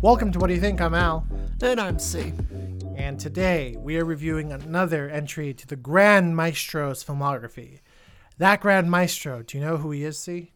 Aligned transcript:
Welcome 0.00 0.30
to 0.30 0.38
What 0.38 0.46
Do 0.46 0.54
You 0.54 0.60
Think? 0.60 0.80
I'm 0.80 0.94
Al. 0.94 1.26
And 1.60 1.80
I'm 1.80 1.98
C. 1.98 2.32
And 2.94 3.18
today 3.18 3.74
we 3.80 3.98
are 3.98 4.04
reviewing 4.04 4.52
another 4.52 5.08
entry 5.08 5.52
to 5.54 5.66
the 5.66 5.74
Grand 5.74 6.36
Maestro's 6.36 7.02
filmography. 7.02 7.80
That 8.38 8.60
Grand 8.60 8.92
Maestro, 8.92 9.42
do 9.42 9.58
you 9.58 9.64
know 9.64 9.78
who 9.78 9.90
he 9.90 10.04
is, 10.04 10.16
C? 10.16 10.52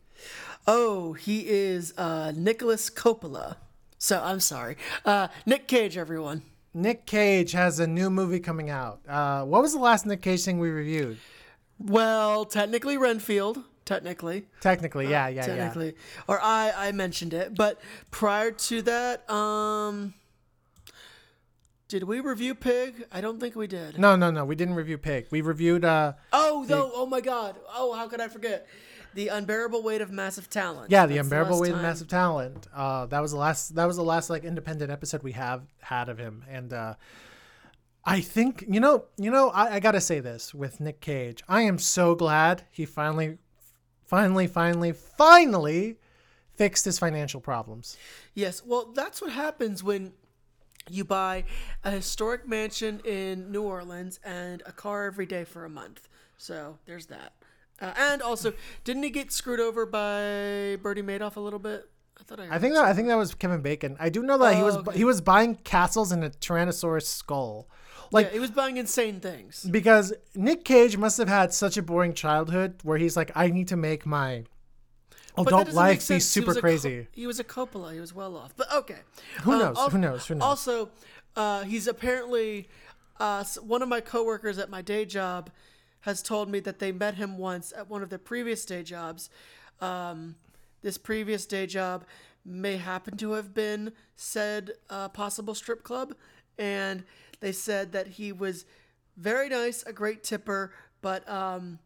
Oh, 0.64 1.14
he 1.14 1.48
is 1.48 1.92
uh, 1.98 2.32
Nicolas 2.36 2.88
Coppola. 2.88 3.56
So 3.98 4.22
I'm 4.22 4.38
sorry. 4.38 4.76
Uh, 5.04 5.26
Nick 5.44 5.66
Cage, 5.66 5.96
everyone. 5.96 6.42
Nick 6.72 7.04
Cage 7.04 7.50
has 7.50 7.80
a 7.80 7.86
new 7.88 8.10
movie 8.10 8.38
coming 8.38 8.70
out. 8.70 9.00
Uh, 9.08 9.42
what 9.42 9.60
was 9.60 9.72
the 9.72 9.80
last 9.80 10.06
Nick 10.06 10.22
Cage 10.22 10.44
thing 10.44 10.60
we 10.60 10.70
reviewed? 10.70 11.18
Well, 11.80 12.44
technically 12.44 12.96
Renfield. 12.96 13.64
Technically. 13.84 14.46
Technically, 14.60 15.08
yeah, 15.08 15.28
yeah, 15.28 15.46
technically. 15.46 15.86
yeah. 15.86 16.22
Or 16.28 16.40
I, 16.40 16.72
I 16.76 16.92
mentioned 16.92 17.34
it. 17.34 17.54
But 17.54 17.80
prior 18.10 18.50
to 18.52 18.82
that, 18.82 19.28
um, 19.30 20.14
did 21.88 22.04
we 22.04 22.20
review 22.20 22.54
Pig? 22.54 23.04
I 23.10 23.20
don't 23.20 23.40
think 23.40 23.56
we 23.56 23.66
did. 23.66 23.98
No, 23.98 24.16
no, 24.16 24.30
no. 24.30 24.44
We 24.44 24.54
didn't 24.54 24.74
review 24.74 24.98
Pig. 24.98 25.26
We 25.30 25.40
reviewed. 25.40 25.84
uh 25.84 26.12
Oh, 26.32 26.64
no. 26.68 26.90
Oh, 26.94 27.06
my 27.06 27.20
God. 27.20 27.56
Oh, 27.74 27.92
how 27.92 28.08
could 28.08 28.20
I 28.20 28.28
forget? 28.28 28.66
The 29.14 29.28
Unbearable 29.28 29.82
Weight 29.82 30.00
of 30.00 30.10
Massive 30.10 30.48
Talent. 30.48 30.90
Yeah, 30.90 31.06
the 31.06 31.16
That's 31.16 31.26
unbearable 31.26 31.56
last 31.56 31.60
weight 31.60 31.72
of 31.72 31.82
massive 31.82 32.08
talent. 32.08 32.66
Uh, 32.74 33.04
that 33.06 33.20
was 33.20 33.32
the 33.32 33.36
last. 33.36 33.74
That 33.74 33.84
was 33.84 33.96
the 33.96 34.02
last 34.02 34.30
like 34.30 34.44
independent 34.44 34.90
episode 34.90 35.22
we 35.22 35.32
have 35.32 35.64
had 35.80 36.08
of 36.08 36.16
him, 36.16 36.44
and 36.48 36.72
uh, 36.72 36.94
I 38.04 38.20
think 38.20 38.64
you 38.68 38.80
know, 38.80 39.04
you 39.18 39.30
know, 39.30 39.50
I, 39.50 39.74
I 39.74 39.80
gotta 39.80 40.00
say 40.00 40.20
this 40.20 40.54
with 40.54 40.80
Nick 40.80 41.00
Cage. 41.00 41.42
I 41.48 41.62
am 41.62 41.78
so 41.78 42.14
glad 42.14 42.64
he 42.70 42.86
finally, 42.86 43.38
finally, 44.06 44.46
finally, 44.46 44.92
finally 44.92 45.96
fixed 46.54 46.84
his 46.84 46.98
financial 46.98 47.40
problems. 47.40 47.96
Yes, 48.34 48.62
well, 48.64 48.92
that's 48.94 49.20
what 49.22 49.32
happens 49.32 49.82
when 49.82 50.12
you 50.90 51.04
buy 51.04 51.44
a 51.84 51.90
historic 51.90 52.46
mansion 52.46 53.00
in 53.04 53.50
New 53.52 53.62
Orleans 53.62 54.18
and 54.24 54.62
a 54.66 54.72
car 54.72 55.04
every 55.06 55.26
day 55.26 55.44
for 55.44 55.64
a 55.64 55.68
month. 55.70 56.08
So 56.36 56.78
there's 56.86 57.06
that. 57.06 57.32
Uh, 57.80 57.92
and 57.96 58.22
also, 58.22 58.52
didn't 58.84 59.02
he 59.02 59.10
get 59.10 59.32
screwed 59.32 59.60
over 59.60 59.86
by 59.86 60.76
Bernie 60.82 61.02
Madoff 61.02 61.36
a 61.36 61.40
little 61.40 61.58
bit? 61.58 61.88
I 62.20 62.22
thought 62.24 62.40
I. 62.40 62.54
I 62.54 62.58
think 62.58 62.74
that 62.74 62.84
I 62.84 62.92
think 62.94 63.08
that 63.08 63.16
was 63.16 63.34
Kevin 63.34 63.62
Bacon. 63.62 63.96
I 63.98 64.08
do 64.08 64.22
know 64.22 64.38
that 64.38 64.54
he 64.54 64.60
Oh, 64.60 64.64
was 64.66 64.76
okay. 64.76 64.98
he 64.98 65.04
was 65.04 65.20
buying 65.20 65.54
castles 65.56 66.12
in 66.12 66.22
a 66.22 66.30
Tyrannosaurus 66.30 67.04
skull, 67.06 67.68
like 68.12 68.26
yeah, 68.26 68.32
he 68.34 68.38
was 68.38 68.50
buying 68.50 68.76
insane 68.76 69.20
things. 69.20 69.64
because 69.70 70.12
Nick 70.34 70.64
Cage 70.64 70.96
must 70.96 71.18
have 71.18 71.28
had 71.28 71.52
such 71.52 71.76
a 71.76 71.82
boring 71.82 72.14
childhood 72.14 72.74
where 72.82 72.98
he's 72.98 73.16
like, 73.16 73.30
I 73.34 73.48
need 73.48 73.68
to 73.68 73.76
make 73.76 74.04
my 74.06 74.44
adult 75.38 75.72
life 75.72 75.98
be 75.98 76.00
sense. 76.00 76.08
He 76.34 76.40
super 76.40 76.54
Co- 76.54 76.60
crazy. 76.60 77.06
he 77.12 77.26
was 77.26 77.40
a 77.40 77.44
Coppola. 77.44 77.92
He 77.94 78.00
was 78.00 78.14
well 78.14 78.36
off. 78.36 78.54
But 78.56 78.72
okay. 78.72 78.98
Who 79.42 79.52
Um, 79.52 79.58
knows? 79.58 79.76
al- 79.78 79.90
Who 79.90 79.98
knows? 79.98 80.26
Who 80.26 80.34
knows? 80.34 80.42
Also, 80.42 80.90
uh, 81.36 81.64
he's 81.64 81.86
apparently 81.88 82.68
uh, 83.18 83.44
one 83.62 83.82
of 83.82 83.88
my 83.88 84.00
coworkers 84.00 84.58
at 84.58 84.68
my 84.70 84.82
day 84.82 85.04
job 85.04 85.50
has 86.00 86.22
told 86.22 86.50
me 86.50 86.60
that 86.60 86.78
they 86.80 86.92
met 86.92 87.14
him 87.14 87.38
once 87.38 87.72
at 87.76 87.88
one 87.88 88.02
of 88.02 88.10
their 88.10 88.18
previous 88.18 88.64
day 88.64 88.82
jobs. 88.82 89.30
Um, 89.80 90.36
this 90.82 90.98
previous 90.98 91.46
day 91.46 91.66
job 91.66 92.04
may 92.44 92.76
happen 92.76 93.16
to 93.16 93.32
have 93.32 93.54
been 93.54 93.92
said 94.16 94.72
uh, 94.90 95.08
possible 95.08 95.54
strip 95.54 95.84
club, 95.84 96.14
and 96.58 97.04
they 97.40 97.52
said 97.52 97.92
that 97.92 98.06
he 98.06 98.32
was 98.32 98.64
very 99.16 99.48
nice, 99.48 99.82
a 99.82 99.92
great 99.92 100.22
tipper, 100.22 100.72
but 101.00 101.28
um, 101.28 101.78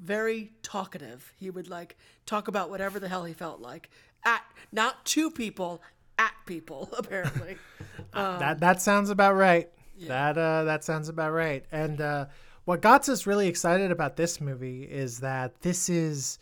very 0.00 0.52
talkative. 0.62 1.32
He 1.38 1.50
would 1.50 1.68
like 1.68 1.96
talk 2.26 2.48
about 2.48 2.70
whatever 2.70 2.98
the 2.98 3.08
hell 3.08 3.24
he 3.24 3.32
felt 3.32 3.60
like 3.60 3.90
at 4.24 4.42
not 4.72 5.04
to 5.06 5.30
people, 5.30 5.82
at 6.18 6.34
people 6.44 6.90
apparently. 6.98 7.56
that 8.12 8.60
that 8.60 8.82
sounds 8.82 9.10
about 9.10 9.34
right. 9.34 9.70
That 10.00 10.36
uh, 10.36 10.64
that 10.64 10.84
sounds 10.84 11.08
about 11.08 11.32
right. 11.32 11.64
And 11.72 12.00
uh, 12.00 12.26
what 12.64 12.82
got 12.82 13.08
us 13.08 13.26
really 13.26 13.48
excited 13.48 13.90
about 13.90 14.16
this 14.16 14.40
movie 14.40 14.82
is 14.82 15.20
that 15.20 15.62
this 15.62 15.88
is 15.88 16.38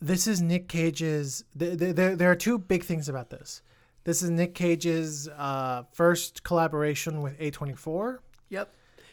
this 0.00 0.26
is 0.26 0.40
Nick 0.40 0.68
Cage's. 0.68 1.44
Th- 1.58 1.76
th- 1.78 1.96
there 1.96 2.14
there 2.14 2.30
are 2.30 2.36
two 2.36 2.58
big 2.58 2.84
things 2.84 3.08
about 3.08 3.30
this. 3.30 3.62
This 4.08 4.22
is 4.22 4.30
Nick 4.30 4.54
Cage's 4.54 5.28
uh, 5.28 5.82
first 5.92 6.42
collaboration 6.42 7.20
with 7.20 7.38
A24, 7.38 8.20
yep. 8.48 8.72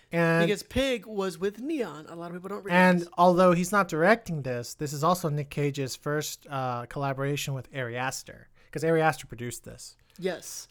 and 0.09 0.47
Because 0.47 0.63
Pig 0.63 1.05
was 1.05 1.37
with 1.37 1.59
Neon. 1.59 2.05
A 2.07 2.15
lot 2.15 2.27
of 2.27 2.37
people 2.37 2.47
don't 2.47 2.63
realize. 2.63 3.01
and 3.01 3.09
although 3.17 3.51
he's 3.51 3.73
not 3.73 3.89
directing 3.89 4.43
this, 4.43 4.73
this 4.73 4.93
is 4.93 5.03
also 5.03 5.27
Nick 5.27 5.49
Cage's 5.49 5.97
first 5.97 6.47
uh, 6.49 6.85
collaboration 6.85 7.53
with 7.53 7.67
Ari 7.75 7.97
Aster 7.97 8.47
because 8.67 8.85
Ari 8.85 9.01
Aster 9.01 9.27
produced 9.27 9.65
this. 9.65 9.97
yes. 10.17 10.69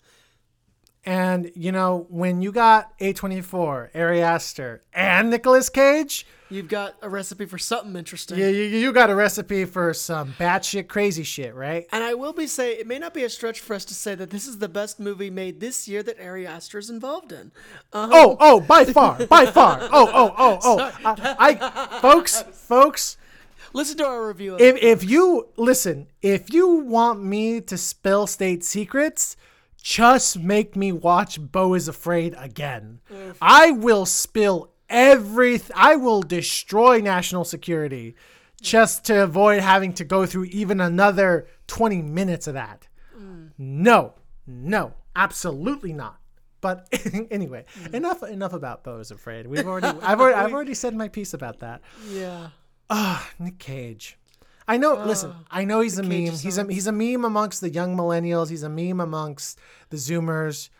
And 1.05 1.53
you 1.55 1.71
know, 1.71 2.07
when 2.09 2.41
you 2.41 2.51
got 2.51 2.99
A24, 3.01 3.95
Ari 3.95 4.23
Aster, 4.23 4.85
and 4.95 5.29
Nicolas 5.29 5.69
Cage, 5.69 6.27
You've 6.55 6.69
got 6.69 6.95
a 7.03 7.09
recipe 7.09 7.47
for 7.47 7.59
something 7.59 7.97
interesting. 7.97 8.39
you, 8.39 8.47
you, 8.47 8.63
you 8.79 8.93
got 8.93 9.11
a 9.11 9.15
recipe 9.15 9.65
for 9.65 9.93
some 9.93 10.35
batshit 10.35 10.87
crazy 10.87 11.25
shit, 11.25 11.53
right? 11.53 11.85
And 11.91 12.05
I 12.05 12.15
will 12.15 12.33
be 12.33 12.47
say 12.47 12.75
it 12.75 12.87
may 12.87 13.01
not 13.01 13.13
be 13.13 13.25
a 13.25 13.29
stretch 13.29 13.59
for 13.59 13.75
us 13.75 13.85
to 13.87 13.95
say 13.95 14.15
that 14.15 14.31
this 14.31 14.47
is 14.47 14.59
the 14.59 14.69
best 14.69 15.01
movie 15.01 15.31
made 15.31 15.59
this 15.59 15.89
year 15.89 16.05
that 16.05 16.21
Ari 16.21 16.47
Aster 16.47 16.79
is 16.79 16.91
involved 16.91 17.33
in. 17.33 17.51
Uh, 17.93 18.09
Oh, 18.13 18.37
oh, 18.39 18.61
by 18.61 18.85
far, 18.85 19.27
by 19.27 19.47
far. 19.47 19.81
Oh, 19.93 20.11
oh, 20.15 20.35
oh, 20.39 20.59
oh. 20.63 20.93
I, 21.05 21.59
I 21.61 22.01
folks, 22.01 22.43
folks, 22.53 23.17
listen 23.73 23.97
to 23.99 24.07
our 24.07 24.29
review. 24.29 24.55
Of 24.55 24.61
if 24.61 24.77
if 24.77 25.11
you 25.11 25.49
listen, 25.57 26.07
if 26.23 26.53
you 26.53 26.69
want 26.69 27.21
me 27.21 27.61
to 27.63 27.77
spill 27.77 28.29
state 28.29 28.63
secrets, 28.63 29.37
just 29.83 30.39
make 30.39 30.77
me 30.77 30.93
watch 30.93 31.41
Beau 31.53 31.75
is 31.75 31.89
Afraid 31.89 32.35
again. 32.39 33.01
I 33.43 33.73
will 33.73 34.07
spill 34.07 34.71
every. 34.89 35.61
I 35.75 35.97
will 35.97 36.23
destroy 36.23 37.01
national 37.01 37.45
security 37.45 38.15
just 38.61 39.05
to 39.07 39.23
avoid 39.25 39.61
having 39.61 39.93
to 39.95 40.05
go 40.05 40.27
through 40.27 40.45
even 40.45 40.81
another 40.81 41.47
twenty 41.67 42.03
minutes 42.03 42.47
of 42.47 42.55
that. 42.55 42.89
No, 43.57 44.15
no, 44.47 44.95
absolutely 45.15 45.93
not. 45.93 46.19
But 46.61 46.89
anyway, 47.31 47.67
enough 47.93 48.23
enough 48.23 48.53
about 48.53 48.85
Beau 48.85 48.99
is 48.99 49.11
Afraid. 49.11 49.47
We've 49.47 49.67
already 49.67 49.87
I've 50.03 50.21
already 50.21 50.35
I've 50.35 50.53
already 50.55 50.75
said 50.75 50.95
my 50.95 51.09
piece 51.09 51.35
about 51.35 51.61
that. 51.61 51.83
yeah. 52.09 52.49
Ah, 52.91 53.31
Nick 53.39 53.59
Cage. 53.59 54.19
I 54.67 54.79
know. 54.79 54.95
listen, 55.05 55.33
I 55.51 55.65
know 55.65 55.81
he's 55.81 55.99
a 55.99 56.03
meme. 56.03 56.33
He's 56.37 56.57
a 56.59 56.65
he's 56.65 56.87
a 56.87 56.93
meme 56.93 57.25
amongst 57.25 57.61
the 57.61 57.69
young 57.69 57.97
millennials. 57.97 58.49
He's 58.49 58.63
a 58.63 58.69
meme 58.71 59.01
amongst 59.01 59.59
the 59.91 59.97
Zoomers. 59.99 60.71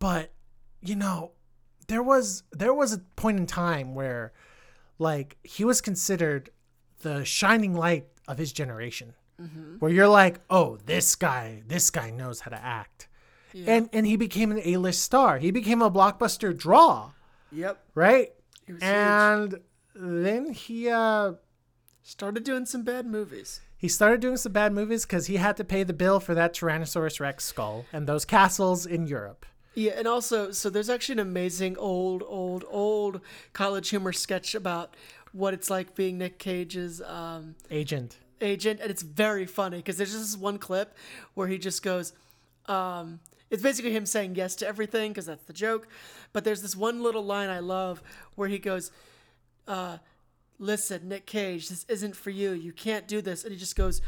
But 0.00 0.32
you 0.80 0.96
know, 0.96 1.30
there 1.88 2.02
was 2.02 2.42
there 2.52 2.74
was 2.74 2.92
a 2.92 2.98
point 3.16 3.38
in 3.38 3.46
time 3.46 3.94
where, 3.94 4.32
like, 4.98 5.36
he 5.42 5.64
was 5.64 5.80
considered 5.80 6.50
the 7.02 7.24
shining 7.24 7.74
light 7.74 8.06
of 8.28 8.38
his 8.38 8.52
generation. 8.52 9.14
Where 9.80 9.90
you're 9.90 10.08
like, 10.08 10.40
oh, 10.48 10.78
this 10.86 11.16
guy, 11.16 11.62
this 11.66 11.90
guy 11.90 12.10
knows 12.10 12.40
how 12.40 12.50
to 12.52 12.64
act, 12.64 13.08
and 13.66 13.88
and 13.92 14.06
he 14.06 14.16
became 14.16 14.52
an 14.52 14.60
A-list 14.64 15.02
star. 15.02 15.38
He 15.38 15.50
became 15.50 15.82
a 15.82 15.90
blockbuster 15.90 16.56
draw, 16.56 17.10
Yep. 17.52 17.78
right? 17.94 18.32
was 18.68 18.76
huge. 18.76 18.82
And 18.82 19.60
then 19.94 20.52
he 20.52 20.88
uh 20.88 21.32
Started 22.04 22.44
doing 22.44 22.64
some 22.66 22.82
bad 22.84 23.06
movies. 23.06 23.60
he 23.76 23.88
started 23.88 24.20
doing 24.20 24.36
some 24.36 24.52
bad 24.52 24.72
movies 24.72 25.04
because 25.04 25.26
he 25.26 25.36
had 25.36 25.56
to 25.56 25.64
pay 25.64 25.82
the 25.82 25.92
bill 25.92 26.20
for 26.20 26.34
that 26.34 26.54
Tyrannosaurus 26.54 27.18
Rex 27.18 27.44
skull 27.44 27.86
and 27.92 28.06
those 28.06 28.24
castles 28.24 28.86
in 28.86 29.06
Europe. 29.06 29.44
Yeah, 29.74 29.92
and 29.96 30.06
also, 30.06 30.52
so 30.52 30.70
there's 30.70 30.88
actually 30.88 31.14
an 31.14 31.18
amazing 31.20 31.76
old, 31.76 32.22
old, 32.26 32.64
old 32.68 33.20
college 33.52 33.88
humor 33.88 34.12
sketch 34.12 34.54
about 34.54 34.94
what 35.32 35.52
it's 35.52 35.68
like 35.68 35.96
being 35.96 36.18
Nick 36.18 36.38
Cage's 36.38 37.02
um, 37.02 37.56
Agent. 37.70 38.18
agent, 38.40 38.80
and 38.80 38.90
it's 38.90 39.02
very 39.02 39.46
funny 39.46 39.78
because 39.78 39.96
there's 39.96 40.12
just 40.12 40.32
this 40.32 40.36
one 40.36 40.58
clip 40.58 40.96
where 41.34 41.48
he 41.48 41.58
just 41.58 41.82
goes, 41.82 42.12
um, 42.66 43.18
it's 43.50 43.62
basically 43.62 43.92
him 43.92 44.06
saying 44.06 44.36
yes 44.36 44.54
to 44.56 44.66
everything 44.66 45.10
because 45.10 45.26
that's 45.26 45.44
the 45.44 45.52
joke. 45.52 45.88
But 46.32 46.44
there's 46.44 46.62
this 46.62 46.76
one 46.76 47.02
little 47.02 47.24
line 47.24 47.50
I 47.50 47.58
love 47.58 48.02
where 48.36 48.48
he 48.48 48.58
goes, 48.58 48.90
uh, 49.68 49.98
"Listen, 50.58 51.08
Nick 51.08 51.26
Cage, 51.26 51.68
this 51.68 51.84
isn't 51.88 52.16
for 52.16 52.30
you. 52.30 52.52
You 52.52 52.72
can't 52.72 53.06
do 53.06 53.20
this." 53.20 53.44
And 53.44 53.52
he 53.52 53.58
just 53.58 53.76
goes. 53.76 54.00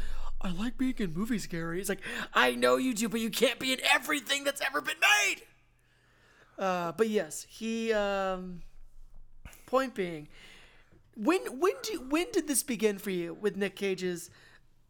I 0.42 0.50
like 0.50 0.76
being 0.76 0.94
in 0.98 1.14
movies, 1.14 1.46
Gary. 1.46 1.78
He's 1.78 1.88
like, 1.88 2.02
I 2.34 2.54
know 2.54 2.76
you 2.76 2.92
do, 2.92 3.08
but 3.08 3.20
you 3.20 3.30
can't 3.30 3.58
be 3.58 3.72
in 3.72 3.80
everything 3.90 4.44
that's 4.44 4.60
ever 4.60 4.82
been 4.82 5.00
made. 5.00 5.42
Uh, 6.58 6.92
but 6.92 7.08
yes, 7.08 7.46
he. 7.48 7.92
Um, 7.92 8.62
point 9.66 9.94
being, 9.94 10.28
when 11.16 11.40
when 11.58 11.72
do 11.82 12.00
when 12.08 12.26
did 12.32 12.46
this 12.48 12.62
begin 12.62 12.98
for 12.98 13.10
you 13.10 13.34
with 13.34 13.56
Nick 13.56 13.76
Cage's 13.76 14.30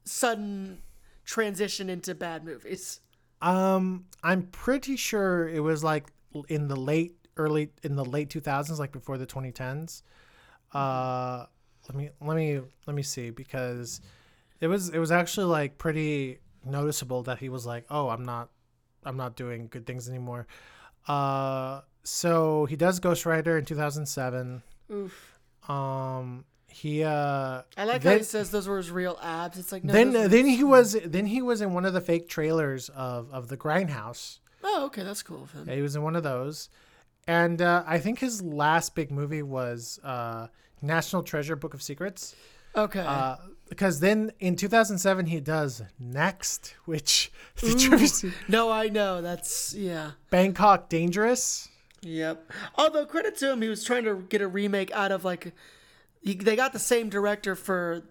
sudden 0.05 0.83
transition 1.25 1.91
into 1.91 2.15
bad 2.15 2.45
movies? 2.45 3.01
Um, 3.43 4.07
I'm 4.23 4.45
pretty 4.45 4.97
sure 4.97 5.49
it 5.49 5.61
was 5.61 5.83
like 5.83 6.07
in 6.49 6.69
the 6.69 6.77
late 6.77 7.17
early 7.37 7.71
in 7.83 7.97
the 7.97 8.05
late 8.05 8.29
2000s, 8.29 8.79
like 8.79 8.93
before 8.93 9.19
the 9.19 9.27
2010s. 9.27 10.03
Uh, 10.73 11.47
let 11.89 11.97
me 11.97 12.11
let 12.21 12.37
me 12.37 12.61
let 12.87 12.95
me 12.95 13.03
see 13.03 13.31
because 13.31 14.01
it 14.61 14.69
was 14.69 14.91
it 14.91 14.99
was 14.99 15.11
actually 15.11 15.47
like 15.47 15.79
pretty 15.79 16.39
noticeable 16.65 17.23
that 17.25 17.39
he 17.39 17.49
was 17.49 17.67
like, 17.67 17.85
oh, 17.91 18.09
I'm 18.09 18.25
not 18.25 18.51
I'm 19.05 19.17
not 19.17 19.37
doing 19.37 19.69
good 19.69 19.87
things 19.87 20.09
anymore. 20.09 20.47
Uh, 21.07 21.81
so 22.03 22.67
he 22.67 22.77
does 22.77 23.01
Ghost 23.01 23.27
Rider 23.27 23.59
in 23.59 23.65
2007. 23.65 24.63
Oof. 24.93 25.39
Um, 25.69 26.45
he 26.69 27.03
uh, 27.03 27.63
I 27.77 27.85
like 27.85 28.03
how 28.03 28.17
he 28.17 28.23
says 28.23 28.51
those 28.51 28.69
were 28.69 28.77
his 28.77 28.91
real 28.91 29.19
abs. 29.23 29.59
It's 29.59 29.73
like 29.73 29.83
no. 29.83 29.93
then 29.93 30.13
then 30.13 30.47
he 30.47 30.63
was 30.63 30.97
then 31.05 31.27
he 31.27 31.41
was 31.41 31.63
in 31.63 31.73
one 31.73 31.85
of 31.85 31.95
the 31.95 32.01
fake 32.01 32.29
trailers 32.29 32.91
of 32.91 33.31
of 33.33 33.49
the 33.49 33.57
Grindhouse. 33.57 34.41
oh, 34.63 34.85
okay, 34.87 35.03
that's 35.03 35.23
cool 35.23 35.45
of 35.45 35.53
him. 35.53 35.65
Yeah, 35.67 35.77
he 35.77 35.83
was 35.83 35.97
in 35.97 36.03
one 36.03 36.17
of 36.17 36.23
those, 36.23 36.69
and 37.27 37.63
uh, 37.63 37.83
I 37.87 37.99
think 37.99 38.19
his 38.19 38.43
last 38.43 38.95
big 38.95 39.11
movie 39.11 39.43
was 39.43 39.99
uh, 40.05 40.49
National 40.83 41.23
Treasure: 41.23 41.57
Book 41.57 41.73
of 41.73 41.83
Secrets. 41.83 42.37
Okay. 42.77 43.01
Uh, 43.01 43.37
because 43.69 44.01
then 44.01 44.33
in 44.41 44.57
2007 44.57 45.27
he 45.27 45.41
does 45.41 45.83
Next, 45.99 46.75
which 46.85 47.31
Ooh. 47.65 48.33
no, 48.49 48.71
I 48.71 48.89
know. 48.89 49.23
That's 49.23 49.75
yeah. 49.75 50.13
Bangkok 50.31 50.89
Dangerous? 50.89 51.69
Yep. 52.03 52.53
Although 52.77 53.07
credit 53.07 53.37
to 53.39 53.53
him, 53.53 53.63
he 53.63 53.69
was 53.69 53.83
trying 53.85 54.05
to 54.05 54.25
get 54.29 54.41
a 54.41 54.49
remake 54.49 54.93
out 54.93 55.11
of 55.11 55.25
like, 55.25 55.53
he, 56.23 56.35
they 56.35 56.55
got 56.55 56.73
the 56.73 56.79
same 56.79 57.09
director 57.09 57.55
for 57.57 58.03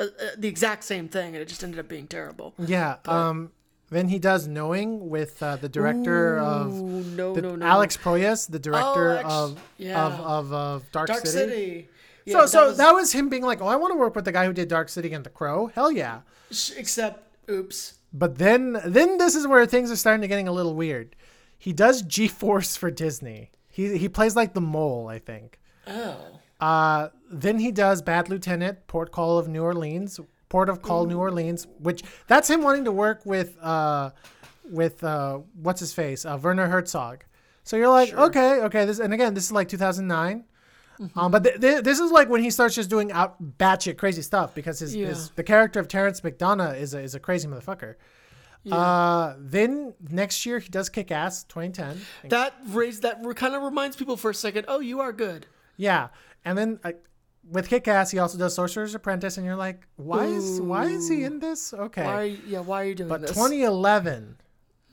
uh, 0.00 0.04
uh, 0.04 0.26
the 0.38 0.48
exact 0.48 0.84
same 0.84 1.08
thing, 1.08 1.34
and 1.34 1.36
it 1.36 1.48
just 1.48 1.62
ended 1.62 1.78
up 1.80 1.88
being 1.88 2.06
terrible. 2.06 2.54
Yeah. 2.58 2.96
Um. 3.06 3.52
Then 3.90 4.08
he 4.08 4.18
does 4.18 4.48
Knowing 4.48 5.08
with 5.08 5.40
uh, 5.42 5.56
the 5.56 5.68
director 5.68 6.38
of 6.38 6.72
no, 6.72 7.34
the, 7.34 7.42
no, 7.42 7.54
no, 7.54 7.66
Alex 7.66 7.96
Proyas, 7.96 8.50
the 8.50 8.58
director 8.58 9.18
actu- 9.18 9.28
of, 9.28 9.62
yeah. 9.76 10.06
of 10.06 10.20
of 10.20 10.52
of 10.52 10.92
Dark, 10.92 11.08
Dark 11.08 11.26
City. 11.26 11.50
City. 11.52 11.88
So 12.26 12.40
Yeah, 12.40 12.46
so 12.46 12.66
was- 12.68 12.76
that 12.78 12.92
was 12.92 13.12
him 13.12 13.28
being 13.28 13.42
like, 13.42 13.60
oh, 13.60 13.66
I 13.66 13.76
want 13.76 13.92
to 13.92 13.98
work 13.98 14.14
with 14.14 14.24
the 14.24 14.32
guy 14.32 14.46
who 14.46 14.52
did 14.52 14.68
Dark 14.68 14.88
City 14.88 15.12
and 15.12 15.24
The 15.24 15.30
Crow. 15.30 15.66
Hell 15.74 15.92
yeah. 15.92 16.20
except, 16.76 17.22
oops. 17.50 17.94
But 18.12 18.38
then 18.38 18.80
then 18.84 19.18
this 19.18 19.34
is 19.34 19.46
where 19.46 19.66
things 19.66 19.90
are 19.90 19.96
starting 19.96 20.22
to 20.22 20.28
getting 20.28 20.46
a 20.48 20.52
little 20.52 20.74
weird. 20.74 21.16
He 21.58 21.72
does 21.72 22.02
G 22.02 22.28
Force 22.28 22.76
for 22.76 22.90
Disney. 22.90 23.50
He 23.68 23.98
he 23.98 24.08
plays 24.08 24.36
like 24.36 24.54
the 24.54 24.60
mole, 24.60 25.08
I 25.08 25.18
think. 25.18 25.58
Oh. 25.86 26.16
Uh, 26.60 27.08
then 27.30 27.58
he 27.58 27.72
does 27.72 28.00
Bad 28.02 28.28
Lieutenant, 28.28 28.86
Port 28.86 29.10
Call 29.10 29.38
of 29.38 29.48
New 29.48 29.62
Orleans, 29.62 30.20
Port 30.48 30.68
of 30.68 30.80
Call 30.80 31.06
New 31.06 31.18
Orleans, 31.18 31.66
which 31.80 32.02
that's 32.28 32.48
him 32.48 32.62
wanting 32.62 32.84
to 32.84 32.92
work 32.92 33.26
with 33.26 33.58
uh, 33.60 34.10
with 34.70 35.02
uh, 35.02 35.40
what's 35.60 35.80
his 35.80 35.92
face, 35.92 36.24
uh, 36.24 36.38
Werner 36.40 36.68
Herzog. 36.68 37.24
So 37.64 37.76
you're 37.76 37.88
like, 37.88 38.14
okay, 38.14 38.62
okay, 38.62 38.84
this 38.84 39.00
and 39.00 39.12
again, 39.12 39.34
this 39.34 39.44
is 39.44 39.52
like 39.52 39.68
2009. 39.68 40.44
Um, 41.16 41.30
but 41.32 41.42
th- 41.44 41.60
th- 41.60 41.82
this 41.82 41.98
is 41.98 42.10
like 42.12 42.28
when 42.28 42.42
he 42.42 42.50
starts 42.50 42.74
just 42.74 42.88
doing 42.90 43.10
out 43.12 43.58
batshit 43.58 43.96
crazy 43.98 44.22
stuff 44.22 44.54
because 44.54 44.78
his, 44.78 44.94
Yeah. 44.94 45.08
his 45.08 45.30
the 45.30 45.42
character 45.42 45.80
of 45.80 45.88
Terrence 45.88 46.20
McDonough 46.20 46.78
is 46.78 46.94
a, 46.94 47.00
is 47.00 47.14
a 47.14 47.20
crazy 47.20 47.48
motherfucker. 47.48 47.96
Uh, 48.70 49.34
then 49.38 49.92
next 50.08 50.46
year 50.46 50.58
he 50.58 50.68
does 50.70 50.88
Kick 50.88 51.10
Ass 51.10 51.44
2010. 51.44 52.00
That 52.30 52.54
raised 52.68 53.02
that 53.02 53.22
kind 53.36 53.54
of 53.54 53.62
reminds 53.62 53.96
people 53.96 54.16
for 54.16 54.30
a 54.30 54.34
second. 54.34 54.64
Oh, 54.68 54.80
you 54.80 55.00
are 55.00 55.12
good. 55.12 55.46
Yeah, 55.76 56.08
and 56.44 56.56
then 56.56 56.78
uh, 56.84 56.92
with 57.50 57.68
Kick 57.68 57.86
Ass, 57.88 58.10
he 58.10 58.18
also 58.18 58.38
does 58.38 58.54
Sorcerer's 58.54 58.94
Apprentice, 58.94 59.36
and 59.36 59.44
you're 59.44 59.56
like, 59.56 59.86
why 59.96 60.24
is 60.24 60.60
why 60.62 60.84
is 60.86 61.08
he 61.08 61.24
in 61.24 61.40
this? 61.40 61.74
Okay, 61.74 62.04
Why? 62.04 62.22
Yeah. 62.46 62.60
Why 62.60 62.82
are 62.82 62.86
you 62.86 62.94
doing 62.94 63.08
but 63.10 63.20
this? 63.20 63.30
2011, 63.32 64.36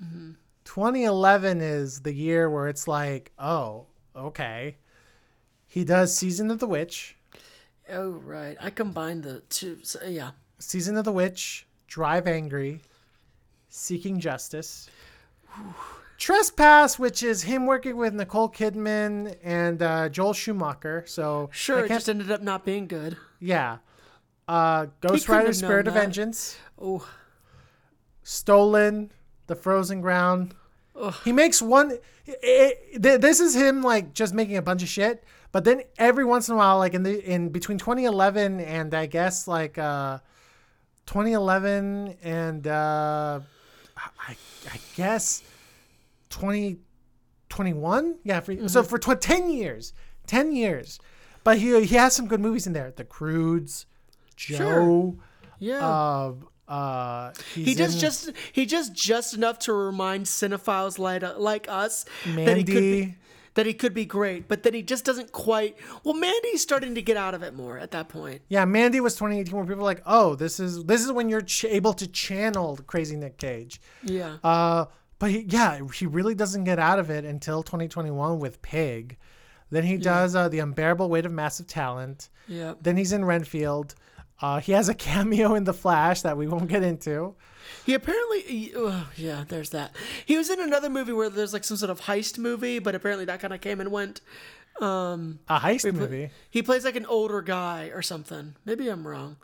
Mm-hmm. 0.03 0.31
2011 0.65 1.62
is 1.62 2.01
the 2.01 2.13
year 2.13 2.50
where 2.50 2.68
it's 2.68 2.88
like, 2.88 3.31
oh, 3.39 3.86
okay. 4.15 4.77
He 5.72 5.86
does 5.86 6.14
Season 6.14 6.52
of 6.52 6.60
the 6.60 6.68
Witch, 6.68 7.16
Oh 7.90 8.10
right. 8.10 8.58
I 8.60 8.72
combined 8.72 9.24
the 9.24 9.40
two. 9.48 9.80
So, 9.84 10.04
yeah. 10.06 10.32
Season 10.60 10.98
of 10.98 11.06
the 11.06 11.14
Witch, 11.14 11.66
Drive 11.88 12.28
Angry, 12.28 12.82
Seeking 13.70 14.20
Justice. 14.20 14.90
Trespass, 16.18 17.00
which 17.00 17.24
is 17.24 17.44
him 17.44 17.66
working 17.66 17.96
with 17.96 18.14
Nicole 18.14 18.50
Kidman 18.50 19.38
and 19.44 19.82
uh, 19.82 20.10
Joel 20.10 20.34
Schumacher. 20.34 21.06
So 21.08 21.50
Sure. 21.54 21.86
It 21.86 21.88
just 21.88 22.10
ended 22.10 22.30
up 22.32 22.42
not 22.42 22.66
being 22.66 22.86
good. 22.88 23.16
Yeah. 23.40 23.78
Uh, 24.50 24.88
Ghost 25.00 25.30
Rider 25.30 25.54
Spirit 25.54 25.88
of 25.88 25.94
that. 25.94 26.02
Vengeance. 26.02 26.58
Oh. 26.78 27.08
Stolen. 28.24 29.10
The 29.48 29.56
Frozen 29.56 30.02
Ground. 30.02 30.54
He 31.24 31.31
makes 31.31 31.62
one. 31.62 31.98
i 32.27 32.33
i 32.94 32.98
th- 33.01 33.19
this 33.21 33.39
is 33.39 33.56
him 33.56 33.81
like 33.81 34.13
just 34.13 34.33
making 34.33 34.57
a 34.57 34.62
bunch 34.62 34.83
of 34.83 34.89
shit. 34.89 35.24
But 35.51 35.63
then 35.65 35.81
every 35.98 36.24
once 36.24 36.48
in 36.48 36.53
a 36.53 36.57
while, 36.57 36.77
like 36.77 36.94
in 36.94 37.03
the 37.03 37.19
in 37.33 37.50
between 37.50 37.77
2011 37.77 38.59
and 38.62 38.94
I 38.94 39.06
guess 39.07 39.48
like 39.48 39.77
uh, 39.77 40.19
2011 41.07 42.15
and 42.24 42.68
uh, 42.68 43.39
I 43.98 44.36
I 44.71 44.80
guess 44.95 45.44
2021. 46.30 48.15
yeah. 48.24 48.39
For, 48.39 48.53
Mm-hmm. 48.53 48.68
So 48.68 48.83
for 48.83 48.98
tw- 48.98 49.19
10 49.19 49.50
years, 49.50 49.94
10 50.27 50.51
years. 50.53 51.00
But 51.44 51.57
he 51.57 51.83
he 51.86 51.95
has 51.95 52.13
some 52.15 52.27
good 52.27 52.39
movies 52.39 52.68
in 52.68 52.74
there. 52.74 52.92
The 52.95 53.03
Croods, 53.03 53.88
Joe. 54.36 55.18
Yeah. 55.59 55.86
Uh, 55.88 56.33
uh, 56.72 57.34
he 57.54 57.76
does 57.76 57.96
in 57.96 58.00
just 58.00 58.32
he 58.52 58.66
does 58.66 58.90
just 58.90 59.34
enough 59.34 59.60
to 59.60 59.74
remind 59.74 60.26
cinephiles 60.26 60.98
like 60.98 61.24
like 61.38 61.68
us 61.70 62.06
that 62.26 62.58
he 62.58 62.64
could 62.64 62.74
be 62.82 63.16
that 63.54 63.66
he 63.66 63.74
could 63.74 63.94
be 63.94 64.06
great, 64.06 64.48
but 64.48 64.64
that 64.64 64.74
he 64.74 64.82
just 64.82 65.04
doesn't 65.04 65.32
quite. 65.34 65.76
Well, 66.04 66.14
Mandy's 66.14 66.62
starting 66.62 66.96
to 66.96 67.02
get 67.02 67.18
out 67.18 67.34
of 67.34 67.44
it 67.44 67.54
more 67.54 67.78
at 67.78 67.92
that 67.92 68.08
point. 68.08 68.42
Yeah, 68.48 68.64
Mandy 68.66 69.02
was 69.02 69.14
2018 69.16 69.54
where 69.54 69.66
people 69.66 69.78
were 69.78 69.84
like, 69.84 70.02
oh, 70.06 70.36
this 70.36 70.60
is 70.60 70.86
this 70.86 71.04
is 71.04 71.12
when 71.12 71.28
you're 71.28 71.42
ch- 71.42 71.66
able 71.66 71.94
to 71.96 72.08
channel 72.08 72.80
crazy 72.88 73.18
Nick 73.18 73.38
Cage. 73.38 73.82
Yeah. 74.04 74.38
Uh, 74.44 74.86
but 75.20 75.32
he, 75.32 75.40
yeah, 75.50 75.82
he 75.94 76.06
really 76.06 76.34
doesn't 76.34 76.64
get 76.64 76.80
out 76.80 76.98
of 76.98 77.10
it 77.10 77.26
until 77.26 77.62
2021 77.62 78.40
with 78.40 78.62
Pig. 78.62 79.18
Then 79.70 79.84
he 79.84 79.98
does 79.98 80.36
uh, 80.36 80.50
the 80.50 80.60
unbearable 80.60 81.10
weight 81.10 81.26
of 81.26 81.32
massive 81.32 81.68
talent. 81.68 82.30
yeah. 82.48 82.74
Then 82.82 82.98
he's 82.98 83.14
in 83.14 83.24
Renfield. 83.24 83.96
Uh, 84.42 84.60
he 84.60 84.72
has 84.72 84.90
a 84.90 84.94
cameo 85.08 85.54
in 85.56 85.64
The 85.66 85.74
Flash 85.74 86.22
that 86.24 86.38
we 86.38 86.48
won't 86.48 86.68
get 86.68 86.84
into. 86.84 87.36
He 87.86 87.94
apparently, 87.94 88.42
he, 88.42 88.74
oh, 88.76 89.08
yeah, 89.16 89.44
there's 89.48 89.70
that. 89.72 89.96
He 90.26 90.38
was 90.38 90.50
in 90.50 90.60
another 90.60 90.90
movie 90.90 91.14
where 91.14 91.30
there's 91.30 91.54
like 91.54 91.64
some 91.64 91.78
sort 91.78 91.90
of 91.90 92.02
heist 92.02 92.38
movie, 92.38 92.80
but 92.80 92.96
apparently 92.96 93.26
that 93.26 93.40
kind 93.40 93.54
of 93.54 93.62
came 93.62 93.80
and 93.80 93.92
went. 93.92 94.22
Um, 94.80 95.40
A 95.50 95.60
heist 95.60 95.92
movie. 95.94 96.32
he 96.50 96.62
plays 96.64 96.86
like 96.86 96.96
an 96.96 97.06
older 97.06 97.42
guy 97.42 97.92
or 97.94 98.02
something. 98.02 98.56
Maybe 98.66 98.88
I'm 98.88 99.06
wrong. 99.08 99.38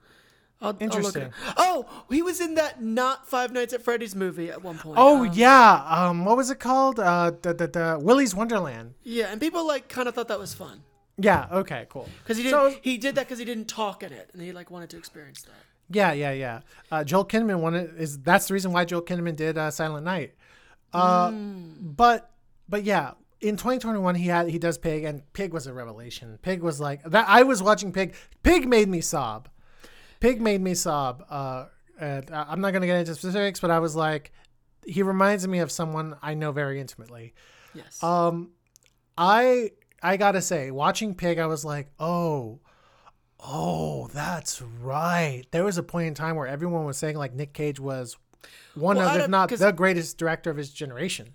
I'll, 0.59 0.69
I'll 0.69 0.77
Interesting. 0.79 1.31
Oh, 1.57 1.85
he 2.09 2.23
was 2.23 2.41
in 2.41 2.55
that 2.55 2.81
not 2.81 3.27
Five 3.27 3.51
Nights 3.51 3.73
at 3.73 3.83
Freddy's 3.83 4.15
movie 4.15 4.49
at 4.49 4.63
one 4.63 4.77
point. 4.79 4.97
Oh 4.99 5.25
Um, 5.25 5.31
yeah, 5.33 5.83
um, 5.87 6.25
what 6.25 6.35
was 6.37 6.49
it 6.49 6.59
called? 6.59 6.99
Uh, 6.99 7.31
the, 7.41 7.53
the, 7.53 7.67
the 7.67 7.99
Willy's 8.01 8.33
Wonderland. 8.33 8.95
yeah, 9.03 9.27
and 9.27 9.39
people 9.39 9.67
like 9.67 9.87
kind 9.89 10.07
of 10.07 10.15
thought 10.15 10.29
that 10.29 10.39
was 10.39 10.55
fun 10.55 10.81
Yeah. 11.17 11.47
Okay. 11.51 11.85
Cool. 11.89 12.07
because 12.23 12.37
he 12.37 12.43
did 12.43 12.49
So- 12.51 12.75
he 12.81 12.97
did 12.97 13.15
that 13.15 13.25
because 13.25 13.39
he 13.39 13.45
didn't 13.45 13.67
talk 13.67 14.03
in 14.03 14.11
it, 14.13 14.29
and 14.33 14.41
he 14.41 14.51
like 14.51 14.69
wanted 14.71 14.89
to 14.91 14.97
experience 14.97 15.41
that. 15.43 15.53
Yeah, 15.89 16.11
yeah, 16.11 16.31
yeah. 16.31 16.59
Uh, 16.91 17.03
Joel 17.03 17.25
Kinnaman 17.25 17.59
wanted 17.61 17.97
is 17.99 18.19
that's 18.19 18.47
the 18.49 18.53
reason 18.53 18.71
why 18.73 18.83
Joel 18.85 19.01
Kinnaman 19.01 19.35
did 19.35 19.57
uh, 19.57 19.71
Silent 19.71 20.05
Night. 20.05 20.33
Uh, 20.93 21.31
But 21.31 22.29
but 22.69 22.83
yeah, 22.83 23.11
in 23.41 23.55
2021 23.55 24.15
he 24.15 24.27
had 24.27 24.49
he 24.49 24.59
does 24.59 24.77
Pig 24.77 25.03
and 25.05 25.21
Pig 25.33 25.53
was 25.53 25.65
a 25.67 25.73
revelation. 25.73 26.37
Pig 26.41 26.61
was 26.61 26.79
like 26.79 27.03
that. 27.03 27.25
I 27.27 27.43
was 27.43 27.63
watching 27.63 27.91
Pig. 27.93 28.13
Pig 28.43 28.67
made 28.67 28.89
me 28.89 29.01
sob. 29.01 29.47
Pig 30.19 30.41
made 30.41 30.61
me 30.61 30.73
sob. 30.73 31.23
Uh, 31.29 31.65
and 31.99 32.29
I'm 32.31 32.61
not 32.61 32.73
gonna 32.73 32.85
get 32.85 32.97
into 32.97 33.15
specifics, 33.15 33.59
but 33.59 33.71
I 33.71 33.79
was 33.79 33.95
like, 33.95 34.31
he 34.85 35.03
reminds 35.03 35.47
me 35.47 35.59
of 35.59 35.71
someone 35.71 36.15
I 36.21 36.33
know 36.33 36.51
very 36.51 36.79
intimately. 36.79 37.33
Yes. 37.73 38.01
Um, 38.03 38.51
I 39.17 39.71
I 40.01 40.17
gotta 40.17 40.41
say, 40.41 40.71
watching 40.71 41.15
Pig, 41.15 41.39
I 41.39 41.47
was 41.47 41.65
like, 41.65 41.87
oh, 41.99 42.59
oh, 43.39 44.07
that's 44.13 44.61
right. 44.61 45.43
There 45.51 45.63
was 45.63 45.77
a 45.77 45.83
point 45.83 46.07
in 46.07 46.13
time 46.13 46.35
where 46.35 46.47
everyone 46.47 46.85
was 46.85 46.97
saying 46.97 47.17
like 47.17 47.33
Nick 47.33 47.53
Cage 47.53 47.79
was 47.79 48.17
one 48.75 48.97
Well, 48.97 49.09
of, 49.09 49.15
if 49.21 49.29
don't- 49.31 49.59
the 49.59 49.71
greatest 49.71 50.17
director 50.17 50.49
of 50.49 50.57
his 50.57 50.71
generation. 50.71 51.33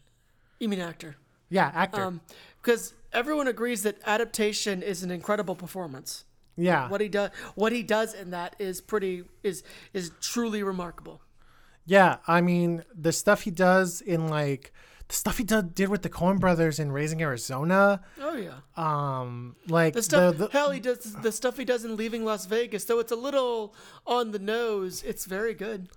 you 0.59 0.69
mean 0.69 0.81
actor? 0.81 1.17
Yeah, 1.49 1.71
actor. 1.75 2.03
Um, 2.05 2.21
because 2.61 2.95
everyone 3.13 3.49
agrees 3.49 3.83
that 3.83 3.99
adaptation 4.07 4.83
is 4.83 5.03
an 5.03 5.11
incredible 5.11 5.55
performance. 5.57 6.25
yeah, 6.57 6.89
What 6.89 7.01
he 7.01 7.09
does, 7.09 7.31
what 7.57 7.73
he 7.73 7.83
does 7.83 8.15
in 8.15 8.31
that 8.31 8.55
is 8.59 8.81
pretty 8.81 9.25
is 9.43 9.63
is 9.93 10.13
truly 10.21 10.63
remarkable. 10.63 11.21
yeah. 11.85 12.19
I 12.29 12.41
mean, 12.41 12.85
the 12.95 13.13
stuff 13.13 13.43
he 13.43 13.51
does 13.51 14.01
in 14.01 14.29
like 14.29 14.73
stuff 15.13 15.39
he 15.39 15.45
did, 15.45 15.75
did 15.75 15.89
with 15.89 16.03
the 16.03 16.09
Coen 16.11 16.41
Brothers 16.41 16.79
in 16.79 16.91
Raising 16.93 17.21
Arizona. 17.23 18.01
Oh 18.21 18.37
yeah. 18.37 18.59
Um, 18.77 19.57
like 19.69 19.95
The 19.95 20.03
stuff, 20.03 20.37
the, 20.37 20.47
the 20.47 20.53
hell, 20.53 20.71
he 20.71 20.81
does 20.81 21.15
the 21.23 21.33
stuff 21.33 21.57
he 21.57 21.65
does 21.65 21.85
in 21.85 21.97
Leaving 21.97 22.25
Las 22.25 22.47
Vegas. 22.47 22.85
Though 22.85 22.99
it's 22.99 23.13
a 23.13 23.17
little 23.17 23.75
on 24.07 24.31
the 24.33 24.39
nose, 24.39 25.03
it's 25.03 25.25
very 25.27 25.55
good. 25.55 25.89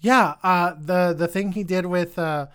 Yeah, 0.00 0.34
uh, 0.42 0.74
the 0.78 1.14
the 1.16 1.28
thing 1.28 1.52
he 1.52 1.64
did 1.64 1.86
with 1.86 2.18
uh, 2.18 2.46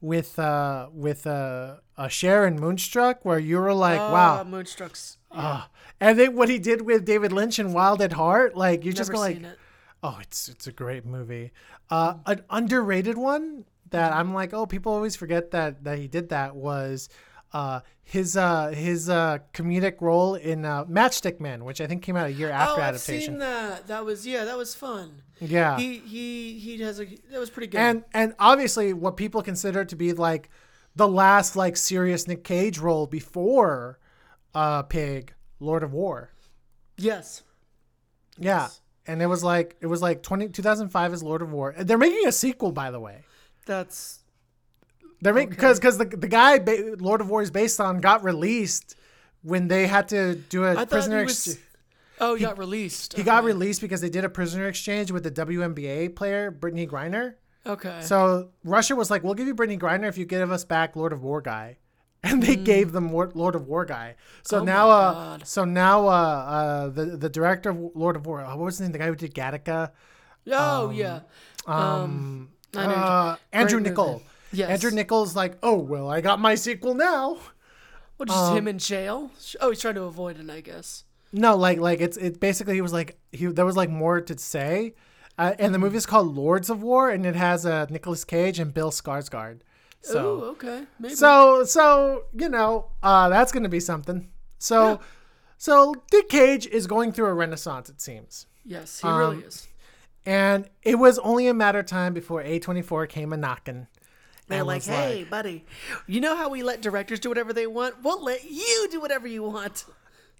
with 0.00 0.38
uh, 0.38 0.88
with 0.92 1.26
uh, 1.26 1.76
uh, 1.96 2.08
Cher 2.08 2.44
and 2.44 2.58
Moonstruck, 2.60 3.24
where 3.24 3.38
you 3.38 3.58
were 3.58 3.72
like, 3.74 3.98
Ah, 4.00 4.12
wow, 4.12 4.44
Moonstruck's. 4.44 5.16
uh, 5.30 5.64
and 6.00 6.18
then 6.18 6.34
what 6.36 6.48
he 6.48 6.58
did 6.58 6.82
with 6.82 7.04
David 7.04 7.32
Lynch 7.32 7.58
and 7.58 7.72
Wild 7.74 8.00
at 8.02 8.12
Heart, 8.12 8.56
like 8.56 8.84
you 8.84 8.92
just 8.92 9.10
Never 9.10 9.20
like, 9.22 9.42
it. 9.42 9.58
oh, 10.02 10.18
it's 10.20 10.48
it's 10.48 10.66
a 10.66 10.72
great 10.72 11.04
movie. 11.06 11.50
Uh, 11.90 12.14
an 12.26 12.42
underrated 12.50 13.16
one 13.16 13.64
that 13.90 14.12
I'm 14.12 14.34
like, 14.34 14.52
oh, 14.54 14.66
people 14.66 14.92
always 14.92 15.16
forget 15.16 15.50
that 15.52 15.84
that 15.84 15.98
he 15.98 16.08
did 16.08 16.30
that 16.30 16.56
was 16.56 17.08
uh, 17.52 17.80
his 18.02 18.36
uh, 18.36 18.68
his 18.68 19.08
uh, 19.08 19.38
comedic 19.52 20.00
role 20.00 20.34
in 20.34 20.64
uh, 20.64 20.84
Matchstick 20.84 21.40
Men, 21.40 21.64
which 21.64 21.80
I 21.80 21.86
think 21.86 22.02
came 22.02 22.16
out 22.16 22.26
a 22.26 22.32
year 22.32 22.50
after 22.50 22.80
oh, 22.80 22.84
I've 22.84 22.94
adaptation. 22.94 23.34
seen 23.34 23.38
that. 23.38 23.86
That 23.86 24.04
was 24.04 24.26
yeah, 24.26 24.44
that 24.44 24.56
was 24.56 24.74
fun. 24.74 25.22
Yeah. 25.40 25.78
He 25.78 25.98
he 25.98 26.58
he 26.58 26.78
has 26.82 27.00
a 27.00 27.06
that 27.30 27.38
was 27.38 27.50
pretty 27.50 27.68
good. 27.68 27.78
and 27.78 28.04
and 28.12 28.34
obviously 28.38 28.92
what 28.92 29.16
people 29.16 29.42
consider 29.42 29.84
to 29.84 29.96
be 29.96 30.12
like 30.12 30.50
the 30.96 31.08
last 31.08 31.54
like 31.56 31.76
serious 31.76 32.26
Nick 32.26 32.44
Cage 32.44 32.78
role 32.78 33.06
before 33.06 33.98
uh 34.54 34.82
Pig, 34.82 35.32
Lord 35.60 35.82
of 35.82 35.92
War. 35.92 36.30
yes. 36.96 37.42
Yeah. 38.40 38.68
And 39.06 39.22
it 39.22 39.26
was 39.26 39.42
like 39.42 39.76
it 39.80 39.86
was 39.86 40.02
like 40.02 40.22
20, 40.22 40.48
2005 40.50 41.12
is 41.12 41.22
Lord 41.22 41.42
of 41.42 41.50
War. 41.50 41.74
They're 41.78 41.98
making 41.98 42.26
a 42.26 42.32
sequel 42.32 42.72
by 42.72 42.90
the 42.90 43.00
way. 43.00 43.24
That's 43.68 44.20
They're 45.20 45.34
making 45.34 45.50
because 45.50 45.78
because 45.78 45.98
the 45.98 46.06
the 46.06 46.26
guy 46.26 46.58
ba- 46.58 46.96
Lord 46.98 47.20
of 47.20 47.28
War 47.30 47.42
is 47.42 47.50
based 47.50 47.80
on 47.80 48.00
got 48.00 48.24
released 48.24 48.96
when 49.42 49.68
they 49.68 49.86
had 49.86 50.08
to 50.08 50.34
do 50.34 50.64
a 50.64 50.74
I 50.74 50.84
prisoner 50.86 51.18
he 51.18 51.22
ex- 51.24 51.46
was 51.46 51.58
Oh, 52.20 52.34
he, 52.34 52.42
got 52.44 52.58
released. 52.58 53.12
he 53.16 53.22
got 53.22 53.44
released 53.44 53.80
because 53.80 54.00
they 54.00 54.08
did 54.10 54.24
a 54.24 54.28
prisoner 54.28 54.66
exchange 54.66 55.12
with 55.12 55.22
the 55.22 55.30
WNBA 55.30 56.16
player 56.16 56.50
Brittney 56.50 56.88
Griner. 56.88 57.34
Okay. 57.64 58.00
So 58.02 58.48
Russia 58.64 58.96
was 58.96 59.08
like, 59.10 59.22
"We'll 59.22 59.34
give 59.34 59.46
you 59.46 59.54
Brittney 59.54 59.78
Griner 59.78 60.08
if 60.08 60.18
you 60.18 60.24
give 60.24 60.50
us 60.50 60.64
back 60.64 60.96
Lord 60.96 61.12
of 61.12 61.22
War 61.22 61.40
guy," 61.40 61.76
and 62.24 62.42
they 62.42 62.56
gave 62.56 62.90
them 62.92 63.10
War- 63.12 63.30
Lord 63.34 63.54
of 63.54 63.68
War 63.68 63.84
guy. 63.84 64.16
So 64.42 64.56
Mm. 64.58 64.62
Oh 64.62 64.64
now, 64.64 64.90
uh, 64.90 65.38
so 65.44 65.64
now, 65.64 66.08
uh, 66.08 66.10
uh, 66.10 66.88
the 66.88 67.04
the 67.16 67.28
director 67.28 67.70
of 67.70 67.78
Lord 67.94 68.16
of 68.16 68.26
War, 68.26 68.40
uh, 68.40 68.56
what 68.56 68.64
was 68.64 68.78
his 68.78 68.80
name? 68.86 68.92
The 68.92 68.98
guy 68.98 69.06
who 69.06 69.14
did 69.14 69.34
Gattaca, 69.34 69.90
oh 70.50 70.90
yeah. 70.90 71.20
Um, 71.66 72.48
know. 72.50 72.57
Uh, 72.74 73.36
Andrew 73.52 73.80
Great 73.80 73.94
Niccol. 73.94 74.12
movie. 74.12 74.24
Yes. 74.52 74.70
Andrew 74.70 74.90
Niccol's 74.90 75.36
like, 75.36 75.58
"Oh 75.62 75.76
well, 75.76 76.10
I 76.10 76.20
got 76.20 76.40
my 76.40 76.54
sequel 76.54 76.94
now." 76.94 77.38
what 78.18 78.28
just 78.28 78.38
um, 78.38 78.56
him 78.56 78.68
in 78.68 78.78
jail? 78.78 79.30
Oh, 79.60 79.70
he's 79.70 79.80
trying 79.80 79.94
to 79.94 80.02
avoid 80.02 80.38
it, 80.38 80.50
I 80.50 80.60
guess. 80.60 81.04
No, 81.32 81.56
like 81.56 81.78
like 81.78 82.00
it's 82.00 82.16
it 82.16 82.40
basically 82.40 82.74
he 82.74 82.80
was 82.80 82.92
like 82.92 83.18
he 83.32 83.46
there 83.46 83.64
was 83.64 83.76
like 83.76 83.90
more 83.90 84.20
to 84.20 84.38
say, 84.38 84.94
uh, 85.38 85.54
and 85.58 85.72
the 85.72 85.78
movie 85.78 85.96
is 85.96 86.06
called 86.06 86.34
Lords 86.34 86.68
of 86.68 86.82
War, 86.82 87.10
and 87.10 87.24
it 87.24 87.36
has 87.36 87.64
uh, 87.64 87.86
Nicolas 87.90 88.24
Cage 88.24 88.58
and 88.58 88.74
Bill 88.74 88.90
Skarsgård. 88.90 89.60
So. 90.00 90.18
oh, 90.18 90.44
okay. 90.50 90.84
Maybe. 90.98 91.14
So 91.14 91.64
so 91.64 92.24
you 92.36 92.48
know 92.48 92.86
uh, 93.02 93.28
that's 93.28 93.52
gonna 93.52 93.68
be 93.68 93.80
something. 93.80 94.30
So 94.58 95.00
so 95.56 95.94
Dick 96.10 96.28
Cage 96.28 96.66
is 96.66 96.86
going 96.86 97.12
through 97.12 97.26
a 97.26 97.34
renaissance, 97.34 97.88
it 97.88 98.00
seems, 98.00 98.46
yes, 98.64 99.00
he 99.00 99.08
um, 99.08 99.18
really 99.18 99.38
is. 99.38 99.67
And 100.28 100.68
it 100.82 100.96
was 100.96 101.18
only 101.20 101.46
a 101.46 101.54
matter 101.54 101.78
of 101.78 101.86
time 101.86 102.12
before 102.12 102.42
A 102.42 102.58
twenty 102.58 102.82
four 102.82 103.06
came 103.06 103.32
a 103.32 103.36
knocking. 103.36 103.86
They're 104.46 104.64
like, 104.64 104.84
hey, 104.84 105.26
buddy, 105.28 105.64
you 106.06 106.20
know 106.20 106.34
how 106.36 106.48
we 106.48 106.62
let 106.62 106.80
directors 106.80 107.20
do 107.20 107.28
whatever 107.28 107.52
they 107.52 107.66
want? 107.66 108.02
We'll 108.02 108.22
let 108.22 108.44
you 108.50 108.88
do 108.90 109.00
whatever 109.00 109.26
you 109.26 109.42
want. 109.42 109.84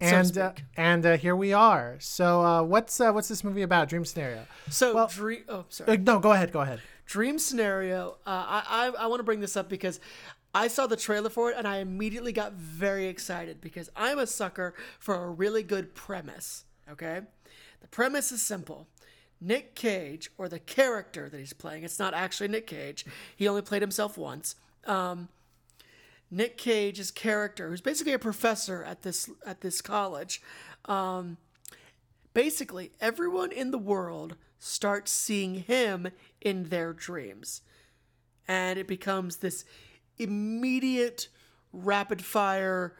and 0.00 0.26
so, 0.34 0.42
uh, 0.42 0.52
and 0.76 1.04
uh, 1.04 1.16
here 1.16 1.36
we 1.36 1.52
are. 1.52 1.96
So 2.00 2.42
uh, 2.42 2.62
what's 2.62 3.00
uh, 3.00 3.12
what's 3.12 3.28
this 3.28 3.42
movie 3.44 3.62
about? 3.62 3.88
Dream 3.88 4.04
scenario. 4.04 4.46
so 4.70 4.94
well- 4.94 5.08
dream. 5.08 5.44
Oh, 5.48 5.64
sorry. 5.68 5.92
Uh, 5.92 5.96
no, 6.00 6.18
go 6.18 6.32
ahead, 6.32 6.52
go 6.52 6.60
ahead. 6.60 6.80
Dream 7.06 7.38
scenario. 7.38 8.18
Uh, 8.26 8.44
I 8.46 8.62
I, 8.68 9.04
I 9.04 9.06
want 9.06 9.20
to 9.20 9.24
bring 9.24 9.40
this 9.40 9.56
up 9.56 9.68
because 9.70 10.00
I 10.54 10.68
saw 10.68 10.86
the 10.86 10.96
trailer 10.96 11.30
for 11.30 11.50
it 11.50 11.56
and 11.58 11.66
I 11.68 11.78
immediately 11.78 12.32
got 12.32 12.52
very 12.54 13.06
excited 13.06 13.60
because 13.60 13.90
I'm 13.96 14.18
a 14.18 14.26
sucker 14.26 14.74
for 14.98 15.14
a 15.24 15.30
really 15.30 15.62
good 15.62 15.94
premise. 15.94 16.64
Okay, 16.90 17.20
the 17.82 17.88
premise 17.88 18.32
is 18.32 18.40
simple. 18.42 18.86
Nick 19.40 19.74
Cage, 19.74 20.30
or 20.36 20.48
the 20.48 20.58
character 20.58 21.28
that 21.28 21.38
he's 21.38 21.52
playing, 21.52 21.84
it's 21.84 21.98
not 21.98 22.14
actually 22.14 22.48
Nick 22.48 22.66
Cage. 22.66 23.06
He 23.36 23.46
only 23.46 23.62
played 23.62 23.82
himself 23.82 24.18
once. 24.18 24.56
Um, 24.86 25.28
Nick 26.30 26.58
Cage's 26.58 27.10
character, 27.10 27.70
who's 27.70 27.80
basically 27.80 28.12
a 28.12 28.18
professor 28.18 28.84
at 28.84 29.02
this 29.02 29.30
at 29.46 29.60
this 29.60 29.80
college, 29.80 30.42
um, 30.84 31.38
basically 32.34 32.92
everyone 33.00 33.50
in 33.52 33.70
the 33.70 33.78
world 33.78 34.36
starts 34.58 35.10
seeing 35.10 35.54
him 35.54 36.08
in 36.40 36.64
their 36.64 36.92
dreams, 36.92 37.62
and 38.46 38.78
it 38.78 38.86
becomes 38.86 39.36
this 39.36 39.64
immediate, 40.18 41.28
rapid 41.72 42.24
fire, 42.24 42.94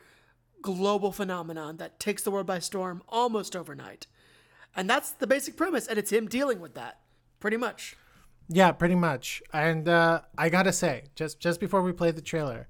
global 0.62 1.12
phenomenon 1.12 1.76
that 1.76 2.00
takes 2.00 2.22
the 2.22 2.30
world 2.30 2.46
by 2.46 2.58
storm 2.58 3.02
almost 3.08 3.54
overnight, 3.54 4.06
and 4.76 4.88
that's 4.88 5.10
the 5.12 5.26
basic 5.26 5.56
premise, 5.56 5.86
and 5.86 5.98
it's 5.98 6.10
him 6.12 6.26
dealing 6.28 6.60
with 6.60 6.74
that, 6.74 6.98
pretty 7.40 7.56
much. 7.56 7.96
Yeah, 8.48 8.72
pretty 8.72 8.94
much. 8.94 9.42
And 9.52 9.88
uh, 9.88 10.22
I 10.36 10.48
gotta 10.48 10.72
say, 10.72 11.04
just 11.14 11.38
just 11.40 11.60
before 11.60 11.82
we 11.82 11.92
played 11.92 12.16
the 12.16 12.22
trailer, 12.22 12.68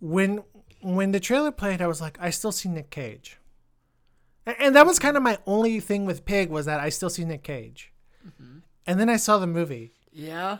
when 0.00 0.42
when 0.82 1.12
the 1.12 1.20
trailer 1.20 1.50
played, 1.50 1.80
I 1.82 1.86
was 1.86 2.00
like, 2.00 2.18
I 2.20 2.30
still 2.30 2.52
see 2.52 2.68
Nick 2.68 2.90
Cage. 2.90 3.38
A- 4.46 4.60
And 4.62 4.76
that 4.76 4.86
was 4.86 4.98
kind 4.98 5.16
of 5.16 5.22
my 5.22 5.38
only 5.46 5.80
thing 5.80 6.04
with 6.04 6.24
Pig 6.24 6.50
was 6.50 6.66
that 6.66 6.78
I 6.80 6.90
still 6.90 7.10
see 7.10 7.24
Nick 7.24 7.42
Cage. 7.42 7.90
And 8.86 9.00
then 9.00 9.08
I 9.08 9.16
saw 9.16 9.38
the 9.38 9.46
movie, 9.46 9.92
Yeah. 10.12 10.58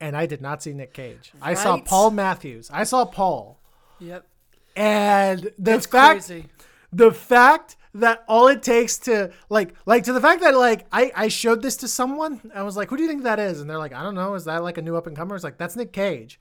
and 0.00 0.16
I 0.16 0.26
did 0.26 0.40
not 0.42 0.62
see 0.64 0.72
Nick 0.72 0.92
Cage. 0.92 1.30
I 1.40 1.54
saw 1.54 1.78
Paul 1.80 2.10
Matthews. 2.10 2.68
I 2.72 2.82
saw 2.82 3.04
Paul, 3.04 3.60
Yep. 4.00 4.26
and 4.74 5.50
the 5.58 5.74
It's 5.74 5.86
fact 5.86 6.26
crazy. 6.26 6.46
the 6.92 7.12
fact 7.12 7.76
that 7.94 8.24
all 8.26 8.48
it 8.48 8.62
takes 8.62 8.98
to 8.98 9.30
like 9.50 9.74
like 9.84 10.04
to 10.04 10.12
the 10.12 10.20
fact 10.20 10.40
that 10.40 10.54
like 10.54 10.86
I 10.92 11.12
I 11.14 11.28
showed 11.28 11.62
this 11.62 11.76
to 11.78 11.88
someone 11.88 12.50
I 12.54 12.62
was 12.62 12.76
like 12.76 12.88
who 12.88 12.96
do 12.96 13.02
you 13.02 13.08
think 13.08 13.24
that 13.24 13.38
is 13.38 13.60
and 13.60 13.68
they're 13.68 13.78
like 13.78 13.92
I 13.92 14.02
don't 14.02 14.14
know 14.14 14.34
is 14.34 14.44
that 14.46 14.62
like 14.62 14.78
a 14.78 14.82
new 14.82 14.96
up 14.96 15.06
and 15.06 15.16
comer 15.16 15.34
it's 15.34 15.44
like 15.44 15.58
that's 15.58 15.76
Nick 15.76 15.92
Cage 15.92 16.40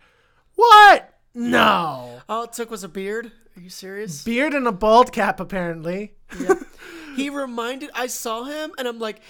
what 0.56 1.14
no 1.34 2.22
All 2.30 2.44
it 2.44 2.54
took 2.54 2.70
was 2.72 2.84
a 2.84 2.90
beard. 2.90 3.32
Are 3.58 3.62
you 3.62 3.70
serious? 3.70 4.24
beard 4.24 4.54
and 4.54 4.68
a 4.68 4.72
bald 4.72 5.12
cap 5.12 5.40
apparently 5.40 6.14
yeah. 6.40 6.54
he 7.16 7.30
reminded 7.30 7.90
I 7.94 8.08
saw 8.08 8.44
him 8.46 8.72
and 8.78 8.88
I'm 8.88 9.00
like 9.00 9.22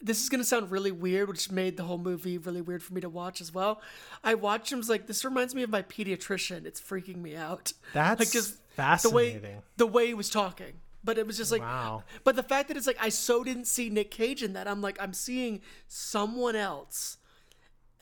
this 0.00 0.22
is 0.22 0.28
gonna 0.28 0.44
sound 0.44 0.70
really 0.70 0.92
weird, 0.92 1.28
which 1.28 1.50
made 1.50 1.76
the 1.76 1.82
whole 1.82 1.98
movie 1.98 2.38
really 2.38 2.60
weird 2.60 2.82
for 2.82 2.94
me 2.94 3.00
to 3.00 3.08
watch 3.08 3.40
as 3.40 3.52
well. 3.52 3.82
I 4.22 4.34
watched 4.34 4.70
him 4.72 4.78
was 4.78 4.88
like, 4.88 5.08
this 5.08 5.24
reminds 5.24 5.56
me 5.56 5.64
of 5.64 5.70
my 5.70 5.82
pediatrician. 5.82 6.66
It's 6.66 6.80
freaking 6.80 7.16
me 7.16 7.34
out. 7.34 7.72
that's 7.92 8.20
like 8.20 8.30
just 8.30 8.58
fascinating 8.76 9.42
the 9.42 9.48
way 9.48 9.56
the 9.76 9.86
way 9.86 10.06
he 10.06 10.14
was 10.14 10.30
talking. 10.30 10.74
But 11.08 11.16
it 11.16 11.26
was 11.26 11.38
just 11.38 11.50
like 11.50 11.62
Wow. 11.62 12.04
But 12.22 12.36
the 12.36 12.42
fact 12.42 12.68
that 12.68 12.76
it's 12.76 12.86
like 12.86 12.98
I 13.00 13.08
so 13.08 13.42
didn't 13.42 13.64
see 13.64 13.88
Nick 13.88 14.10
Cage 14.10 14.42
in 14.42 14.52
that, 14.52 14.68
I'm 14.68 14.82
like, 14.82 14.98
I'm 15.00 15.14
seeing 15.14 15.62
someone 15.86 16.54
else 16.54 17.16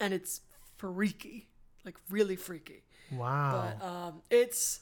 and 0.00 0.12
it's 0.12 0.40
freaky. 0.76 1.46
Like 1.84 1.94
really 2.10 2.34
freaky. 2.34 2.82
wow 3.12 3.74
But 3.78 3.86
um 3.86 4.22
it's 4.28 4.80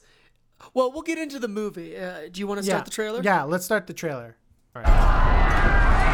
well, 0.73 0.91
we'll 0.91 1.03
get 1.03 1.19
into 1.19 1.37
the 1.37 1.47
movie. 1.47 1.95
Uh, 1.95 2.21
do 2.31 2.39
you 2.39 2.47
want 2.47 2.57
to 2.61 2.63
start 2.63 2.79
yeah 2.79 2.83
the 2.83 2.89
trailer? 2.89 3.21
yeah 3.21 3.43
let's 3.43 3.63
start 3.63 3.85
the 3.85 3.93
trailer 3.93 4.35
all 4.75 4.81
right 4.81 6.05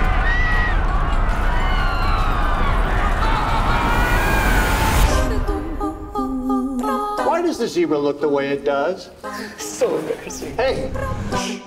Why 7.25 7.41
does 7.41 7.57
the 7.57 7.67
zebra 7.67 7.97
look 7.97 8.19
the 8.19 8.27
way 8.29 8.49
it 8.49 8.65
does? 8.65 9.09
So 9.57 9.97
embarrassing. 9.97 10.55
Hey, 10.57 10.91
shh, 11.37 11.59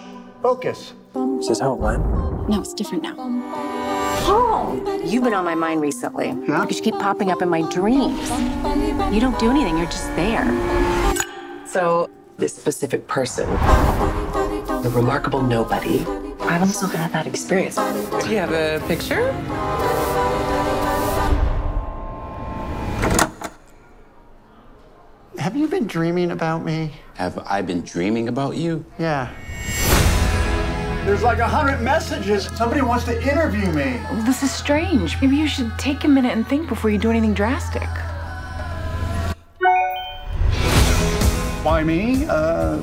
focus. 0.45 0.93
Is 1.41 1.49
this 1.49 1.61
how 1.61 1.73
it 1.73 1.81
went? 1.81 2.05
No, 2.51 2.61
it's 2.61 2.75
different 2.75 3.03
now. 3.03 3.15
Paul! 4.27 4.77
You've 5.03 5.25
been 5.25 5.33
on 5.33 5.43
my 5.43 5.55
mind 5.55 5.81
recently. 5.81 6.27
Yeah? 6.27 6.61
Because 6.61 6.77
you 6.77 6.83
keep 6.83 6.97
popping 6.97 7.31
up 7.31 7.41
in 7.41 7.49
my 7.49 7.63
dreams. 7.71 8.29
You 9.11 9.21
don't 9.21 9.39
do 9.39 9.49
anything, 9.51 9.79
you're 9.79 9.87
just 9.87 10.15
there. 10.17 10.45
So, 11.67 12.11
this 12.37 12.55
specific 12.55 13.07
person, 13.07 13.49
the 14.83 14.93
remarkable 14.95 15.43
nobody, 15.43 16.01
I've 16.41 16.61
also 16.61 16.89
had 16.89 17.11
that 17.13 17.27
experience. 17.27 17.77
Do 17.77 18.29
you 18.29 18.37
have 18.37 18.53
a 18.53 18.87
picture? 18.87 19.33
Have 25.39 25.57
you 25.57 25.69
been 25.69 25.87
dreaming 25.87 26.33
about 26.33 26.67
me? 26.67 26.93
Have 27.15 27.39
I 27.47 27.63
been 27.63 27.81
dreaming 27.81 28.29
about 28.29 28.57
you? 28.57 28.85
Yeah. 28.99 29.33
There's 31.05 31.23
like 31.23 31.39
a 31.39 31.47
hundred 31.47 31.83
messages. 31.83 32.47
Somebody 32.57 32.81
wants 32.81 33.05
to 33.05 33.23
interview 33.23 33.67
me. 33.73 34.01
This 34.25 34.43
is 34.43 34.51
strange. 34.51 35.21
Maybe 35.21 35.37
you 35.37 35.47
should 35.47 35.71
take 35.79 36.05
a 36.05 36.09
minute 36.09 36.33
and 36.33 36.49
think 36.49 36.67
before 36.67 36.89
you 36.89 36.97
do 36.97 37.11
anything 37.11 37.35
drastic. 37.35 37.87
Why 41.63 41.83
me? 41.85 42.25
Uh, 42.27 42.81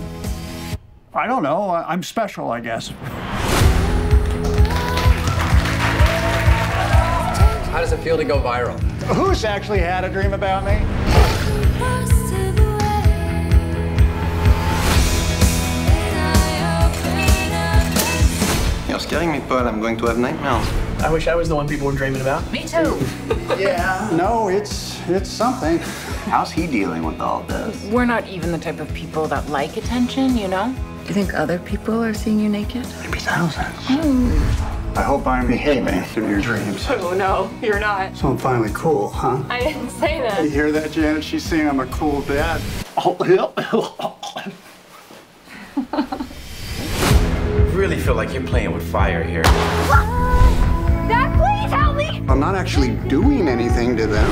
I 1.15 1.25
don't 1.25 1.41
know. 1.41 1.69
I- 1.69 1.91
I'm 1.91 2.03
special, 2.03 2.51
I 2.51 2.59
guess. 2.59 2.89
How 7.71 7.79
does 7.79 7.91
it 7.91 7.99
feel 8.01 8.17
to 8.17 8.23
go 8.23 8.37
viral? 8.39 8.79
Who's 9.15 9.43
actually 9.45 9.79
had 9.79 10.03
a 10.03 10.09
dream 10.09 10.33
about 10.33 10.63
me? 10.63 10.73
Scaring 19.11 19.33
me, 19.33 19.41
Paul. 19.41 19.67
I'm 19.67 19.81
going 19.81 19.97
to 19.97 20.05
have 20.05 20.17
nightmares. 20.17 20.65
I 21.03 21.11
wish 21.11 21.27
I 21.27 21.35
was 21.35 21.49
the 21.49 21.55
one 21.55 21.67
people 21.67 21.85
were 21.85 21.91
dreaming 21.91 22.21
about. 22.21 22.49
Me 22.49 22.63
too. 22.63 22.97
Yeah. 23.59 24.09
No, 24.13 24.47
it's 24.47 24.97
it's 25.09 25.29
something. 25.29 25.79
How's 26.31 26.49
he 26.49 26.65
dealing 26.65 27.03
with 27.03 27.19
all 27.19 27.43
this? 27.43 27.75
We're 27.87 28.05
not 28.05 28.25
even 28.29 28.53
the 28.53 28.57
type 28.57 28.79
of 28.79 28.87
people 28.93 29.27
that 29.27 29.49
like 29.49 29.75
attention, 29.75 30.37
you 30.37 30.47
know? 30.47 30.73
Do 31.01 31.07
you 31.09 31.13
think 31.13 31.33
other 31.33 31.59
people 31.59 32.01
are 32.01 32.13
seeing 32.13 32.39
you 32.39 32.47
naked? 32.47 32.87
Maybe 33.03 33.19
thousands. 33.19 33.75
Hmm. 33.81 34.97
I 34.97 35.01
hope 35.01 35.27
I'm 35.27 35.45
behaving 35.45 36.05
in 36.15 36.29
your 36.29 36.39
dreams. 36.39 36.85
Oh 36.87 37.13
no, 37.13 37.51
you're 37.61 37.81
not. 37.81 38.15
So 38.15 38.29
I'm 38.29 38.37
finally 38.37 38.71
cool, 38.73 39.09
huh? 39.09 39.43
I 39.49 39.59
didn't 39.59 39.89
say 39.89 40.21
that. 40.21 40.41
You 40.41 40.49
hear 40.49 40.71
that, 40.71 40.93
Janet? 40.93 41.25
She's 41.25 41.43
saying 41.43 41.67
I'm 41.67 41.81
a 41.81 41.87
cool 41.87 42.21
dad. 42.21 42.61
Oh, 42.95 43.17
really 47.73 47.97
feel 47.97 48.15
like 48.15 48.33
you're 48.33 48.43
playing 48.43 48.73
with 48.73 48.89
fire 48.91 49.23
here. 49.23 49.43
Dad, 51.07 51.31
please 51.37 51.71
help 51.71 51.95
me! 51.95 52.23
I'm 52.27 52.39
not 52.39 52.55
actually 52.55 52.95
doing 53.07 53.47
anything 53.47 53.95
to 53.97 54.07
them. 54.07 54.29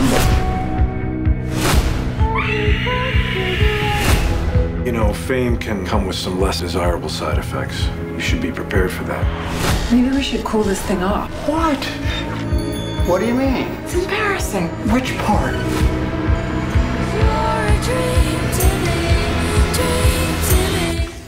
You 4.86 4.92
know, 4.92 5.14
fame 5.14 5.58
can 5.58 5.86
come 5.86 6.06
with 6.06 6.16
some 6.16 6.40
less 6.40 6.60
desirable 6.60 7.10
side 7.10 7.38
effects. 7.38 7.88
You 8.12 8.20
should 8.20 8.42
be 8.42 8.52
prepared 8.52 8.92
for 8.92 9.04
that. 9.06 9.92
Maybe 9.92 10.10
we 10.10 10.22
should 10.22 10.44
cool 10.44 10.64
this 10.64 10.82
thing 10.82 11.04
off. 11.04 11.32
What? 11.48 11.84
What 13.08 13.20
do 13.20 13.28
you 13.28 13.34
mean? 13.34 13.68
It's 13.84 13.96
embarrassing. 13.96 14.68
Which 14.92 15.16
part? 15.20 15.56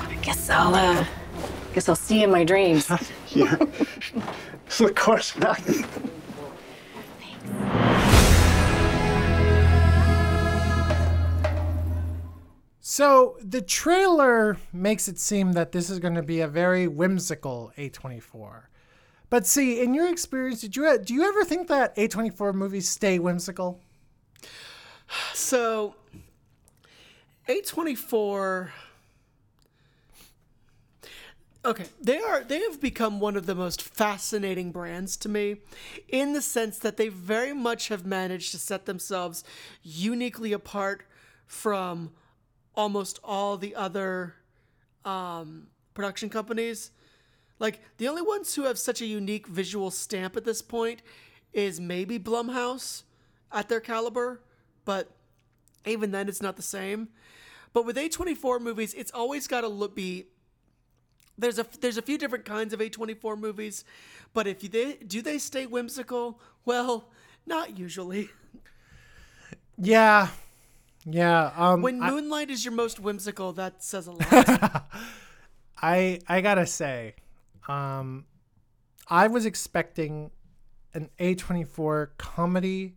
I 0.10 0.18
guess 0.22 0.50
I'll, 0.50 0.76
uh, 0.76 1.06
guess 1.74 1.90
I'll 1.90 1.96
see 1.96 2.20
you 2.20 2.26
in 2.26 2.32
my 2.32 2.44
dreams. 2.44 2.90
Yeah. 3.34 3.56
of 4.82 4.96
course 4.96 5.38
not. 5.38 5.62
So 12.82 13.38
the 13.42 13.62
trailer 13.62 14.58
makes 14.74 15.08
it 15.08 15.18
seem 15.18 15.54
that 15.54 15.72
this 15.72 15.90
is 15.90 16.00
going 16.00 16.16
to 16.16 16.22
be 16.22 16.42
a 16.42 16.48
very 16.50 16.88
whimsical 16.88 17.72
A24. 17.78 18.64
But 19.30 19.48
see, 19.48 19.80
in 19.82 19.94
your 19.94 20.10
experience, 20.10 20.60
did 20.60 20.76
you 20.76 20.98
do 20.98 21.14
you 21.14 21.24
ever 21.24 21.46
think 21.46 21.70
that 21.70 21.96
A24 21.96 22.54
movies 22.54 22.90
stay 22.90 23.18
whimsical? 23.18 23.80
So, 25.34 25.96
A24. 27.48 28.72
Okay, 31.64 31.86
they 32.02 32.18
are 32.18 32.44
they 32.44 32.60
have 32.62 32.82
become 32.82 33.20
one 33.20 33.36
of 33.36 33.46
the 33.46 33.54
most 33.54 33.84
fascinating 33.84 34.72
brands 34.72 35.16
to 35.18 35.30
me 35.30 35.58
in 36.08 36.34
the 36.34 36.42
sense 36.42 36.80
that 36.80 36.98
they 36.98 37.08
very 37.08 37.54
much 37.54 37.90
have 37.90 38.04
managed 38.04 38.52
to 38.52 38.58
set 38.58 38.88
themselves 38.88 39.44
uniquely 39.84 40.54
apart 40.54 41.04
from 41.46 42.12
almost 42.74 43.20
all 43.24 43.58
the 43.58 43.76
other 43.76 44.36
um, 45.06 45.68
production 45.94 46.30
companies. 46.30 46.90
Like 47.60 47.80
the 47.98 48.08
only 48.08 48.24
ones 48.24 48.56
who 48.56 48.64
have 48.64 48.80
such 48.80 49.00
a 49.02 49.06
unique 49.06 49.46
visual 49.46 49.92
stamp 49.92 50.36
at 50.36 50.46
this 50.46 50.64
point 50.64 51.04
is 51.54 51.80
maybe 51.80 52.18
Blumhouse 52.18 53.04
at 53.52 53.70
their 53.70 53.82
caliber, 53.82 54.42
but 54.84 55.12
even 55.86 56.10
then 56.10 56.28
it's 56.28 56.42
not 56.42 56.56
the 56.56 56.64
same. 56.64 57.10
But 57.72 57.86
with 57.86 57.98
A24 57.98 58.60
movies, 58.62 58.96
it's 58.96 59.12
always 59.12 59.48
got 59.48 59.62
to 59.62 59.68
look 59.68 59.96
be 59.96 60.26
there's 61.42 61.60
a 61.60 61.66
there's 61.82 61.98
a 61.98 62.02
few 62.02 62.18
different 62.18 62.46
kinds 62.46 62.74
of 62.74 62.80
A24 62.80 63.38
movies, 63.38 63.84
but 64.34 64.48
if 64.48 64.62
they 64.62 64.94
do 64.96 65.22
they 65.22 65.38
stay 65.38 65.66
whimsical? 65.66 66.40
Well, 66.66 67.10
not 67.46 67.78
usually. 67.78 68.30
Yeah, 69.78 70.30
yeah. 71.06 71.52
Um, 71.56 71.82
When 71.82 72.02
I- 72.02 72.12
Moonlight 72.12 72.50
is 72.50 72.64
your 72.64 72.74
most 72.74 73.00
whimsical, 73.00 73.54
that 73.54 73.84
says 73.84 74.08
a 74.08 74.12
lot. 74.12 74.86
I 75.82 76.20
I 76.28 76.42
gotta 76.42 76.66
say, 76.68 77.16
um, 77.68 78.26
I 79.08 79.28
was 79.28 79.46
expecting 79.46 80.32
an 80.94 81.10
A24 81.20 82.10
comedy 82.18 82.96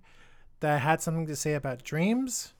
that 0.61 0.80
had 0.83 1.00
something 1.00 1.26
to 1.26 1.37
say 1.37 1.54
about 1.54 1.83
dreams, 1.83 2.52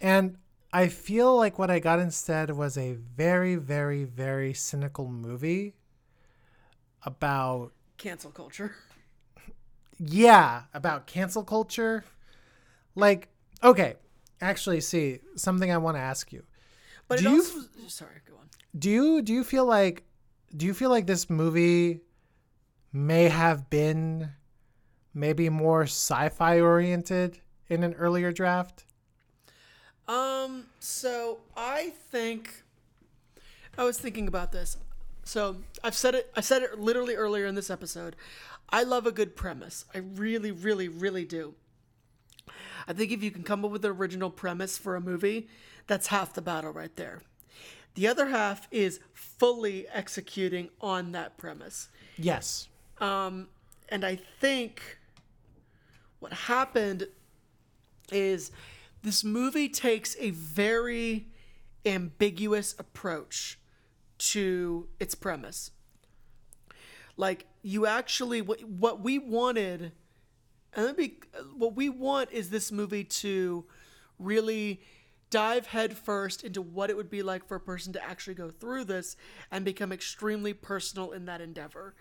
and 0.00 0.36
I 0.72 0.88
feel 0.88 1.36
like 1.36 1.58
what 1.58 1.70
I 1.70 1.78
got 1.80 1.98
instead 1.98 2.50
was 2.50 2.78
a 2.78 2.92
very, 2.92 3.56
very, 3.56 4.04
very 4.04 4.54
cynical 4.54 5.08
movie 5.08 5.74
about 7.04 7.72
Cancel 7.98 8.30
culture. 8.30 8.74
yeah 9.98 10.62
about 10.72 11.06
cancel 11.06 11.42
culture. 11.44 12.04
Like, 12.94 13.28
okay, 13.62 13.94
actually, 14.40 14.80
see 14.80 15.20
something 15.36 15.70
I 15.70 15.78
want 15.78 15.96
to 15.96 16.00
ask 16.00 16.32
you. 16.32 16.44
But 17.08 17.18
Do 17.18 17.30
you 17.30 17.36
also 17.38 17.60
sorry, 17.88 18.20
go 18.28 18.34
on. 18.36 18.48
do 18.78 18.88
you 18.90 19.22
do 19.22 19.32
you 19.32 19.42
feel 19.44 19.66
like 19.66 20.04
do 20.56 20.66
you 20.66 20.74
feel 20.74 20.90
like 20.90 21.06
this 21.06 21.28
movie 21.28 22.00
may 22.92 23.24
have 23.28 23.68
been 23.70 24.30
maybe 25.14 25.48
more 25.48 25.82
sci-fi 25.82 26.60
oriented 26.60 27.40
in 27.68 27.82
an 27.82 27.94
earlier 27.94 28.32
draft 28.32 28.84
Um, 30.10 30.66
so 30.80 31.38
I 31.56 31.92
think 32.10 32.64
I 33.78 33.84
was 33.84 33.96
thinking 33.96 34.26
about 34.26 34.50
this. 34.50 34.76
So 35.22 35.58
I've 35.84 35.94
said 35.94 36.16
it 36.16 36.32
I 36.36 36.40
said 36.40 36.62
it 36.62 36.80
literally 36.80 37.14
earlier 37.14 37.46
in 37.46 37.54
this 37.54 37.70
episode. 37.70 38.16
I 38.70 38.82
love 38.82 39.06
a 39.06 39.12
good 39.12 39.36
premise. 39.36 39.84
I 39.94 39.98
really, 39.98 40.50
really, 40.50 40.88
really 40.88 41.24
do. 41.24 41.54
I 42.88 42.92
think 42.92 43.12
if 43.12 43.22
you 43.22 43.30
can 43.30 43.44
come 43.44 43.64
up 43.64 43.70
with 43.70 43.84
an 43.84 43.92
original 43.92 44.30
premise 44.30 44.76
for 44.76 44.96
a 44.96 45.00
movie, 45.00 45.48
that's 45.86 46.08
half 46.08 46.34
the 46.34 46.42
battle 46.42 46.72
right 46.72 46.94
there. 46.96 47.20
The 47.94 48.08
other 48.08 48.26
half 48.26 48.66
is 48.72 48.98
fully 49.12 49.86
executing 49.92 50.70
on 50.80 51.12
that 51.12 51.36
premise. 51.36 51.88
yes 52.16 52.68
Um, 53.00 53.46
and 53.88 54.04
I 54.04 54.16
think 54.16 54.98
what 56.18 56.32
happened 56.32 57.06
is 58.10 58.50
this 59.02 59.24
movie 59.24 59.68
takes 59.68 60.16
a 60.18 60.30
very 60.30 61.28
ambiguous 61.86 62.74
approach 62.78 63.58
to 64.18 64.88
its 64.98 65.14
premise. 65.14 65.70
Like 67.16 67.46
you 67.62 67.86
actually 67.86 68.42
what 68.42 68.62
what 68.64 69.00
we 69.00 69.18
wanted 69.18 69.92
and 70.74 71.10
what 71.56 71.74
we 71.74 71.88
want 71.88 72.30
is 72.30 72.50
this 72.50 72.70
movie 72.70 73.04
to 73.04 73.64
really 74.18 74.80
dive 75.30 75.66
headfirst 75.66 76.44
into 76.44 76.60
what 76.60 76.90
it 76.90 76.96
would 76.96 77.10
be 77.10 77.22
like 77.22 77.46
for 77.46 77.56
a 77.56 77.60
person 77.60 77.92
to 77.92 78.04
actually 78.04 78.34
go 78.34 78.50
through 78.50 78.84
this 78.84 79.16
and 79.50 79.64
become 79.64 79.92
extremely 79.92 80.52
personal 80.52 81.12
in 81.12 81.24
that 81.24 81.40
endeavor. 81.40 81.94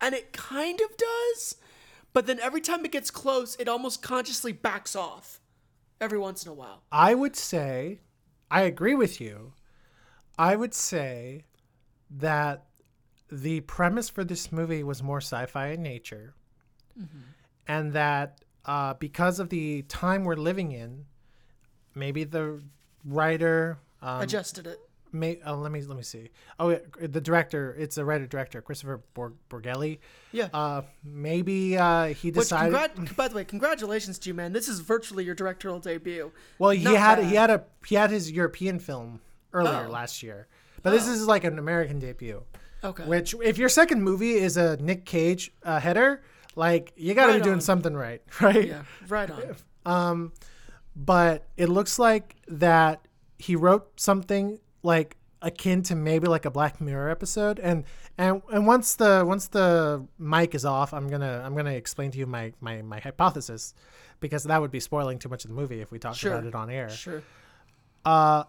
And 0.00 0.14
it 0.14 0.32
kind 0.32 0.80
of 0.80 0.96
does, 0.96 1.56
but 2.12 2.26
then 2.26 2.40
every 2.40 2.60
time 2.60 2.84
it 2.84 2.92
gets 2.92 3.10
close, 3.10 3.56
it 3.56 3.68
almost 3.68 4.02
consciously 4.02 4.52
backs 4.52 4.96
off 4.96 5.41
every 6.02 6.18
once 6.18 6.44
in 6.44 6.50
a 6.50 6.54
while. 6.54 6.82
i 6.90 7.14
would 7.14 7.36
say 7.36 8.00
i 8.50 8.62
agree 8.62 8.94
with 8.94 9.20
you 9.20 9.52
i 10.38 10.56
would 10.56 10.74
say 10.74 11.44
that 12.10 12.64
the 13.30 13.60
premise 13.60 14.08
for 14.10 14.24
this 14.24 14.50
movie 14.52 14.82
was 14.82 15.02
more 15.02 15.18
sci-fi 15.20 15.68
in 15.68 15.82
nature 15.82 16.34
and 17.66 17.92
that 17.94 18.40
uh, 18.66 18.92
because 18.94 19.38
of 19.40 19.48
the 19.48 19.82
time 19.82 20.24
we're 20.24 20.34
living 20.36 20.72
in 20.72 21.06
maybe 21.94 22.24
the 22.24 22.60
writer 23.04 23.78
um, 24.02 24.20
Adjusted 24.20 24.66
it. 24.66 24.78
May, 25.12 25.40
uh, 25.46 25.54
let 25.56 25.70
me 25.70 25.82
let 25.82 25.96
me 25.96 26.02
see. 26.02 26.30
Oh, 26.58 26.70
yeah, 26.70 26.78
the 27.00 27.20
director. 27.20 27.74
It's 27.78 27.98
a 27.98 28.04
writer 28.04 28.26
director, 28.26 28.62
Christopher 28.62 29.02
Bor- 29.14 29.34
Borgelli. 29.50 30.00
Yeah. 30.32 30.48
Uh, 30.54 30.82
maybe 31.04 31.76
uh, 31.76 32.06
he 32.06 32.28
Which, 32.28 32.48
decided. 32.48 33.14
by 33.16 33.28
the 33.28 33.34
way, 33.34 33.44
congratulations 33.44 34.18
to 34.20 34.28
you, 34.30 34.34
man. 34.34 34.52
This 34.52 34.68
is 34.68 34.80
virtually 34.80 35.24
your 35.24 35.34
directorial 35.34 35.80
debut. 35.80 36.32
well, 36.58 36.70
he 36.70 36.82
Not 36.84 36.96
had 36.96 37.14
bad. 37.18 37.26
he 37.26 37.34
had 37.34 37.50
a 37.50 37.64
he 37.86 37.94
had 37.94 38.10
his 38.10 38.30
European 38.32 38.78
film 38.78 39.20
earlier 39.52 39.84
Oh. 39.86 39.90
last 39.90 40.22
year, 40.22 40.46
but 40.82 40.90
this 40.92 41.06
is 41.06 41.26
like 41.26 41.44
an 41.44 41.58
American 41.58 41.98
debut. 41.98 42.42
Okay. 42.84 43.04
Which, 43.04 43.34
if 43.44 43.58
your 43.58 43.68
second 43.68 44.02
movie 44.02 44.32
is 44.34 44.56
a 44.56 44.76
Nick 44.78 45.04
Cage 45.04 45.52
uh, 45.62 45.78
header, 45.78 46.22
like 46.56 46.92
you 46.96 47.12
got 47.14 47.26
to 47.26 47.32
Right 47.34 47.38
be 47.38 47.44
doing 47.44 47.56
on. 47.56 47.60
something 47.60 47.94
right, 47.94 48.22
right? 48.40 48.66
Yeah, 48.66 48.82
right 49.08 49.30
on. 49.30 49.56
Um, 49.84 50.32
but 50.96 51.46
it 51.56 51.68
looks 51.68 51.98
like 51.98 52.36
that 52.48 53.06
he 53.38 53.56
wrote 53.56 54.00
something 54.00 54.58
like 54.82 55.16
akin 55.40 55.82
to 55.82 55.96
maybe 55.96 56.28
like 56.28 56.44
a 56.44 56.50
Black 56.50 56.80
Mirror 56.80 57.10
episode, 57.10 57.58
and 57.58 57.84
and 58.18 58.42
and 58.52 58.66
once 58.66 58.94
the 58.96 59.24
once 59.26 59.48
the 59.48 60.06
mic 60.18 60.54
is 60.54 60.64
off, 60.64 60.92
I'm 60.94 61.08
gonna 61.08 61.42
I'm 61.44 61.54
gonna 61.56 61.70
explain 61.72 62.10
to 62.12 62.18
you 62.18 62.26
my 62.26 62.52
my 62.60 62.82
my 62.82 63.00
hypothesis, 63.00 63.74
because 64.20 64.44
that 64.44 64.60
would 64.60 64.70
be 64.70 64.80
spoiling 64.80 65.18
too 65.18 65.28
much 65.28 65.44
of 65.44 65.48
the 65.50 65.56
movie 65.56 65.80
if 65.80 65.90
we 65.90 65.98
talked 65.98 66.16
Sure. 66.18 66.34
about 66.34 66.46
it 66.46 66.54
on 66.54 66.70
air. 66.70 66.88
Sure. 66.90 67.22
Uh, 68.04 68.44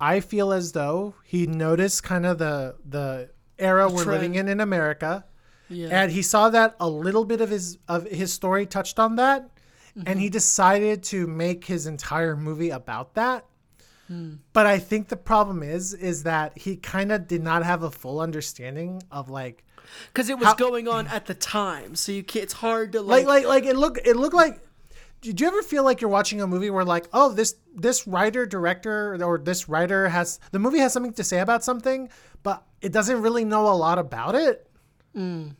I 0.00 0.20
feel 0.20 0.52
as 0.52 0.72
though 0.72 1.14
he 1.24 1.46
noticed 1.46 2.02
kind 2.02 2.26
of 2.26 2.38
the 2.38 2.76
the 2.88 3.30
era 3.58 3.88
we're 3.88 4.04
living 4.04 4.34
in 4.34 4.48
in 4.48 4.60
America, 4.60 5.24
Yeah. 5.68 5.88
and 6.02 6.12
he 6.12 6.22
saw 6.22 6.50
that 6.50 6.76
a 6.78 6.88
little 6.88 7.24
bit 7.24 7.40
of 7.40 7.50
his 7.50 7.78
of 7.88 8.04
his 8.04 8.32
story 8.32 8.66
touched 8.66 8.98
on 8.98 9.16
that, 9.16 9.48
and 10.04 10.20
he 10.20 10.28
decided 10.28 11.02
to 11.04 11.26
make 11.26 11.64
his 11.64 11.86
entire 11.86 12.36
movie 12.36 12.70
about 12.70 13.14
that. 13.14 13.46
But 14.52 14.66
I 14.66 14.78
think 14.78 15.08
the 15.08 15.16
problem 15.16 15.62
is 15.62 15.92
is 15.92 16.22
that 16.22 16.56
he 16.56 16.76
kind 16.76 17.10
of 17.10 17.26
did 17.26 17.42
not 17.42 17.64
have 17.64 17.82
a 17.82 17.90
full 17.90 18.20
understanding 18.20 19.02
of 19.10 19.28
like 19.28 19.64
because 20.12 20.28
it 20.28 20.38
was 20.38 20.48
How- 20.48 20.54
going 20.54 20.88
on 20.88 21.06
at 21.08 21.26
the 21.26 21.34
time, 21.34 21.94
so 21.94 22.12
you 22.12 22.22
can't. 22.22 22.44
It's 22.44 22.52
hard 22.52 22.92
to 22.92 23.02
like 23.02 23.26
like. 23.26 23.44
like 23.44 23.64
like 23.64 23.72
it 23.72 23.76
look 23.76 23.98
it 24.04 24.16
looked 24.16 24.34
like 24.34 24.60
did 25.20 25.40
you 25.40 25.46
ever 25.46 25.62
feel 25.62 25.82
like 25.82 26.00
you're 26.00 26.10
watching 26.10 26.40
a 26.40 26.46
movie 26.46 26.70
where 26.70 26.84
like 26.84 27.08
oh 27.12 27.32
this 27.32 27.56
this 27.74 28.06
writer 28.06 28.46
director 28.46 29.20
or 29.22 29.38
this 29.38 29.68
writer 29.68 30.08
has 30.08 30.38
the 30.52 30.58
movie 30.58 30.78
has 30.78 30.92
something 30.92 31.12
to 31.12 31.24
say 31.24 31.40
about 31.40 31.64
something 31.64 32.08
but 32.42 32.64
it 32.80 32.92
doesn't 32.92 33.22
really 33.22 33.44
know 33.44 33.66
a 33.68 33.74
lot 33.74 33.98
about 33.98 34.34
it 34.34 34.68
mm. 35.16 35.54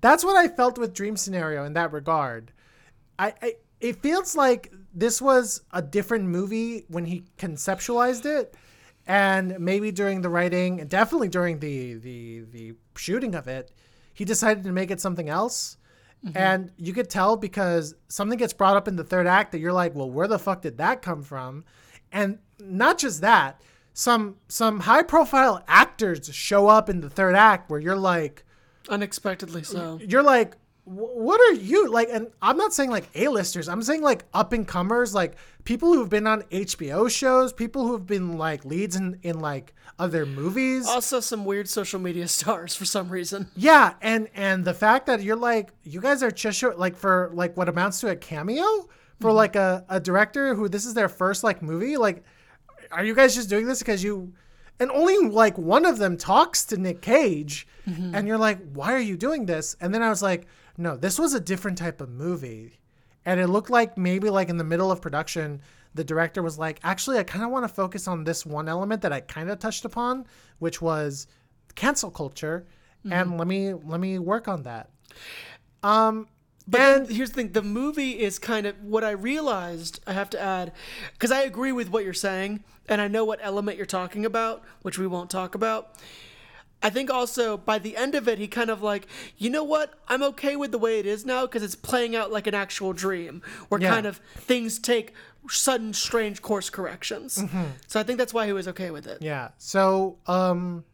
that's 0.00 0.24
what 0.24 0.36
i 0.36 0.48
felt 0.48 0.76
with 0.76 0.92
dream 0.92 1.16
scenario 1.16 1.64
in 1.64 1.72
that 1.72 1.92
regard 1.92 2.52
I, 3.18 3.32
I 3.40 3.54
it 3.80 4.02
feels 4.02 4.36
like 4.36 4.72
this 4.94 5.20
was 5.20 5.62
a 5.72 5.82
different 5.82 6.24
movie 6.24 6.84
when 6.88 7.04
he 7.04 7.24
conceptualized 7.38 8.24
it 8.24 8.54
and 9.06 9.58
maybe 9.60 9.92
during 9.92 10.22
the 10.22 10.28
writing 10.28 10.80
and 10.80 10.90
definitely 10.90 11.28
during 11.28 11.58
the 11.60 11.94
the 11.94 12.40
the 12.50 12.74
shooting 12.96 13.34
of 13.34 13.46
it 13.46 13.70
he 14.12 14.24
decided 14.24 14.64
to 14.64 14.72
make 14.72 14.90
it 14.90 14.98
something 14.98 15.28
else. 15.28 15.76
Mm-hmm. 16.24 16.38
And 16.38 16.72
you 16.78 16.94
could 16.94 17.10
tell 17.10 17.36
because 17.36 17.94
something 18.08 18.38
gets 18.38 18.54
brought 18.54 18.74
up 18.74 18.88
in 18.88 18.96
the 18.96 19.04
third 19.04 19.26
act 19.26 19.52
that 19.52 19.58
you're 19.58 19.74
like 19.74 19.94
well 19.94 20.10
where 20.10 20.26
the 20.26 20.38
fuck 20.38 20.62
did 20.62 20.78
that 20.78 21.02
come 21.02 21.22
from? 21.22 21.64
And 22.10 22.38
not 22.58 22.98
just 22.98 23.20
that 23.20 23.60
some 23.92 24.36
some 24.48 24.80
high 24.80 25.02
profile 25.02 25.62
actors 25.68 26.28
show 26.34 26.68
up 26.68 26.88
in 26.88 27.00
the 27.00 27.10
third 27.10 27.34
act 27.34 27.70
where 27.70 27.78
you're 27.78 27.96
like 27.96 28.44
unexpectedly 28.88 29.62
so. 29.62 29.98
you're 30.02 30.22
like 30.22 30.54
"Wh- 30.54 30.58
what 30.86 31.40
are 31.40 31.54
you 31.54 31.90
like 31.90 32.08
and 32.12 32.28
i'm 32.40 32.56
not 32.56 32.72
saying 32.72 32.90
like 32.90 33.08
a-listers 33.16 33.68
i'm 33.68 33.82
saying 33.82 34.02
like 34.02 34.24
up 34.32 34.52
and 34.52 34.68
comers 34.68 35.14
like 35.14 35.34
people 35.64 35.92
who've 35.92 36.08
been 36.08 36.28
on 36.28 36.42
hbo 36.42 37.10
shows 37.10 37.52
people 37.52 37.88
who've 37.88 38.06
been 38.06 38.38
like 38.38 38.64
leads 38.64 38.94
in 38.94 39.18
in 39.22 39.40
like 39.40 39.74
other 39.98 40.26
movies. 40.26 40.86
Also, 40.86 41.20
some 41.20 41.44
weird 41.44 41.68
social 41.68 42.00
media 42.00 42.28
stars 42.38 42.74
for 42.74 42.84
some 42.84 43.08
reason. 43.08 43.48
yeah 43.56 43.94
and 44.02 44.28
and 44.34 44.64
the 44.64 44.74
fact 44.74 45.06
that 45.06 45.22
you're 45.22 45.36
like 45.36 45.70
you 45.82 46.00
guys 46.00 46.22
are 46.22 46.30
just 46.30 46.58
show, 46.58 46.74
like 46.76 46.96
for 46.96 47.30
like 47.34 47.56
what 47.56 47.68
amounts 47.68 48.00
to 48.00 48.08
a 48.08 48.16
cameo 48.16 48.64
for 49.20 49.28
mm-hmm. 49.28 49.36
like 49.36 49.56
a, 49.56 49.84
a 49.88 50.00
director 50.00 50.54
who 50.54 50.68
this 50.68 50.84
is 50.84 50.94
their 50.94 51.08
first 51.08 51.42
like 51.42 51.62
movie 51.62 51.96
like 51.96 52.22
are 52.92 53.04
you 53.04 53.14
guys 53.14 53.34
just 53.34 53.48
doing 53.48 53.66
this 53.66 53.78
because 53.78 54.04
you 54.04 54.32
and 54.78 54.90
only 54.90 55.16
like 55.28 55.56
one 55.56 55.86
of 55.86 55.98
them 55.98 56.16
talks 56.16 56.66
to 56.66 56.76
nick 56.76 57.00
cage 57.00 57.66
mm-hmm. 57.88 58.14
and 58.14 58.28
you're 58.28 58.38
like 58.38 58.58
why 58.72 58.92
are 58.92 59.00
you 59.00 59.16
doing 59.16 59.46
this? 59.46 59.76
And 59.80 59.94
then 59.94 60.02
i 60.02 60.08
was 60.08 60.22
like 60.22 60.46
no 60.76 60.96
this 60.96 61.18
was 61.18 61.34
a 61.34 61.40
different 61.40 61.78
type 61.78 62.00
of 62.00 62.08
movie 62.08 62.78
and 63.24 63.40
it 63.40 63.48
looked 63.48 63.70
like 63.70 63.96
maybe 63.98 64.30
like 64.30 64.48
in 64.48 64.56
the 64.56 64.64
middle 64.64 64.90
of 64.90 65.00
production 65.00 65.60
the 65.94 66.04
director 66.04 66.42
was 66.42 66.58
like 66.58 66.78
actually 66.84 67.18
i 67.18 67.22
kind 67.22 67.44
of 67.44 67.50
want 67.50 67.64
to 67.64 67.68
focus 67.68 68.06
on 68.06 68.24
this 68.24 68.44
one 68.46 68.68
element 68.68 69.02
that 69.02 69.12
i 69.12 69.20
kind 69.20 69.50
of 69.50 69.58
touched 69.58 69.84
upon 69.84 70.24
which 70.58 70.80
was 70.82 71.26
cancel 71.74 72.10
culture 72.10 72.66
and 73.10 73.38
let 73.38 73.46
me 73.46 73.72
let 73.72 74.00
me 74.00 74.18
work 74.18 74.48
on 74.48 74.62
that 74.64 74.90
um 75.82 76.26
But 76.68 76.80
and 76.80 77.08
here's 77.08 77.30
the 77.30 77.36
thing: 77.36 77.52
the 77.52 77.62
movie 77.62 78.18
is 78.18 78.40
kind 78.40 78.66
of 78.66 78.74
what 78.82 79.04
I 79.04 79.10
realized. 79.12 80.00
I 80.04 80.12
have 80.14 80.28
to 80.30 80.40
add, 80.40 80.72
because 81.12 81.30
I 81.30 81.42
agree 81.42 81.70
with 81.70 81.90
what 81.90 82.02
you're 82.02 82.12
saying, 82.12 82.64
and 82.88 83.00
I 83.00 83.06
know 83.06 83.24
what 83.24 83.38
element 83.40 83.76
you're 83.76 83.86
talking 83.86 84.24
about, 84.26 84.64
which 84.82 84.98
we 84.98 85.06
won't 85.06 85.30
talk 85.30 85.54
about. 85.54 85.94
I 86.82 86.90
think 86.90 87.10
also 87.10 87.56
by 87.56 87.78
the 87.78 87.96
end 87.96 88.14
of 88.14 88.28
it, 88.28 88.38
he 88.38 88.46
kind 88.48 88.70
of 88.70 88.82
like, 88.82 89.06
you 89.38 89.50
know 89.50 89.64
what? 89.64 89.94
I'm 90.08 90.22
okay 90.22 90.56
with 90.56 90.70
the 90.72 90.78
way 90.78 90.98
it 90.98 91.06
is 91.06 91.24
now 91.24 91.46
because 91.46 91.62
it's 91.62 91.74
playing 91.74 92.14
out 92.14 92.30
like 92.30 92.46
an 92.46 92.54
actual 92.54 92.92
dream, 92.92 93.42
where 93.68 93.80
Yeah. 93.80 93.90
kind 93.92 94.06
of 94.06 94.18
things 94.36 94.78
take 94.78 95.12
sudden, 95.48 95.92
strange 95.94 96.42
course 96.42 96.70
corrections. 96.70 97.42
So 97.86 97.98
I 97.98 98.02
think 98.02 98.18
that's 98.18 98.34
why 98.34 98.46
he 98.46 98.52
was 98.52 98.68
okay 98.68 98.90
with 98.90 99.06
it. 99.06 99.18
Yeah. 99.22 99.48
So, 99.58 100.18
um, 100.26 100.84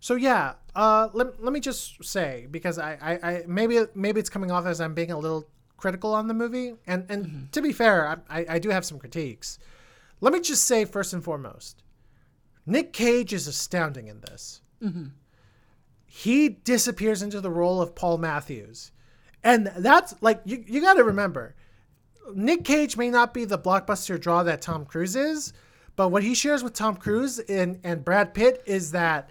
so 0.00 0.14
yeah. 0.14 0.54
Uh, 0.74 1.08
let, 1.12 1.42
let 1.42 1.52
me 1.52 1.60
just 1.60 2.04
say 2.04 2.46
because 2.50 2.78
I, 2.78 2.92
I, 3.00 3.12
I 3.30 3.44
maybe 3.46 3.80
maybe 3.94 4.20
it's 4.20 4.30
coming 4.30 4.50
off 4.50 4.64
as 4.66 4.80
I'm 4.80 4.94
being 4.94 5.10
a 5.10 5.18
little 5.18 5.48
critical 5.76 6.14
on 6.14 6.28
the 6.28 6.34
movie, 6.34 6.74
and 6.86 7.04
and 7.10 7.48
to 7.52 7.60
be 7.62 7.72
fair, 7.72 8.06
I, 8.08 8.38
I 8.40 8.46
I 8.50 8.58
do 8.60 8.68
have 8.70 8.84
some 8.84 8.98
critiques. 8.98 9.58
Let 10.20 10.32
me 10.32 10.40
just 10.40 10.64
say 10.64 10.84
first 10.84 11.12
and 11.12 11.22
foremost, 11.24 11.82
Nick 12.64 12.92
Cage 12.92 13.32
is 13.32 13.48
astounding 13.48 14.06
in 14.08 14.20
this. 14.20 14.60
Mm-hmm. 14.82 15.06
He 16.06 16.48
disappears 16.48 17.22
into 17.22 17.40
the 17.40 17.50
role 17.50 17.82
of 17.82 17.94
Paul 17.94 18.18
Matthews, 18.18 18.92
and 19.44 19.70
that's 19.76 20.14
like 20.20 20.40
you 20.44 20.64
you 20.66 20.80
got 20.80 20.94
to 20.94 21.04
remember. 21.04 21.54
Nick 22.34 22.64
Cage 22.64 22.96
may 22.96 23.10
not 23.10 23.32
be 23.32 23.44
the 23.44 23.58
blockbuster 23.58 24.20
draw 24.20 24.42
that 24.42 24.60
Tom 24.60 24.84
Cruise 24.84 25.16
is, 25.16 25.52
but 25.96 26.08
what 26.08 26.22
he 26.22 26.34
shares 26.34 26.62
with 26.62 26.74
Tom 26.74 26.96
Cruise 26.96 27.38
and, 27.38 27.80
and 27.82 28.04
Brad 28.04 28.34
Pitt 28.34 28.62
is 28.66 28.92
that 28.92 29.30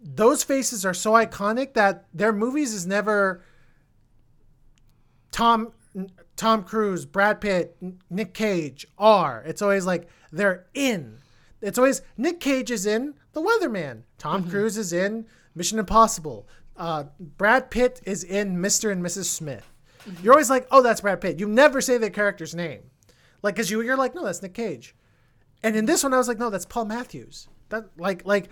those 0.00 0.42
faces 0.42 0.84
are 0.84 0.94
so 0.94 1.12
iconic 1.12 1.74
that 1.74 2.06
their 2.12 2.32
movies 2.32 2.74
is 2.74 2.86
never 2.86 3.42
Tom 5.30 5.72
Tom 6.36 6.64
Cruise, 6.64 7.06
Brad 7.06 7.40
Pitt, 7.40 7.76
Nick 8.10 8.34
Cage 8.34 8.86
are. 8.98 9.42
It's 9.46 9.62
always 9.62 9.86
like 9.86 10.08
they're 10.32 10.66
in. 10.74 11.18
It's 11.64 11.78
always 11.78 12.02
Nick 12.16 12.40
Cage 12.40 12.70
is 12.70 12.86
in 12.86 13.14
The 13.32 13.40
Weatherman. 13.40 14.02
Tom 14.18 14.48
Cruise 14.48 14.76
is 14.76 14.92
in 14.92 15.26
Mission 15.54 15.78
Impossible. 15.78 16.46
Uh, 16.76 17.04
Brad 17.18 17.70
Pitt 17.70 18.00
is 18.04 18.22
in 18.22 18.56
Mr. 18.56 18.92
and 18.92 19.02
Mrs. 19.02 19.24
Smith. 19.24 19.66
You're 20.22 20.34
always 20.34 20.50
like, 20.50 20.66
oh, 20.70 20.82
that's 20.82 21.00
Brad 21.00 21.20
Pitt. 21.20 21.40
You 21.40 21.48
never 21.48 21.80
say 21.80 21.96
the 21.96 22.10
character's 22.10 22.54
name, 22.54 22.82
like, 23.42 23.56
cause 23.56 23.70
you 23.70 23.80
you're 23.80 23.96
like, 23.96 24.14
no, 24.14 24.24
that's 24.24 24.42
Nick 24.42 24.52
Cage. 24.54 24.94
And 25.62 25.74
in 25.74 25.86
this 25.86 26.02
one, 26.02 26.12
I 26.12 26.18
was 26.18 26.28
like, 26.28 26.38
no, 26.38 26.50
that's 26.50 26.66
Paul 26.66 26.84
Matthews. 26.84 27.48
That 27.70 27.86
like 27.96 28.26
like 28.26 28.50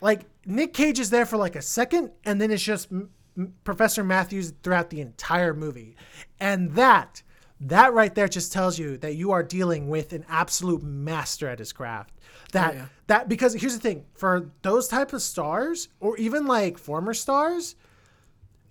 like 0.00 0.22
Nick 0.46 0.72
Cage 0.72 0.98
is 0.98 1.10
there 1.10 1.26
for 1.26 1.36
like 1.36 1.56
a 1.56 1.62
second, 1.62 2.10
and 2.24 2.40
then 2.40 2.50
it's 2.50 2.62
just 2.62 2.90
M- 2.90 3.10
M- 3.36 3.52
Professor 3.64 4.02
Matthews 4.02 4.54
throughout 4.62 4.88
the 4.88 5.02
entire 5.02 5.52
movie, 5.52 5.96
and 6.40 6.74
that 6.74 7.22
that 7.60 7.92
right 7.92 8.14
there 8.14 8.28
just 8.28 8.52
tells 8.52 8.78
you 8.78 8.96
that 8.98 9.14
you 9.16 9.30
are 9.32 9.42
dealing 9.42 9.88
with 9.88 10.14
an 10.14 10.24
absolute 10.28 10.82
master 10.82 11.48
at 11.48 11.58
his 11.58 11.72
craft. 11.72 12.13
That 12.54 12.74
yeah. 12.74 12.86
that 13.08 13.28
because 13.28 13.54
here's 13.54 13.74
the 13.74 13.80
thing 13.80 14.04
for 14.14 14.50
those 14.62 14.88
type 14.88 15.12
of 15.12 15.22
stars 15.22 15.88
or 16.00 16.16
even 16.16 16.46
like 16.46 16.78
former 16.78 17.14
stars, 17.14 17.76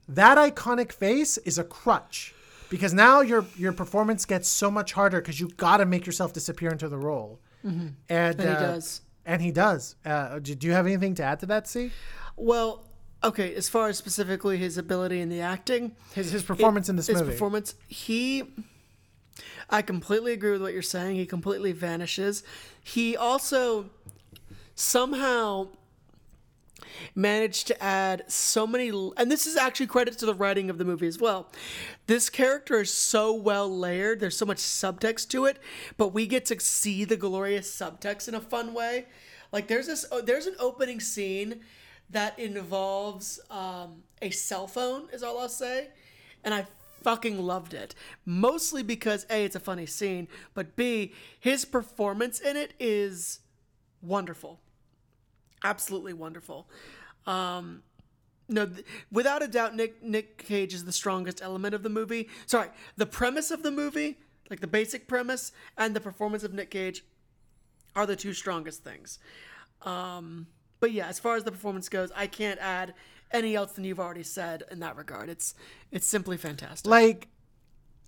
that 0.08 0.38
iconic 0.38 0.92
face 0.92 1.38
is 1.40 1.58
a 1.58 1.64
crutch 1.64 2.34
because 2.70 2.94
now 2.94 3.22
your 3.22 3.46
your 3.56 3.72
performance 3.74 4.26
gets 4.26 4.48
so 4.50 4.72
much 4.72 4.94
harder 4.94 5.22
because 5.22 5.40
you 5.40 5.50
got 5.58 5.78
to 5.78 5.86
make 5.86 6.06
yourself 6.06 6.34
disappear 6.34 6.72
into 6.72 6.90
the 6.90 6.98
role. 6.98 7.40
And, 7.64 7.96
And 8.10 8.40
he 8.42 8.48
uh, 8.48 8.60
does. 8.60 9.02
And 9.26 9.42
he 9.42 9.52
does. 9.52 9.96
Uh, 10.06 10.40
do, 10.40 10.54
do 10.56 10.68
you 10.68 10.74
have 10.74 10.86
anything 10.86 11.16
to 11.16 11.24
add 11.24 11.40
to 11.42 11.46
that, 11.46 11.66
C? 11.68 11.92
Well, 12.36 12.84
okay, 13.24 13.56
as 13.56 13.70
far 13.70 13.88
as 13.88 13.98
specifically 13.98 14.58
his 14.58 14.78
ability 14.78 15.22
in 15.22 15.30
the 15.30 15.40
acting, 15.40 15.96
His 16.14 16.32
his 16.32 16.44
performance 16.44 16.90
in 16.90 16.98
this 16.98 17.08
movie. 17.08 17.20
his 17.20 17.22
movie. 17.22 17.34
performance, 17.36 17.76
he. 17.88 18.44
I 19.70 19.82
completely 19.82 20.34
agree 20.34 20.52
with 20.52 20.62
what 20.62 20.74
you're 20.74 20.82
saying. 20.82 21.16
He 21.16 21.26
completely 21.26 21.72
vanishes. 21.72 22.44
He 22.82 23.18
also 23.18 23.90
somehow 24.76 25.68
managed 27.16 27.68
to 27.68 27.84
add 27.84 28.24
so 28.28 28.66
many 28.68 28.90
and 29.18 29.32
this 29.32 29.48
is 29.48 29.56
actually 29.56 29.88
credit 29.88 30.18
to 30.18 30.26
the 30.26 30.34
writing 30.34 30.70
of 30.70 30.78
the 30.78 30.86
movie 30.86 31.08
as 31.08 31.20
well 31.20 31.50
this 32.08 32.30
character 32.30 32.82
is 32.82 32.94
so 32.94 33.34
well 33.34 33.70
layered 33.70 34.20
there's 34.20 34.38
so 34.38 34.46
much 34.46 34.58
subtext 34.58 35.30
to 35.30 35.46
it 35.46 35.58
but 35.98 36.10
we 36.10 36.28
get 36.28 36.46
to 36.46 36.60
see 36.60 37.04
the 37.04 37.18
glorious 37.18 37.70
subtext 37.74 38.28
in 38.28 38.36
a 38.36 38.42
fun 38.42 38.74
way 38.74 39.06
like 39.52 39.68
there's 39.68 39.88
this 39.88 40.06
oh, 40.12 40.22
there's 40.22 40.46
an 40.46 40.56
opening 40.60 41.00
scene 41.00 41.62
that 42.10 42.38
involves 42.38 43.40
um, 43.50 44.04
a 44.22 44.30
cell 44.30 44.68
phone 44.68 45.08
is 45.12 45.24
all 45.24 45.40
i'll 45.40 45.50
say 45.50 45.88
and 46.44 46.54
i 46.54 46.66
fucking 47.04 47.40
loved 47.40 47.74
it 47.74 47.94
mostly 48.26 48.82
because 48.82 49.26
a 49.30 49.46
it's 49.46 49.56
a 49.56 49.60
funny 49.60 49.86
scene 49.86 50.28
but 50.54 50.76
b 50.76 51.14
his 51.40 51.66
performance 51.66 52.40
in 52.40 52.56
it 52.58 52.74
is 52.80 53.40
wonderful 54.02 54.60
absolutely 55.64 56.14
wonderful. 56.14 56.68
Um, 57.26 57.84
no, 58.50 58.66
th- 58.66 58.86
without 59.12 59.42
a 59.42 59.48
doubt, 59.48 59.76
Nick 59.76 60.04
Nick 60.04 60.38
Cage 60.38 60.74
is 60.74 60.86
the 60.86 60.92
strongest 60.92 61.42
element 61.42 61.74
of 61.74 61.84
the 61.84 61.90
movie. 61.90 62.30
Sorry, 62.46 62.68
the 62.98 63.06
premise 63.06 63.52
of 63.52 63.64
the 63.64 63.72
movie, 63.72 64.20
like 64.50 64.60
the 64.60 64.68
basic 64.68 65.08
premise, 65.08 65.52
and 65.78 65.96
the 65.96 66.02
performance 66.02 66.44
of 66.44 66.54
Nick 66.54 66.70
Cage, 66.70 67.04
are 67.96 68.06
the 68.06 68.16
two 68.16 68.34
strongest 68.34 68.84
things. 68.84 69.20
Um, 69.84 70.48
but 70.80 70.92
yeah, 70.92 71.08
as 71.08 71.20
far 71.20 71.36
as 71.36 71.46
the 71.46 71.52
performance 71.52 71.88
goes, 71.88 72.12
I 72.16 72.28
can't 72.28 72.60
add 72.60 72.94
any 73.34 73.56
else 73.56 73.74
than 73.74 73.84
you've 73.84 74.00
already 74.00 74.24
said 74.24 74.64
in 74.72 74.80
that 74.80 74.96
regard. 74.96 75.30
It's 75.30 75.56
it's 75.92 76.06
simply 76.08 76.38
fantastic. 76.38 76.90
like 76.90 77.28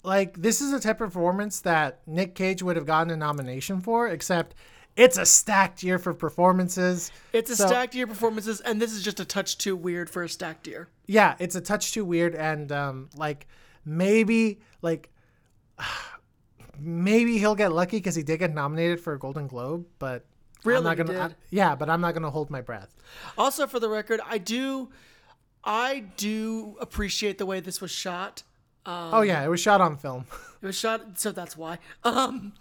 like 0.04 0.40
this 0.42 0.62
is 0.62 0.72
a 0.72 0.80
type 0.80 1.02
of 1.02 1.12
performance 1.12 1.62
that 1.62 2.02
Nick 2.08 2.36
Cage 2.36 2.62
would 2.62 2.76
have 2.76 2.86
gotten 2.86 3.12
a 3.12 3.18
nomination 3.18 3.82
for, 3.82 4.08
except 4.08 4.54
it's 4.96 5.18
a 5.18 5.26
stacked 5.26 5.84
year 5.84 5.98
for 6.00 6.14
performances. 6.14 7.12
It's 7.34 7.50
a 7.50 7.56
So- 7.56 7.68
stacked 7.68 7.96
year 7.96 8.08
performances, 8.08 8.62
and 8.62 8.82
this 8.82 8.94
is 8.94 9.04
just 9.04 9.20
a 9.20 9.26
touch 9.26 9.58
too 9.58 9.76
weird 9.76 10.10
for 10.10 10.24
a 10.24 10.30
stacked 10.30 10.68
year. 10.68 10.88
Yeah, 11.08 11.36
it's 11.40 11.56
a 11.56 11.62
touch 11.62 11.92
too 11.92 12.06
weird, 12.06 12.36
and 12.36 12.72
um, 12.72 13.10
like 13.16 13.48
maybe 13.84 14.60
like 14.82 15.10
maybe 16.80 17.38
he'll 17.38 17.56
get 17.56 17.72
lucky 17.72 17.98
because 17.98 18.16
he 18.16 18.24
did 18.24 18.40
get 18.40 18.54
nominated 18.54 19.00
for 19.00 19.14
a 19.14 19.20
Golden 19.20 19.48
Globe, 19.48 19.86
but 20.00 20.26
Really, 20.64 20.78
I'm 20.78 20.84
not 20.84 20.98
gonna. 20.98 21.20
I- 21.20 21.36
yeah, 21.52 21.76
but 21.76 21.90
I'm 21.90 22.02
not 22.02 22.14
gonna 22.16 22.32
hold 22.32 22.50
my 22.50 22.62
breath. 22.62 22.96
Also, 23.38 23.68
for 23.68 23.80
the 23.80 23.90
record, 23.90 24.20
I 24.26 24.40
do, 24.40 24.90
I 25.66 26.06
do 26.16 26.78
appreciate 26.80 27.38
the 27.40 27.46
way 27.46 27.60
this 27.60 27.82
was 27.82 27.92
shot. 27.92 28.44
Um, 28.86 29.10
oh 29.14 29.22
yeah, 29.22 29.44
it 29.44 29.50
was 29.50 29.60
shot 29.60 29.82
on 29.82 29.98
film. 29.98 30.26
It 30.62 30.70
was 30.70 30.80
shot, 30.80 31.20
so 31.20 31.32
that's 31.32 31.56
why. 31.56 31.78
Um, 32.04 32.54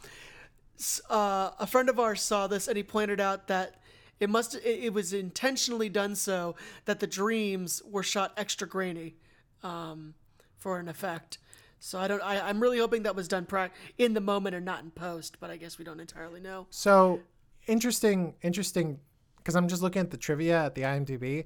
uh, 1.08 1.52
a 1.58 1.66
friend 1.66 1.88
of 1.88 1.98
ours 1.98 2.20
saw 2.20 2.46
this, 2.46 2.68
and 2.68 2.76
he 2.76 2.82
pointed 2.82 3.18
out 3.18 3.46
that 3.46 3.76
it 4.20 4.28
must, 4.28 4.56
it, 4.56 4.60
it 4.66 4.92
was 4.92 5.14
intentionally 5.14 5.88
done 5.88 6.14
so 6.14 6.54
that 6.84 7.00
the 7.00 7.06
dreams 7.06 7.80
were 7.90 8.02
shot 8.02 8.34
extra 8.36 8.68
grainy, 8.68 9.14
um, 9.62 10.12
for 10.58 10.78
an 10.78 10.88
effect. 10.88 11.38
So 11.80 11.98
I 11.98 12.08
don't, 12.08 12.22
I, 12.22 12.40
I'm 12.40 12.60
really 12.60 12.78
hoping 12.78 13.04
that 13.04 13.16
was 13.16 13.28
done 13.28 13.46
pra- 13.46 13.70
in 13.96 14.12
the 14.12 14.20
moment 14.20 14.54
and 14.54 14.64
not 14.64 14.82
in 14.82 14.90
post, 14.90 15.38
but 15.40 15.50
I 15.50 15.56
guess 15.56 15.78
we 15.78 15.84
don't 15.84 16.00
entirely 16.00 16.40
know. 16.40 16.66
So 16.68 17.20
interesting, 17.66 18.34
interesting, 18.42 19.00
because 19.38 19.54
I'm 19.54 19.68
just 19.68 19.80
looking 19.82 20.00
at 20.00 20.10
the 20.10 20.16
trivia 20.16 20.64
at 20.64 20.74
the 20.74 20.82
IMDb. 20.82 21.44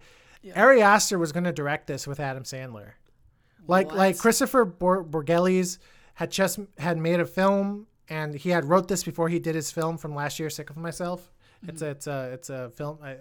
Ari 0.55 0.83
Aster 0.83 1.19
was 1.19 1.33
going 1.33 1.45
to 1.45 1.53
direct 1.53 1.87
this 1.87 2.07
with 2.07 2.21
Adam 2.21 2.45
Sandler. 2.45 2.93
Like 3.67 3.93
like 3.93 4.19
Christopher 4.19 4.65
Bor- 4.65 5.07
had 6.15 6.31
just 6.31 6.59
had 6.79 6.97
made 6.97 7.21
a 7.21 7.27
film 7.27 7.87
and 8.09 8.35
he 8.35 8.51
had 8.51 8.65
wrote 8.65 8.89
this 8.89 9.05
before 9.05 9.29
he 9.29 9.39
did 9.39 9.55
his 9.55 9.71
film 9.71 9.99
from 9.99 10.15
last 10.15 10.39
year, 10.39 10.49
Sick 10.49 10.71
of 10.71 10.77
Myself. 10.77 11.31
It's 11.67 11.83
a 11.83 11.91
it's 11.91 12.07
a 12.07 12.31
it's 12.33 12.51
a 12.51 12.71
film. 12.71 12.99
I, 13.03 13.17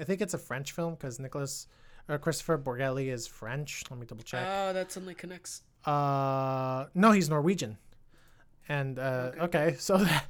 I 0.00 0.04
think 0.04 0.20
it's 0.20 0.34
a 0.34 0.38
French 0.38 0.72
film 0.72 0.94
because 0.94 1.18
Nicholas 1.18 1.68
or 2.08 2.18
Christopher 2.18 2.58
Borghelli 2.58 3.12
is 3.12 3.26
French. 3.26 3.84
Let 3.90 3.98
me 3.98 4.06
double 4.06 4.24
check. 4.24 4.46
Oh, 4.46 4.72
that 4.72 4.92
suddenly 4.92 5.14
connects. 5.14 5.62
Uh, 5.84 6.86
no, 6.94 7.12
he's 7.12 7.30
Norwegian. 7.30 7.78
And 8.68 8.98
uh, 8.98 9.32
okay. 9.42 9.76
so 9.78 9.98
that, 9.98 10.24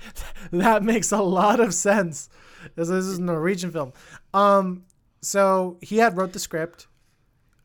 that 0.53 0.83
makes 0.83 1.13
a 1.13 1.23
lot 1.23 1.61
of 1.61 1.75
sense. 1.75 2.29
This, 2.75 2.89
this 2.89 3.07
is 3.07 3.19
a 3.19 3.23
Norwegian 3.23 3.71
film. 3.71 3.93
Um, 4.35 4.85
so 5.27 5.77
he 5.81 5.99
had 5.99 6.17
wrote 6.17 6.33
the 6.33 6.39
script, 6.39 6.87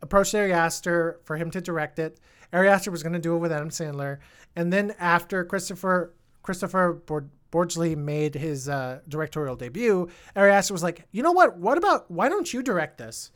approached 0.02 0.34
Ari 0.34 0.52
Aster 0.52 1.19
for 1.26 1.38
him 1.38 1.52
to 1.52 1.62
direct 1.62 2.00
it. 2.00 2.19
Ari 2.52 2.67
Aster 2.67 2.89
was 2.89 3.04
going 3.04 3.13
to 3.13 3.19
do 3.19 3.36
it 3.36 3.39
with 3.39 3.52
Adam 3.52 3.69
Sandler, 3.69 4.17
and 4.56 4.74
then 4.74 4.95
after 5.00 5.45
Christopher 5.45 6.13
Christopher 6.41 6.93
Bord- 6.93 7.30
Borgli 7.52 7.95
made 7.95 8.34
his 8.34 8.67
uh, 8.67 9.02
directorial 9.08 9.56
debut, 9.56 10.10
Ari 10.36 10.52
Aster 10.52 10.74
was 10.74 10.82
like, 10.82 11.06
"You 11.12 11.21
know 11.21 11.32
what? 11.34 11.58
What 11.58 11.78
about 11.78 12.10
why 12.10 12.30
don't 12.30 12.52
you 12.52 12.63
direct 12.63 12.97
this?" 12.97 13.30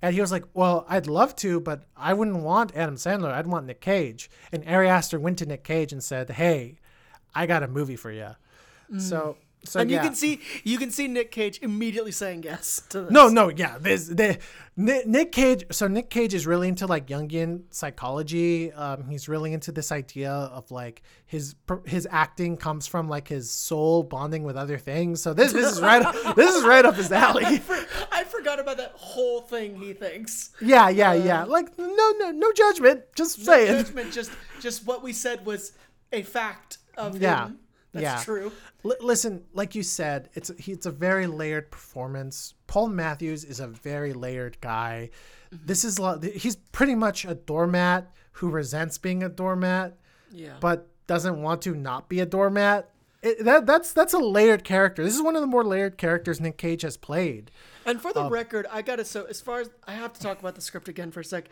And 0.00 0.14
he 0.14 0.20
was 0.20 0.30
like, 0.30 0.44
"Well, 0.54 0.86
I'd 0.88 1.08
love 1.08 1.34
to, 1.36 1.58
but 1.60 1.82
I 1.96 2.14
wouldn't 2.14 2.42
want 2.44 2.76
Adam 2.76 2.94
Sandler. 2.96 3.32
I'd 3.32 3.46
want 3.48 3.66
Nick 3.66 3.80
Cage." 3.80 4.30
And 4.52 4.66
Ari 4.68 4.88
Aster 4.88 5.18
went 5.18 5.38
to 5.38 5.46
Nick 5.46 5.64
Cage 5.64 5.92
and 5.92 6.02
said, 6.04 6.30
"Hey, 6.30 6.78
I 7.34 7.46
got 7.46 7.64
a 7.64 7.68
movie 7.68 7.96
for 7.96 8.12
you." 8.12 8.30
So, 8.98 9.38
so 9.64 9.80
and 9.80 9.90
yeah. 9.90 10.02
you 10.02 10.08
can 10.08 10.14
see, 10.16 10.40
you 10.64 10.78
can 10.78 10.90
see 10.90 11.06
Nick 11.06 11.30
Cage 11.30 11.60
immediately 11.62 12.10
saying 12.12 12.42
yes 12.42 12.82
to 12.88 13.02
this. 13.02 13.10
No, 13.12 13.28
no, 13.28 13.48
yeah. 13.48 13.78
There's 13.78 14.08
the 14.08 14.38
Nick, 14.76 15.06
Nick 15.06 15.32
Cage. 15.32 15.64
So 15.70 15.86
Nick 15.86 16.10
Cage 16.10 16.34
is 16.34 16.46
really 16.46 16.68
into 16.68 16.86
like 16.86 17.06
Jungian 17.06 17.62
psychology. 17.70 18.72
Um, 18.72 19.08
he's 19.08 19.28
really 19.28 19.52
into 19.52 19.70
this 19.70 19.92
idea 19.92 20.32
of 20.32 20.70
like 20.70 21.02
his 21.26 21.54
his 21.86 22.08
acting 22.10 22.56
comes 22.56 22.86
from 22.86 23.08
like 23.08 23.28
his 23.28 23.50
soul 23.50 24.02
bonding 24.02 24.42
with 24.42 24.56
other 24.56 24.78
things. 24.78 25.22
So 25.22 25.32
this 25.32 25.52
this 25.52 25.70
is 25.72 25.80
right 25.80 26.02
this 26.36 26.54
is 26.54 26.64
right 26.64 26.84
up 26.84 26.96
his 26.96 27.12
alley. 27.12 27.44
I 28.10 28.24
forgot 28.24 28.58
about 28.58 28.78
that 28.78 28.92
whole 28.96 29.42
thing. 29.42 29.76
He 29.76 29.92
thinks. 29.92 30.50
Yeah, 30.60 30.88
yeah, 30.88 31.12
yeah. 31.12 31.44
Like 31.44 31.78
no, 31.78 32.12
no, 32.18 32.30
no 32.32 32.52
judgment. 32.52 33.02
Just 33.14 33.38
No 33.38 33.44
saying. 33.44 33.84
judgment. 33.84 34.12
Just, 34.12 34.32
just 34.60 34.86
what 34.86 35.02
we 35.02 35.12
said 35.12 35.46
was 35.46 35.72
a 36.12 36.22
fact 36.22 36.78
of 36.96 37.20
Yeah, 37.20 37.46
him. 37.46 37.58
That's 37.92 38.02
yeah. 38.02 38.22
true. 38.24 38.52
L- 38.84 38.96
listen, 39.00 39.44
like 39.52 39.74
you 39.74 39.82
said, 39.82 40.30
it's 40.34 40.50
a, 40.50 40.54
he, 40.54 40.72
it's 40.72 40.86
a 40.86 40.90
very 40.90 41.26
layered 41.26 41.70
performance. 41.70 42.54
Paul 42.66 42.88
Matthews 42.88 43.44
is 43.44 43.60
a 43.60 43.66
very 43.66 44.12
layered 44.12 44.58
guy. 44.60 45.10
Mm-hmm. 45.54 45.66
This 45.66 45.84
is 45.84 45.98
lo- 45.98 46.18
he's 46.20 46.56
pretty 46.56 46.94
much 46.94 47.24
a 47.24 47.34
doormat 47.34 48.10
who 48.32 48.48
resents 48.48 48.96
being 48.98 49.22
a 49.22 49.28
doormat, 49.28 49.98
Yeah. 50.30 50.54
but 50.60 50.88
doesn't 51.06 51.42
want 51.42 51.60
to 51.62 51.74
not 51.74 52.08
be 52.08 52.20
a 52.20 52.26
doormat. 52.26 52.88
It, 53.22 53.44
that 53.44 53.66
that's 53.66 53.92
that's 53.92 54.12
a 54.14 54.18
layered 54.18 54.64
character. 54.64 55.04
This 55.04 55.14
is 55.14 55.22
one 55.22 55.36
of 55.36 55.42
the 55.42 55.46
more 55.46 55.62
layered 55.62 55.96
characters 55.96 56.40
Nick 56.40 56.58
Cage 56.58 56.82
has 56.82 56.96
played. 56.96 57.52
And 57.86 58.00
for 58.00 58.08
Um, 58.08 58.24
the 58.24 58.30
record, 58.30 58.66
I 58.68 58.82
gotta 58.82 59.04
so 59.04 59.24
as 59.26 59.40
far 59.40 59.60
as 59.60 59.70
I 59.86 59.92
have 59.92 60.12
to 60.14 60.20
talk 60.20 60.40
about 60.40 60.56
the 60.56 60.60
script 60.60 60.88
again 60.88 61.12
for 61.12 61.20
a 61.20 61.24
sec. 61.24 61.46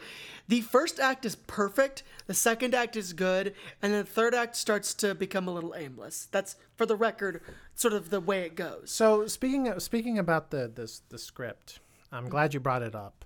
The 0.49 0.63
first 0.63 0.99
act 0.99 1.25
is 1.25 1.37
perfect, 1.37 2.03
the 2.27 2.35
second 2.35 2.75
act 2.75 2.97
is 2.97 3.13
good, 3.13 3.55
and 3.81 3.93
then 3.93 4.05
the 4.05 4.11
third 4.11 4.35
act 4.35 4.57
starts 4.57 4.95
to 4.95 5.15
become 5.15 5.47
a 5.47 5.53
little 5.55 5.75
aimless. 5.77 6.27
That's 6.33 6.57
for 6.75 6.87
the 6.87 6.97
record, 6.97 7.41
sort 7.77 7.95
of 7.95 8.11
the 8.11 8.21
way 8.21 8.43
it 8.43 8.57
goes. 8.57 8.91
So 8.91 9.29
speaking 9.29 9.69
of, 9.69 9.81
speaking 9.81 10.19
about 10.19 10.51
the 10.51 10.67
this 10.75 11.03
the 11.09 11.19
script, 11.19 11.79
I'm 12.11 12.29
glad 12.29 12.53
you 12.53 12.59
brought 12.59 12.83
it 12.83 12.97
up, 12.97 13.25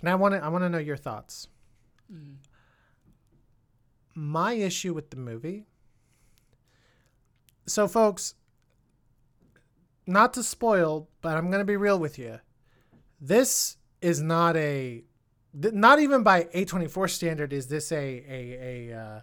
and 0.00 0.08
I 0.08 0.14
want 0.14 0.32
to 0.34 0.42
I 0.42 0.48
want 0.48 0.64
to 0.64 0.70
know 0.70 0.78
your 0.78 0.96
thoughts. 0.96 1.48
My 4.14 4.54
issue 4.54 4.94
with 4.94 5.10
the 5.10 5.16
movie. 5.18 5.66
So, 7.66 7.88
folks, 7.88 8.34
not 10.06 10.32
to 10.34 10.42
spoil, 10.42 11.08
but 11.20 11.36
I'm 11.36 11.50
gonna 11.50 11.64
be 11.64 11.76
real 11.76 11.98
with 11.98 12.18
you. 12.18 12.38
This 13.20 13.76
is 14.00 14.20
not 14.20 14.56
a, 14.56 15.04
not 15.54 15.98
even 16.00 16.22
by 16.22 16.44
A24 16.44 17.10
standard 17.10 17.52
is 17.52 17.66
this 17.68 17.90
a 17.90 17.96
a 17.96 18.90
a 18.92 18.98
uh, 18.98 19.20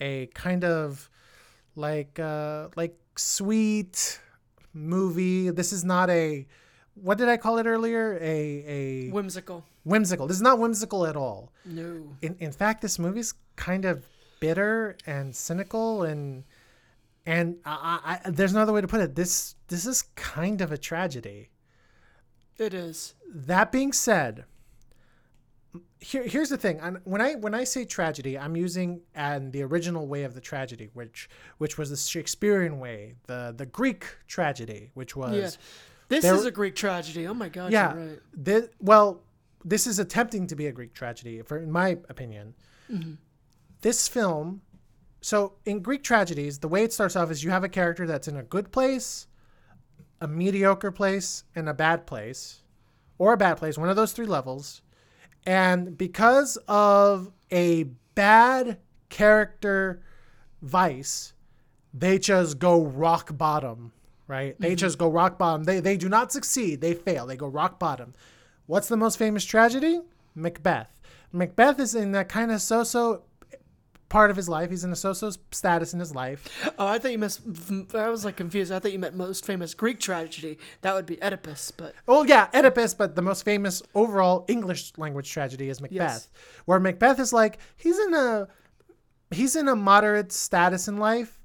a 0.00 0.26
kind 0.28 0.64
of 0.64 1.10
like 1.76 2.18
uh 2.18 2.68
like 2.76 2.96
sweet 3.16 4.20
movie. 4.72 5.50
This 5.50 5.72
is 5.72 5.84
not 5.84 6.08
a 6.10 6.46
what 6.94 7.18
did 7.18 7.28
I 7.28 7.36
call 7.36 7.58
it 7.58 7.66
earlier? 7.66 8.16
A 8.20 8.64
a 8.66 9.10
Whimsical. 9.10 9.64
whimsical. 9.82 10.26
This 10.28 10.36
is 10.36 10.42
not 10.42 10.58
whimsical 10.58 11.06
at 11.06 11.16
all. 11.16 11.52
No. 11.64 12.16
In 12.22 12.36
in 12.38 12.52
fact, 12.52 12.80
this 12.80 12.98
movie's 12.98 13.34
kind 13.56 13.84
of 13.84 14.06
bitter 14.40 14.96
and 15.06 15.34
cynical 15.34 16.02
and 16.04 16.44
and 17.26 17.56
I, 17.64 18.18
I, 18.24 18.30
there's 18.30 18.52
no 18.52 18.60
other 18.60 18.72
way 18.72 18.80
to 18.80 18.88
put 18.88 19.00
it. 19.00 19.14
This 19.14 19.54
this 19.68 19.86
is 19.86 20.02
kind 20.14 20.60
of 20.60 20.70
a 20.72 20.78
tragedy. 20.78 21.50
It 22.58 22.74
is. 22.74 23.14
That 23.34 23.72
being 23.72 23.92
said, 23.92 24.44
here, 26.00 26.22
here's 26.22 26.50
the 26.50 26.56
thing. 26.58 26.80
I'm- 26.80 27.00
When 27.04 27.20
I 27.20 27.34
when 27.34 27.54
I 27.54 27.64
say 27.64 27.84
tragedy, 27.84 28.38
I'm 28.38 28.56
using 28.56 29.00
and 29.14 29.52
the 29.52 29.62
original 29.62 30.06
way 30.06 30.22
of 30.24 30.34
the 30.34 30.40
tragedy, 30.40 30.90
which 30.92 31.28
which 31.58 31.76
was 31.78 31.90
the 31.90 31.96
Shakespearean 31.96 32.78
way, 32.78 33.14
the 33.26 33.52
the 33.56 33.66
Greek 33.66 34.06
tragedy, 34.28 34.90
which 34.94 35.16
was 35.16 35.34
Yeah. 35.34 35.50
This 36.08 36.22
there- 36.22 36.34
is 36.34 36.44
a 36.44 36.50
Greek 36.50 36.76
tragedy. 36.76 37.26
Oh 37.26 37.34
my 37.34 37.48
god, 37.48 37.72
yeah. 37.72 37.94
you're 37.94 38.06
right. 38.06 38.20
thi- 38.44 38.68
well, 38.78 39.22
this 39.64 39.86
is 39.86 39.98
attempting 39.98 40.46
to 40.48 40.54
be 40.54 40.66
a 40.66 40.72
Greek 40.72 40.92
tragedy, 40.94 41.40
for 41.42 41.56
in 41.58 41.72
my 41.72 41.98
opinion. 42.08 42.54
Mhm. 42.90 43.16
This 43.80 44.06
film, 44.06 44.60
so 45.24 45.54
in 45.64 45.80
Greek 45.80 46.02
tragedies, 46.02 46.58
the 46.58 46.68
way 46.68 46.84
it 46.84 46.92
starts 46.92 47.16
off 47.16 47.30
is 47.30 47.42
you 47.42 47.50
have 47.50 47.64
a 47.64 47.68
character 47.68 48.06
that's 48.06 48.28
in 48.28 48.36
a 48.36 48.42
good 48.42 48.70
place, 48.70 49.26
a 50.20 50.28
mediocre 50.28 50.90
place, 50.92 51.44
and 51.56 51.66
a 51.66 51.72
bad 51.72 52.06
place, 52.06 52.60
or 53.16 53.32
a 53.32 53.36
bad 53.38 53.56
place, 53.56 53.78
one 53.78 53.88
of 53.88 53.96
those 53.96 54.12
three 54.12 54.26
levels. 54.26 54.82
And 55.46 55.96
because 55.96 56.58
of 56.68 57.32
a 57.50 57.84
bad 58.14 58.80
character 59.08 60.02
vice, 60.60 61.32
they 61.94 62.18
just 62.18 62.58
go 62.58 62.84
rock 62.84 63.34
bottom, 63.38 63.92
right? 64.28 64.60
They 64.60 64.74
Mhm. 64.74 64.76
just 64.76 64.98
go 64.98 65.08
rock 65.08 65.38
bottom. 65.38 65.64
They 65.64 65.80
they 65.80 65.96
do 65.96 66.10
not 66.10 66.32
succeed. 66.32 66.82
They 66.82 66.92
fail. 66.92 67.24
They 67.24 67.36
go 67.36 67.46
rock 67.48 67.78
bottom. 67.78 68.12
What's 68.66 68.88
the 68.88 68.98
most 68.98 69.16
famous 69.16 69.44
tragedy? 69.46 70.02
Macbeth. 70.34 71.00
Macbeth 71.32 71.80
is 71.80 71.94
in 71.94 72.12
that 72.12 72.28
kind 72.28 72.50
of 72.52 72.60
so-so 72.60 73.22
part 74.14 74.30
of 74.30 74.36
his 74.36 74.48
life. 74.48 74.70
He's 74.70 74.84
in 74.84 74.92
a 74.92 74.96
so-so 74.96 75.32
status 75.50 75.92
in 75.92 75.98
his 75.98 76.14
life. 76.14 76.48
Oh, 76.78 76.86
I 76.86 77.00
thought 77.00 77.10
you 77.10 77.18
meant. 77.18 77.40
I 77.96 78.08
was 78.08 78.24
like 78.24 78.36
confused. 78.36 78.70
I 78.70 78.78
thought 78.78 78.92
you 78.92 78.98
meant 79.00 79.16
most 79.16 79.44
famous 79.44 79.74
Greek 79.74 79.98
tragedy. 79.98 80.56
That 80.82 80.94
would 80.94 81.04
be 81.04 81.20
Oedipus, 81.20 81.72
but 81.72 81.96
Oh 82.06 82.22
yeah, 82.22 82.48
Oedipus, 82.54 82.94
but 82.94 83.16
the 83.16 83.22
most 83.22 83.44
famous 83.44 83.82
overall 83.92 84.44
English 84.46 84.92
language 84.96 85.28
tragedy 85.32 85.68
is 85.68 85.80
Macbeth, 85.80 85.96
Yes. 85.96 86.28
where 86.64 86.78
Macbeth 86.78 87.18
is 87.18 87.32
like 87.32 87.58
he's 87.76 87.98
in 87.98 88.14
a 88.14 88.46
he's 89.32 89.56
in 89.56 89.66
a 89.66 89.74
moderate 89.74 90.30
status 90.30 90.86
in 90.86 90.98
life, 90.98 91.40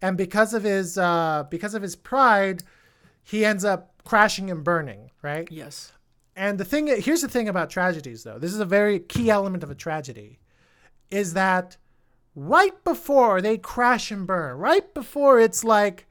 and 0.00 0.16
because 0.16 0.54
of 0.54 0.62
his 0.62 0.96
uh, 0.96 1.44
because 1.50 1.74
of 1.74 1.82
his 1.82 1.94
pride, 1.94 2.62
he 3.22 3.44
ends 3.44 3.66
up 3.66 3.92
crashing 4.06 4.50
and 4.50 4.64
burning. 4.64 5.10
Right. 5.20 5.46
Yes. 5.50 5.92
And 6.36 6.56
the 6.58 6.64
thing 6.64 6.86
here's 6.86 7.20
the 7.20 7.28
thing 7.28 7.50
about 7.50 7.68
tragedies 7.68 8.22
though. 8.24 8.38
This 8.38 8.54
is 8.54 8.60
a 8.60 8.64
very 8.64 8.98
key 8.98 9.28
element 9.28 9.62
of 9.62 9.70
a 9.70 9.74
tragedy, 9.74 10.38
is 11.10 11.34
that 11.34 11.76
right 12.34 12.84
before 12.84 13.40
they 13.40 13.58
crash 13.58 14.10
and 14.10 14.26
burn, 14.26 14.56
right 14.58 14.92
before 14.94 15.40
it's 15.40 15.64
like 15.64 16.06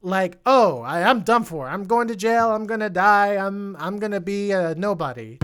like, 0.00 0.38
oh, 0.46 0.80
I, 0.82 1.02
I'm 1.02 1.22
done 1.22 1.44
for. 1.44 1.68
I'm 1.68 1.84
going 1.84 2.08
to 2.08 2.16
jail. 2.16 2.52
I'm 2.52 2.66
gonna 2.66 2.90
die. 2.90 3.34
I'm 3.34 3.76
I'm 3.76 3.98
gonna 3.98 4.20
be 4.20 4.52
a 4.52 4.74
nobody. 4.74 5.38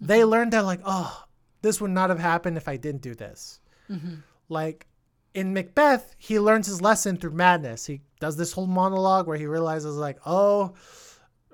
They 0.00 0.24
learned 0.24 0.52
that 0.52 0.64
like, 0.64 0.80
oh, 0.84 1.24
this 1.62 1.80
would 1.80 1.90
not 1.90 2.10
have 2.10 2.18
happened 2.18 2.56
if 2.56 2.68
I 2.68 2.76
didn't 2.76 3.02
do 3.02 3.14
this. 3.14 3.60
Mm-hmm. 3.90 4.16
Like 4.48 4.86
in 5.34 5.52
Macbeth, 5.52 6.14
he 6.18 6.38
learns 6.38 6.66
his 6.66 6.82
lesson 6.82 7.16
through 7.16 7.32
madness. 7.32 7.86
He 7.86 8.02
does 8.20 8.36
this 8.36 8.52
whole 8.52 8.66
monologue 8.66 9.26
where 9.26 9.38
he 9.38 9.46
realizes 9.46 9.96
like, 9.96 10.18
oh, 10.26 10.74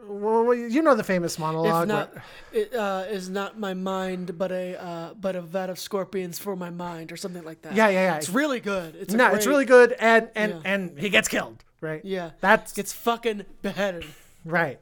well, 0.07 0.55
you 0.55 0.83
know 0.83 0.95
the 0.95 1.05
famous 1.05 1.39
monologue. 1.39 1.83
If 1.85 1.89
not, 1.89 2.15
where- 2.15 2.25
it 2.53 2.75
uh, 2.75 3.05
is 3.09 3.29
not 3.29 3.59
my 3.59 3.75
mind, 3.75 4.39
but 4.39 4.53
a 4.53 4.83
uh, 4.83 5.15
but 5.15 5.37
a 5.37 5.41
vat 5.41 5.71
of 5.71 5.79
scorpions 5.79 6.39
for 6.39 6.57
my 6.57 6.71
mind, 6.71 7.13
or 7.13 7.17
something 7.17 7.45
like 7.45 7.63
that. 7.63 7.75
Yeah, 7.75 7.89
yeah, 7.89 8.11
yeah. 8.11 8.17
It's 8.17 8.29
really 8.31 8.61
good. 8.61 8.95
It's 8.97 9.15
no, 9.15 9.33
it's 9.35 9.47
really 9.47 9.65
good, 9.65 9.95
and 9.99 10.31
and 10.35 10.53
Yeah. 10.53 10.61
and 10.65 10.99
he 10.99 11.09
gets 11.11 11.29
killed, 11.29 11.65
right? 11.81 12.05
Yeah, 12.05 12.31
That's 12.41 12.73
gets 12.73 12.93
fucking 12.93 13.45
beheaded. 13.63 14.05
Right. 14.45 14.81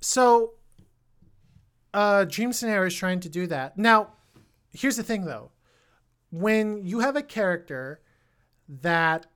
So, 0.00 0.54
uh, 1.92 2.24
Dream 2.24 2.52
Scenario 2.52 2.86
is 2.86 2.94
trying 2.94 3.20
to 3.20 3.28
do 3.28 3.46
that. 3.46 3.78
Now, 3.78 4.08
here's 4.72 4.96
the 4.96 5.02
thing 5.02 5.24
though. 5.24 5.50
When 6.30 6.84
you 6.84 7.00
have 7.00 7.14
a 7.16 7.22
character 7.22 8.00
that 8.68 9.26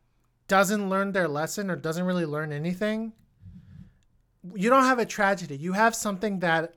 doesn't 0.49 0.89
learn 0.89 1.13
their 1.13 1.29
lesson 1.29 1.71
or 1.71 1.77
doesn't 1.77 2.05
really 2.05 2.27
learn 2.27 2.53
anything, 2.53 3.13
you 4.55 4.71
don't 4.71 4.85
have 4.85 4.99
a 4.99 5.07
tragedy. 5.07 5.57
You 5.57 5.73
have 5.73 5.95
something 5.95 6.41
that 6.41 6.75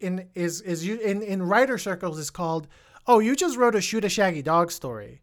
in 0.00 0.28
is 0.34 0.60
is 0.60 0.84
you 0.84 0.98
in 0.98 1.22
in 1.22 1.42
writer 1.42 1.78
circles 1.78 2.18
is 2.18 2.28
called 2.28 2.66
oh 3.06 3.20
you 3.20 3.36
just 3.36 3.56
wrote 3.56 3.74
a 3.74 3.80
shoot 3.80 4.04
a 4.04 4.08
shaggy 4.08 4.42
dog 4.42 4.70
story 4.70 5.22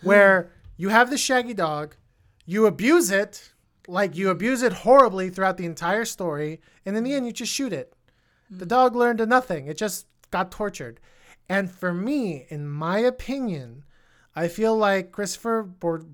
hmm. 0.00 0.08
where 0.08 0.52
you 0.76 0.88
have 0.88 1.10
the 1.10 1.16
shaggy 1.16 1.54
dog 1.54 1.94
you 2.44 2.66
abuse 2.66 3.10
it 3.10 3.52
like 3.88 4.16
you 4.16 4.30
abuse 4.30 4.62
it 4.62 4.72
horribly 4.72 5.30
throughout 5.30 5.56
the 5.56 5.64
entire 5.64 6.04
story 6.04 6.60
and 6.84 6.96
in 6.96 7.04
the 7.04 7.14
end 7.14 7.26
you 7.26 7.32
just 7.32 7.52
shoot 7.52 7.72
it. 7.72 7.92
The 8.50 8.64
hmm. 8.64 8.68
dog 8.68 8.96
learned 8.96 9.26
nothing. 9.28 9.66
It 9.66 9.76
just 9.76 10.06
got 10.30 10.50
tortured. 10.50 11.00
And 11.48 11.70
for 11.70 11.94
me 11.94 12.46
in 12.48 12.68
my 12.68 12.98
opinion 12.98 13.84
i 14.34 14.48
feel 14.48 14.76
like 14.76 15.12
christopher 15.12 15.62
Bor- 15.62 16.04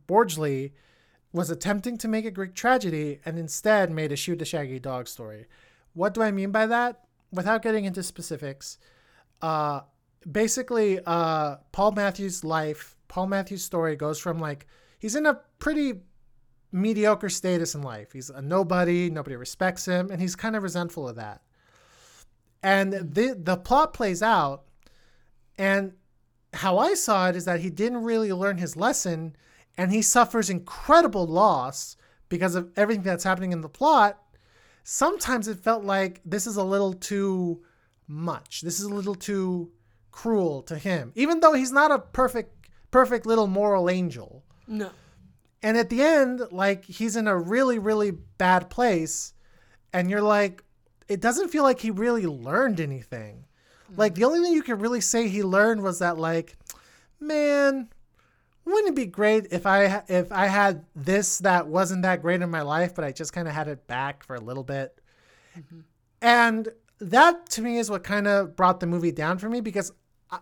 was 1.33 1.51
attempting 1.51 1.97
to 1.99 2.09
make 2.09 2.25
a 2.25 2.31
greek 2.31 2.55
tragedy 2.55 3.21
and 3.25 3.39
instead 3.39 3.91
made 3.91 4.13
a 4.13 4.17
shoot 4.17 4.39
the 4.39 4.45
shaggy 4.45 4.79
dog 4.79 5.09
story. 5.09 5.47
What 5.95 6.15
do 6.15 6.23
i 6.23 6.31
mean 6.31 6.51
by 6.51 6.67
that? 6.67 7.05
Without 7.33 7.63
getting 7.63 7.85
into 7.85 8.03
specifics 8.03 8.79
uh 9.41 9.81
basically 10.31 11.01
uh 11.05 11.57
paul 11.73 11.91
matthews 11.93 12.45
life 12.45 12.97
paul 13.09 13.27
matthews 13.27 13.65
story 13.65 13.97
goes 13.97 14.21
from 14.21 14.39
like 14.39 14.67
he's 15.01 15.17
in 15.17 15.27
a 15.27 15.41
pretty 15.59 15.95
mediocre 16.73 17.29
status 17.29 17.75
in 17.75 17.83
life. 17.83 18.13
He's 18.13 18.31
a 18.31 18.41
nobody 18.41 19.11
nobody 19.11 19.37
respects 19.37 19.85
him 19.85 20.11
and 20.11 20.21
he's 20.21 20.35
kind 20.35 20.57
of 20.57 20.63
resentful 20.63 21.09
of 21.09 21.17
that. 21.17 21.43
And 22.63 22.93
the 22.93 23.37
the 23.39 23.57
plot 23.57 23.93
plays 23.93 24.23
out 24.23 24.65
and 25.59 25.93
how 26.55 26.79
i 26.79 26.95
saw 26.95 27.29
it 27.29 27.37
is 27.37 27.45
that 27.45 27.61
he 27.61 27.71
didn't 27.71 28.03
really 28.03 28.33
learn 28.33 28.59
his 28.59 28.77
lesson 28.77 29.37
and 29.77 29.93
he 29.93 30.03
suffers 30.03 30.51
incredible 30.51 31.27
loss 31.27 31.97
because 32.29 32.55
of 32.55 32.71
everything 32.77 33.03
that's 33.03 33.25
happening 33.25 33.53
in 33.53 33.61
the 33.61 33.69
plot 33.69 34.23
sometimes 34.85 35.49
it 35.49 35.59
felt 35.59 35.85
like 35.85 36.21
this 36.25 36.47
is 36.47 36.57
a 36.57 36.65
little 36.65 36.93
too 36.93 37.63
much. 38.07 38.61
This 38.63 38.79
is 38.79 38.87
a 38.87 38.95
little 38.95 39.15
too 39.15 39.71
cruel 40.11 40.63
to 40.63 40.77
him, 40.77 41.13
even 41.15 41.41
though 41.41 41.55
he's 41.55 41.73
not 41.73 41.91
a 41.91 41.99
perfect, 41.99 42.69
perfect 42.91 43.27
little 43.27 43.47
moral 43.47 43.89
angel. 43.89 44.45
No. 44.67 44.91
And 45.63 45.77
at 45.77 45.91
the 45.91 46.03
end, 46.03 46.43
like 46.51 46.85
he's 46.85 47.17
in 47.17 47.29
a 47.29 47.39
really, 47.39 47.79
really 47.79 48.11
bad 48.11 48.69
place, 48.69 49.33
and 49.93 50.11
you're 50.11 50.23
like, 50.23 50.65
it 51.09 51.21
doesn't 51.21 51.49
feel 51.49 51.63
like 51.63 51.81
he 51.81 51.91
really 51.91 52.27
learned 52.27 52.81
anything. 52.81 53.45
Like 53.97 54.13
mm. 54.13 54.17
the 54.17 54.25
only 54.25 54.41
thing 54.41 54.53
you 54.53 54.63
can 54.63 54.79
really 54.79 55.01
say 55.01 55.29
he 55.29 55.43
learned 55.43 55.83
was 55.83 56.01
that, 56.01 56.19
like, 56.19 56.57
man, 57.21 57.89
wouldn't 58.65 58.89
it 58.89 58.95
be 58.95 59.07
great 59.07 59.49
if 59.51 59.67
I 59.67 60.03
if 60.09 60.31
I 60.31 60.47
had 60.47 60.85
this 60.95 61.39
that 61.39 61.67
wasn't 61.67 62.03
that 62.03 62.23
great 62.23 62.43
in 62.43 62.51
my 62.51 62.63
life, 62.63 62.95
but 62.95 63.05
I 63.05 63.13
just 63.13 63.33
kind 63.33 63.49
of 63.49 63.55
had 63.55 63.69
it 63.69 63.87
back 63.87 64.23
for 64.25 64.37
a 64.37 64.41
little 64.41 64.63
bit. 64.63 65.01
Mm-hmm. 65.59 65.81
And 66.21 66.69
that 67.01 67.49
to 67.51 67.63
me 67.63 67.79
is 67.79 67.91
what 67.91 68.05
kind 68.05 68.29
of 68.29 68.55
brought 68.55 68.81
the 68.81 68.87
movie 68.87 69.13
down 69.13 69.39
for 69.39 69.49
me 69.49 69.61
because 69.61 69.93
I, 70.31 70.39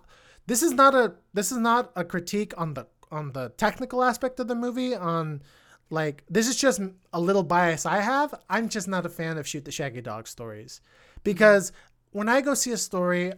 this 0.46 0.62
is 0.62 0.72
not 0.72 0.94
a 0.94 1.14
this 1.32 1.50
is 1.50 1.58
not 1.58 1.92
a 1.96 2.04
critique 2.04 2.52
on 2.58 2.74
the 2.74 2.86
on 3.10 3.32
the 3.32 3.50
technical 3.56 4.04
aspect 4.04 4.38
of 4.38 4.48
the 4.48 4.54
movie 4.54 4.94
on 4.94 5.42
like 5.88 6.22
this 6.28 6.46
is 6.46 6.56
just 6.56 6.80
a 7.12 7.20
little 7.20 7.42
bias 7.42 7.86
I 7.86 8.00
have. 8.00 8.34
I'm 8.48 8.68
just 8.68 8.86
not 8.86 9.06
a 9.06 9.08
fan 9.08 9.38
of 9.38 9.48
shoot 9.48 9.64
the 9.64 9.72
shaggy 9.72 10.02
dog 10.02 10.28
stories 10.28 10.82
because 11.24 11.70
mm-hmm. 11.70 12.18
when 12.18 12.28
I 12.28 12.42
go 12.42 12.54
see 12.54 12.72
a 12.72 12.76
story 12.76 13.32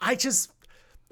I 0.00 0.16
just 0.16 0.52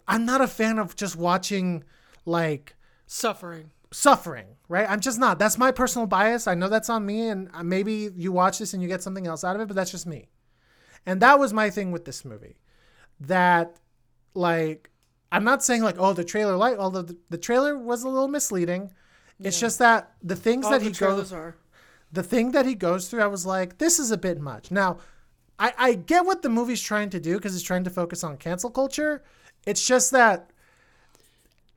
I'm 0.08 0.24
not 0.24 0.40
a 0.40 0.48
fan 0.48 0.78
of 0.78 0.96
just 0.96 1.14
watching 1.16 1.84
like 2.28 2.76
Suffering. 3.06 3.70
suffering, 3.90 4.46
right? 4.68 4.88
I'm 4.88 5.00
just 5.00 5.18
not. 5.18 5.38
That's 5.38 5.56
my 5.58 5.70
personal 5.72 6.06
bias. 6.06 6.46
I 6.46 6.54
know 6.54 6.68
that's 6.68 6.90
on 6.90 7.06
me, 7.06 7.28
and 7.28 7.48
maybe 7.64 8.10
you 8.16 8.30
watch 8.32 8.58
this 8.58 8.74
and 8.74 8.82
you 8.82 8.88
get 8.88 9.02
something 9.02 9.26
else 9.26 9.42
out 9.44 9.56
of 9.56 9.62
it, 9.62 9.66
but 9.68 9.74
that's 9.74 9.90
just 9.90 10.06
me. 10.06 10.28
And 11.06 11.20
that 11.22 11.38
was 11.38 11.52
my 11.52 11.70
thing 11.70 11.90
with 11.90 12.04
this 12.04 12.24
movie. 12.24 12.56
That, 13.20 13.78
like, 14.34 14.90
I'm 15.32 15.44
not 15.44 15.64
saying 15.64 15.82
like, 15.82 15.96
oh, 15.98 16.12
the 16.12 16.24
trailer, 16.24 16.56
like, 16.56 16.76
although 16.78 17.02
the, 17.02 17.16
the 17.30 17.38
trailer 17.38 17.78
was 17.78 18.02
a 18.04 18.08
little 18.08 18.28
misleading. 18.28 18.92
It's 19.40 19.58
just 19.60 19.78
that 19.78 20.12
the 20.22 20.36
things 20.36 20.66
All 20.66 20.72
that 20.72 20.82
he 20.82 20.90
goes, 20.90 21.32
are. 21.32 21.56
the 22.12 22.22
thing 22.24 22.50
that 22.52 22.66
he 22.66 22.74
goes 22.74 23.08
through, 23.08 23.22
I 23.22 23.26
was 23.28 23.46
like, 23.46 23.78
this 23.78 23.98
is 23.98 24.10
a 24.10 24.18
bit 24.18 24.40
much. 24.40 24.70
Now, 24.70 24.98
I, 25.58 25.72
I 25.78 25.94
get 25.94 26.26
what 26.26 26.42
the 26.42 26.48
movie's 26.48 26.82
trying 26.82 27.10
to 27.10 27.20
do 27.20 27.36
because 27.36 27.54
it's 27.54 27.64
trying 27.64 27.84
to 27.84 27.90
focus 27.90 28.22
on 28.24 28.36
cancel 28.36 28.68
culture. 28.70 29.22
It's 29.64 29.86
just 29.86 30.10
that 30.10 30.50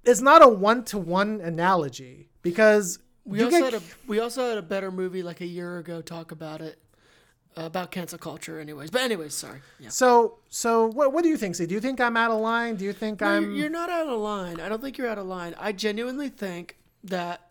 it's 0.03 0.21
not 0.21 0.41
a 0.43 0.47
one 0.47 0.83
to 0.85 0.97
one 0.97 1.41
analogy 1.41 2.29
because 2.41 2.99
We 3.25 3.41
also 3.43 3.59
get- 3.59 3.73
had 3.73 3.81
a 3.81 3.85
we 4.07 4.19
also 4.19 4.47
had 4.49 4.57
a 4.57 4.61
better 4.61 4.91
movie 4.91 5.23
like 5.23 5.41
a 5.41 5.45
year 5.45 5.77
ago 5.77 6.01
talk 6.01 6.31
about 6.31 6.61
it. 6.61 6.77
Uh, 7.57 7.63
about 7.63 7.91
cancel 7.91 8.17
culture 8.17 8.61
anyways. 8.61 8.89
But 8.89 9.01
anyways, 9.01 9.33
sorry. 9.33 9.59
Yeah. 9.77 9.89
so 9.89 10.37
so 10.47 10.87
what 10.87 11.11
what 11.11 11.21
do 11.23 11.29
you 11.29 11.35
think? 11.35 11.55
See, 11.55 11.65
do 11.65 11.73
you 11.75 11.81
think 11.81 11.99
I'm 11.99 12.15
out 12.15 12.31
of 12.31 12.39
line? 12.39 12.77
Do 12.77 12.85
you 12.85 12.93
think 12.93 13.19
No, 13.19 13.27
I'm 13.27 13.43
you're, 13.43 13.51
you're 13.53 13.69
not 13.69 13.89
out 13.89 14.07
of 14.07 14.17
line. 14.21 14.61
I 14.61 14.69
don't 14.69 14.81
think 14.81 14.97
you're 14.97 15.09
out 15.09 15.17
of 15.17 15.25
line. 15.25 15.53
I 15.59 15.73
genuinely 15.73 16.29
think 16.29 16.77
that 17.03 17.49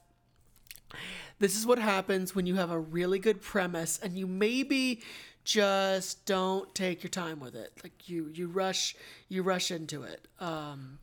this 1.39 1.55
is 1.57 1.67
what 1.67 1.79
happens 1.79 2.35
when 2.35 2.47
you 2.47 2.55
have 2.57 2.71
a 2.71 2.79
really 2.79 3.19
good 3.19 3.43
premise 3.43 3.99
and 4.03 4.19
you 4.19 4.27
maybe 4.27 5.03
just 5.45 6.25
don't 6.25 6.75
take 6.75 7.03
your 7.03 7.11
time 7.11 7.39
with 7.39 7.55
it. 7.55 7.73
Like 7.83 8.09
you 8.09 8.31
you 8.33 8.49
rush 8.49 8.97
you 9.29 9.43
rush 9.43 9.71
into 9.71 10.03
it. 10.03 10.27
Um 10.39 10.99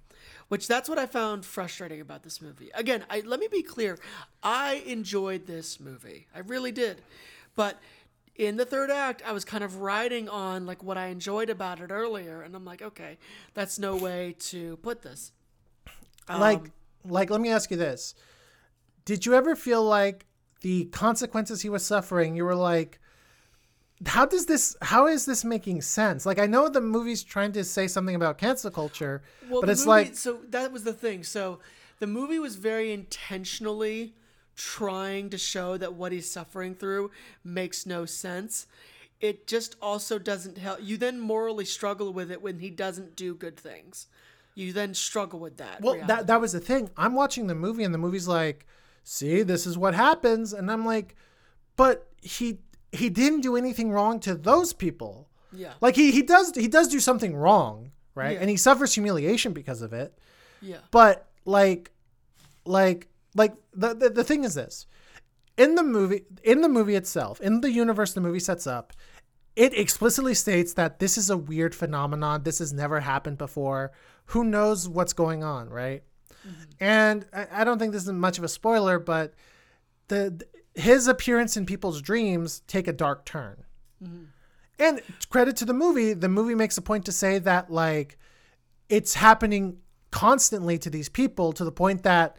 which 0.48 0.68
that's 0.68 0.88
what 0.90 0.98
I 0.98 1.06
found 1.06 1.46
frustrating 1.46 2.02
about 2.02 2.24
this 2.24 2.42
movie. 2.42 2.70
Again, 2.74 3.06
I 3.10 3.22
let 3.22 3.40
me 3.40 3.48
be 3.52 3.64
clear. 3.64 3.98
I 4.42 4.84
enjoyed 4.86 5.46
this 5.48 5.80
movie. 5.80 6.28
I 6.34 6.40
really 6.40 6.72
did. 6.72 7.02
But 7.56 7.80
in 8.36 8.58
the 8.58 8.66
third 8.66 8.92
act, 8.92 9.24
I 9.26 9.32
was 9.32 9.44
kind 9.44 9.64
of 9.64 9.78
riding 9.78 10.30
on 10.30 10.66
like 10.66 10.84
what 10.84 10.98
I 10.98 11.08
enjoyed 11.08 11.50
about 11.50 11.80
it 11.80 11.92
earlier, 11.92 12.42
and 12.42 12.56
I'm 12.56 12.66
like, 12.66 12.82
okay, 12.82 13.18
that's 13.54 13.80
no 13.80 13.96
way 13.96 14.36
to 14.40 14.78
put 14.78 15.02
this. 15.02 15.32
like 16.30 16.60
Um, 16.60 16.72
like 17.06 17.30
let 17.30 17.42
me 17.42 17.50
ask 17.50 17.72
you 17.72 17.78
this. 17.78 18.16
Did 19.06 19.26
you 19.26 19.34
ever 19.34 19.56
feel 19.56 19.84
like 19.84 20.26
the 20.62 20.86
consequences 20.86 21.62
he 21.62 21.70
was 21.70 21.86
suffering, 21.86 22.36
you 22.36 22.46
were 22.46 22.56
like 22.56 23.00
how 24.06 24.26
does 24.26 24.46
this 24.46 24.76
how 24.82 25.08
is 25.08 25.26
this 25.26 25.44
making 25.44 25.82
sense? 25.82 26.26
Like 26.26 26.40
I 26.40 26.46
know 26.46 26.70
the 26.70 26.82
movie's 26.82 27.24
trying 27.24 27.52
to 27.54 27.64
say 27.64 27.88
something 27.88 28.16
about 28.16 28.38
cancel 28.38 28.70
culture, 28.70 29.24
Well, 29.50 29.62
but 29.62 29.70
it's 29.70 29.82
movie, 29.86 29.90
like 29.90 30.16
so 30.16 30.40
that 30.50 30.72
was 30.72 30.84
the 30.84 30.94
thing. 30.94 31.24
So 31.24 31.60
the 32.00 32.08
movie 32.08 32.40
was 32.40 32.56
very 32.58 32.94
intentionally 32.94 34.14
trying 34.56 35.30
to 35.30 35.38
show 35.38 35.78
that 35.78 35.94
what 35.94 36.12
he's 36.12 36.30
suffering 36.30 36.76
through 36.76 37.12
makes 37.44 37.86
no 37.86 38.06
sense. 38.06 38.68
It 39.20 39.48
just 39.48 39.76
also 39.82 40.20
doesn't 40.20 40.60
help. 40.60 40.80
You 40.82 40.98
then 40.98 41.20
morally 41.20 41.66
struggle 41.66 42.14
with 42.14 42.32
it 42.32 42.42
when 42.42 42.60
he 42.60 42.70
doesn't 42.70 43.16
do 43.16 43.34
good 43.34 43.58
things. 43.58 44.08
You 44.54 44.74
then 44.74 44.94
struggle 44.94 45.40
with 45.40 45.58
that. 45.58 45.82
Well, 45.82 45.94
reality. 45.96 46.14
that 46.14 46.28
that 46.28 46.42
was 46.42 46.52
the 46.52 46.60
thing. 46.60 46.92
I'm 46.98 47.16
watching 47.16 47.48
the 47.48 47.56
movie 47.56 47.84
and 47.84 47.94
the 47.94 48.00
movie's 48.00 48.28
like, 48.28 48.68
"See, 49.04 49.42
this 49.42 49.66
is 49.66 49.76
what 49.76 49.96
happens." 49.96 50.54
And 50.54 50.72
I'm 50.72 50.86
like, 50.86 51.16
"But 51.76 52.08
he 52.22 52.60
he 52.92 53.10
didn't 53.10 53.42
do 53.42 53.56
anything 53.56 53.92
wrong 53.92 54.20
to 54.22 54.36
those 54.36 54.74
people." 54.74 55.30
Yeah. 55.52 55.74
Like 55.82 55.96
he 55.96 56.12
he 56.12 56.22
does 56.22 56.54
he 56.56 56.68
does 56.68 56.88
do 56.88 57.00
something 57.00 57.36
wrong, 57.36 57.92
right? 58.16 58.34
Yeah. 58.34 58.42
And 58.42 58.50
he 58.50 58.58
suffers 58.58 58.94
humiliation 58.94 59.54
because 59.54 59.82
of 59.82 59.94
it. 59.94 60.18
Yeah. 60.62 60.78
But 60.92 61.28
like 61.46 61.92
like 62.66 63.08
like 63.36 63.56
the, 63.74 63.94
the 63.94 64.10
the 64.10 64.24
thing 64.24 64.44
is 64.44 64.56
this. 64.56 64.88
In 65.58 65.76
the 65.76 65.84
movie 65.84 66.26
in 66.44 66.62
the 66.62 66.70
movie 66.70 66.96
itself, 66.96 67.42
in 67.42 67.62
the 67.62 67.72
universe 67.72 68.14
the 68.14 68.22
movie 68.22 68.40
sets 68.40 68.68
up, 68.68 68.94
it 69.56 69.74
explicitly 69.74 70.36
states 70.36 70.74
that 70.74 71.00
this 71.00 71.18
is 71.18 71.30
a 71.30 71.38
weird 71.38 71.74
phenomenon. 71.74 72.44
This 72.44 72.60
has 72.60 72.72
never 72.72 73.00
happened 73.00 73.40
before. 73.40 73.92
Who 74.28 74.44
knows 74.44 74.88
what's 74.88 75.14
going 75.14 75.44
on, 75.44 75.70
right? 75.70 76.04
Mm-hmm. 76.48 76.64
And 76.80 77.26
I, 77.34 77.48
I 77.52 77.64
don't 77.64 77.80
think 77.80 77.92
this 77.92 78.04
is 78.04 78.12
much 78.12 78.38
of 78.38 78.44
a 78.44 78.50
spoiler, 78.50 79.00
but 79.00 79.34
the 80.10 80.46
his 80.78 81.08
appearance 81.08 81.58
in 81.58 81.66
people's 81.66 82.02
dreams 82.02 82.62
take 82.68 82.88
a 82.88 82.94
dark 82.94 83.26
turn. 83.26 83.64
Mm-hmm. 84.04 84.24
And 84.80 85.02
credit 85.30 85.56
to 85.58 85.66
the 85.66 85.74
movie, 85.74 86.14
the 86.14 86.30
movie 86.30 86.54
makes 86.56 86.78
a 86.78 86.82
point 86.82 87.06
to 87.06 87.12
say 87.12 87.40
that 87.40 87.72
like 87.72 88.18
it's 88.90 89.16
happening 89.16 89.80
constantly 90.12 90.78
to 90.78 90.90
these 90.90 91.10
people 91.10 91.52
to 91.54 91.66
the 91.66 91.72
point 91.72 92.04
that 92.04 92.38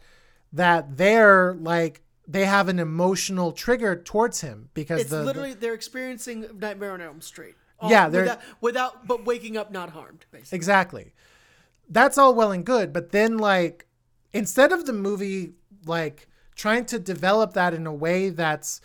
that 0.53 0.97
they're 0.97 1.53
like 1.55 2.01
they 2.27 2.45
have 2.45 2.69
an 2.69 2.79
emotional 2.79 3.51
trigger 3.51 3.95
towards 3.95 4.41
him 4.41 4.69
because 4.73 5.01
It's 5.01 5.09
the, 5.09 5.17
the- 5.17 5.23
literally 5.25 5.53
they're 5.53 5.73
experiencing 5.73 6.45
Nightmare 6.57 6.91
on 6.93 7.01
Elm 7.01 7.21
Street. 7.21 7.55
All- 7.79 7.89
Yeah, 7.91 8.07
they're- 8.07 8.21
without, 8.21 8.39
without 8.61 9.07
but 9.07 9.25
waking 9.25 9.57
up 9.57 9.71
not 9.71 9.89
harmed, 9.89 10.25
basically. 10.31 10.55
Exactly. 10.55 11.13
That's 11.89 12.17
all 12.17 12.33
well 12.35 12.51
and 12.51 12.65
good, 12.65 12.93
but 12.93 13.11
then 13.11 13.37
like 13.37 13.85
instead 14.31 14.71
of 14.71 14.85
the 14.85 14.93
movie 14.93 15.53
like 15.85 16.27
trying 16.59 16.85
to 16.85 16.99
develop 16.99 17.53
that 17.53 17.73
in 17.73 17.87
a 17.87 17.93
way 17.93 18.29
that's 18.29 18.81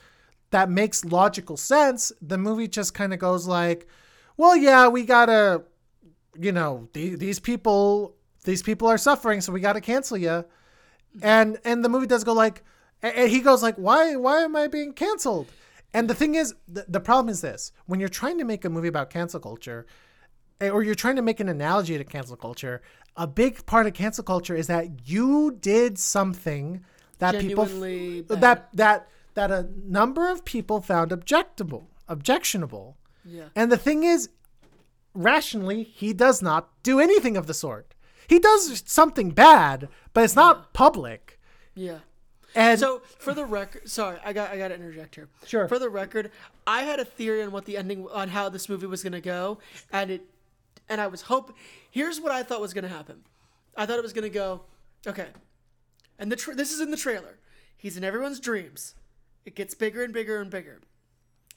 that 0.51 0.71
makes 0.71 1.05
logical 1.05 1.57
sense, 1.57 2.13
the 2.23 2.39
movie 2.39 2.69
just 2.69 2.95
kind 2.95 3.13
of 3.13 3.19
goes 3.19 3.49
like, 3.49 3.89
well, 4.37 4.57
yeah, 4.57 4.87
we 4.87 5.03
got 5.03 5.27
to 5.27 5.65
you 6.39 6.53
know, 6.53 6.89
the, 6.93 7.15
these 7.17 7.41
people 7.41 8.15
these 8.45 8.63
people 8.63 8.89
are 8.89 8.99
suffering, 8.99 9.41
so 9.41 9.53
we 9.53 9.61
got 9.61 9.75
to 9.75 9.81
cancel 9.81 10.17
you. 10.17 10.45
And 11.23 11.59
and 11.65 11.85
the 11.85 11.89
movie 11.89 12.07
does 12.07 12.25
go 12.25 12.33
like 12.33 12.63
and 13.03 13.31
he 13.31 13.41
goes 13.41 13.63
like, 13.63 13.77
"Why 13.77 14.17
why 14.17 14.43
am 14.43 14.57
I 14.57 14.69
being 14.69 14.93
canceled?" 14.93 15.49
And 15.93 16.11
the 16.11 16.15
thing 16.15 16.35
is, 16.35 16.55
the, 16.67 16.85
the 16.89 17.01
problem 17.01 17.29
is 17.29 17.41
this: 17.41 17.73
when 17.87 18.01
you're 18.01 18.09
trying 18.09 18.39
to 18.39 18.45
make 18.45 18.65
a 18.65 18.71
movie 18.71 18.89
about 18.89 19.11
cancel 19.11 19.41
culture, 19.41 19.87
eh, 20.61 20.71
or 20.71 20.83
you're 20.83 20.95
trying 20.95 21.17
to 21.17 21.23
make 21.23 21.41
an 21.41 21.49
analogy 21.49 21.97
to 21.99 22.05
cancel 22.05 22.37
culture, 22.37 22.83
a 23.17 23.27
big 23.27 23.65
part 23.67 23.87
of 23.87 23.95
cancel 23.95 24.25
culture 24.25 24.57
is 24.57 24.67
that 24.67 25.09
you 25.09 25.57
did 25.61 25.99
something 25.99 26.85
that 27.19 27.39
people 27.41 27.65
that 27.65 28.69
that 28.73 29.09
that 29.35 29.51
a 29.51 29.69
number 29.85 30.31
of 30.31 30.45
people 30.45 30.81
found 30.81 31.11
objectable, 31.11 31.87
objectionable. 32.09 32.97
Yeah. 33.25 33.45
And 33.55 33.71
the 33.71 33.77
thing 33.77 34.05
is, 34.05 34.29
rationally, 35.15 35.83
he 35.83 36.13
does 36.13 36.43
not 36.43 36.71
do 36.83 37.01
anything 37.01 37.37
of 37.37 37.47
the 37.47 37.55
sort. 37.55 37.95
He 38.29 38.39
does 38.39 38.83
something 38.87 39.31
bad, 39.31 39.89
but 40.13 40.25
it's 40.25 40.37
not 40.37 40.73
public. 40.73 41.41
Yeah. 41.75 41.99
And 42.55 42.79
so 42.79 43.03
for 43.19 43.35
the 43.35 43.45
record, 43.45 43.89
sorry, 43.89 44.19
I 44.25 44.33
got 44.33 44.51
I 44.51 44.59
got 44.59 44.69
to 44.69 44.75
interject 44.75 45.17
here. 45.17 45.29
Sure. 45.45 45.67
For 45.67 45.79
the 45.79 45.89
record, 45.89 46.31
I 46.67 46.83
had 46.83 47.01
a 47.01 47.05
theory 47.05 47.43
on 47.43 47.51
what 47.51 47.65
the 47.65 47.77
ending 47.77 48.07
on 48.13 48.29
how 48.29 48.49
this 48.49 48.69
movie 48.69 48.87
was 48.87 49.03
gonna 49.03 49.21
go, 49.21 49.59
and 49.93 50.11
it, 50.11 50.23
and 50.89 51.01
I 51.01 51.09
was 51.09 51.23
hope. 51.23 51.53
Here's 51.91 52.21
what 52.21 52.31
I 52.31 52.45
thought 52.45 52.61
was 52.61 52.73
gonna 52.73 52.89
happen. 52.89 53.25
I 53.77 53.87
thought 53.87 53.99
it 53.99 54.03
was 54.03 54.13
gonna 54.13 54.29
go, 54.29 54.63
okay, 55.05 55.27
and 56.19 56.31
the 56.31 56.37
tra- 56.37 56.55
this 56.55 56.73
is 56.73 56.81
in 56.81 56.91
the 56.91 56.97
trailer. 56.97 57.39
He's 57.77 57.97
in 57.97 58.05
everyone's 58.05 58.41
dreams. 58.41 58.95
It 59.45 59.55
gets 59.55 59.75
bigger 59.75 60.03
and 60.03 60.13
bigger 60.13 60.41
and 60.41 60.51
bigger, 60.51 60.81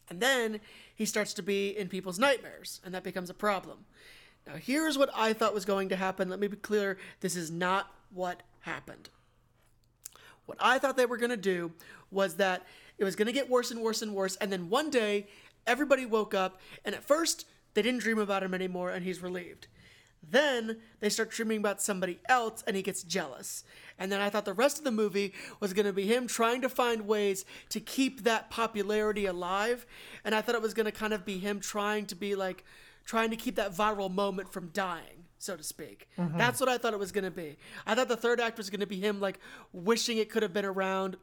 and 0.09 0.19
then 0.19 0.59
he 0.93 1.05
starts 1.05 1.33
to 1.35 1.43
be 1.43 1.69
in 1.69 1.87
people's 1.87 2.19
nightmares, 2.19 2.81
and 2.83 2.93
that 2.93 3.03
becomes 3.03 3.29
a 3.29 3.33
problem. 3.33 3.85
Now 4.45 4.55
here's 4.55 4.97
what 4.97 5.09
I 5.15 5.33
thought 5.33 5.53
was 5.53 5.65
going 5.65 5.89
to 5.89 5.95
happen. 5.95 6.29
Let 6.29 6.39
me 6.39 6.47
be 6.47 6.57
clear. 6.57 6.97
This 7.21 7.35
is 7.35 7.51
not 7.51 7.91
what 8.09 8.43
happened. 8.61 9.09
What 10.45 10.57
I 10.61 10.79
thought 10.79 10.97
they 10.97 11.05
were 11.05 11.17
going 11.17 11.29
to 11.29 11.37
do 11.37 11.73
was 12.09 12.35
that 12.35 12.65
it 12.97 13.03
was 13.03 13.15
going 13.15 13.27
to 13.27 13.33
get 13.33 13.49
worse 13.49 13.69
and 13.69 13.81
worse 13.81 14.01
and 14.01 14.13
worse. 14.13 14.37
And 14.37 14.51
then 14.51 14.69
one 14.69 14.89
day, 14.89 15.27
everybody 15.67 16.05
woke 16.05 16.33
up, 16.33 16.59
and 16.83 16.95
at 16.95 17.03
first, 17.03 17.45
they 17.73 17.81
didn't 17.81 17.99
dream 17.99 18.17
about 18.17 18.43
him 18.43 18.53
anymore, 18.53 18.91
and 18.91 19.03
he's 19.05 19.21
relieved. 19.21 19.67
Then 20.29 20.77
they 20.99 21.09
start 21.09 21.31
dreaming 21.31 21.59
about 21.59 21.81
somebody 21.81 22.19
else, 22.27 22.63
and 22.67 22.75
he 22.75 22.81
gets 22.81 23.03
jealous. 23.03 23.63
And 23.97 24.11
then 24.11 24.19
I 24.19 24.29
thought 24.29 24.45
the 24.45 24.53
rest 24.53 24.77
of 24.77 24.83
the 24.83 24.91
movie 24.91 25.33
was 25.59 25.73
going 25.73 25.85
to 25.85 25.93
be 25.93 26.05
him 26.05 26.27
trying 26.27 26.61
to 26.61 26.69
find 26.69 27.07
ways 27.07 27.45
to 27.69 27.79
keep 27.79 28.23
that 28.23 28.49
popularity 28.49 29.25
alive. 29.25 29.85
And 30.25 30.35
I 30.35 30.41
thought 30.41 30.55
it 30.55 30.61
was 30.61 30.73
going 30.73 30.85
to 30.85 30.91
kind 30.91 31.13
of 31.13 31.25
be 31.25 31.37
him 31.39 31.59
trying 31.59 32.05
to 32.07 32.15
be 32.15 32.35
like, 32.35 32.65
trying 33.05 33.29
to 33.29 33.37
keep 33.37 33.55
that 33.55 33.73
viral 33.73 34.13
moment 34.13 34.51
from 34.51 34.67
dying, 34.73 35.23
so 35.39 35.55
to 35.55 35.63
speak. 35.63 36.09
Mhm. 36.17 36.37
That's 36.37 36.59
what 36.59 36.67
I 36.67 36.77
thought 36.77 36.93
it 36.93 36.99
was 36.99 37.13
going 37.13 37.23
to 37.23 37.31
be. 37.31 37.57
I 37.85 37.95
thought 37.95 38.09
the 38.09 38.17
third 38.17 38.41
act 38.41 38.57
was 38.57 38.69
going 38.69 38.81
to 38.81 38.87
be 38.87 38.99
him 38.99 39.21
like 39.21 39.39
wishing 39.71 40.17
it 40.17 40.29
could 40.29 40.43
have 40.43 40.51
been 40.51 40.65
around. 40.65 41.15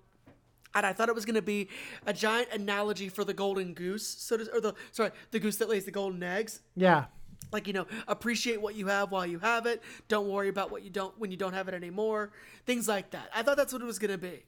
And 0.77 0.85
I 0.85 0.93
thought 0.93 1.09
it 1.09 1.15
was 1.15 1.25
going 1.25 1.37
to 1.37 1.43
be 1.43 1.69
a 2.07 2.13
giant 2.13 2.49
analogy 2.53 3.09
for 3.09 3.23
the 3.23 3.35
golden 3.35 3.75
goose, 3.75 4.07
so 4.09 4.39
to, 4.39 4.51
or 4.53 4.61
the 4.61 4.75
sorry, 4.91 5.11
the 5.31 5.39
goose 5.39 5.59
that 5.59 5.69
lays 5.69 5.85
the 5.85 5.93
golden 5.93 6.23
eggs. 6.23 6.63
yeah, 6.75 7.05
Like 7.53 7.67
you 7.67 7.73
know, 7.73 7.87
appreciate 8.09 8.61
what 8.61 8.75
you 8.75 8.87
have 8.89 9.13
while 9.13 9.27
you 9.27 9.39
have 9.39 9.67
it. 9.67 9.83
Don't 10.09 10.29
worry 10.29 10.49
about 10.49 10.71
what 10.71 10.83
you 10.83 10.91
don't 10.91 11.17
when 11.19 11.31
you 11.31 11.37
don't 11.37 11.53
have 11.53 11.69
it 11.69 11.75
anymore. 11.75 12.33
Things 12.67 12.89
like 12.89 13.11
that. 13.11 13.31
I 13.35 13.43
thought 13.43 13.57
that's 13.57 13.73
what 13.73 13.83
it 13.83 13.87
was 13.87 13.99
going 13.99 14.11
to 14.11 14.19
be. 14.19 14.45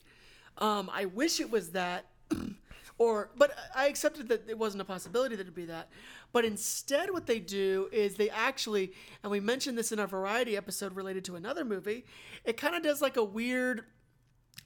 Um, 0.59 0.91
I 0.93 1.05
wish 1.05 1.39
it 1.41 1.51
was 1.51 1.71
that, 1.71 2.07
or 2.99 3.31
but 3.37 3.53
I 3.75 3.87
accepted 3.87 4.29
that 4.29 4.49
it 4.49 4.59
wasn't 4.59 4.81
a 4.81 4.85
possibility 4.85 5.37
that 5.37 5.43
it'd 5.43 5.55
be 5.55 5.67
that. 5.67 5.89
But 6.33 6.45
instead, 6.45 7.11
what 7.11 7.27
they 7.27 7.39
do 7.39 7.89
is 7.93 8.17
they 8.17 8.31
actually, 8.31 8.93
and 9.23 9.31
we 9.31 9.41
mentioned 9.41 9.79
this 9.79 9.93
in 9.93 10.01
our 10.01 10.07
variety 10.07 10.57
episode 10.57 10.97
related 10.97 11.25
to 11.27 11.37
another 11.37 11.65
movie. 11.65 12.05
It 12.45 12.57
kind 12.57 12.75
of 12.75 12.83
does 12.83 13.01
like 13.01 13.17
a 13.17 13.25
weird 13.25 13.85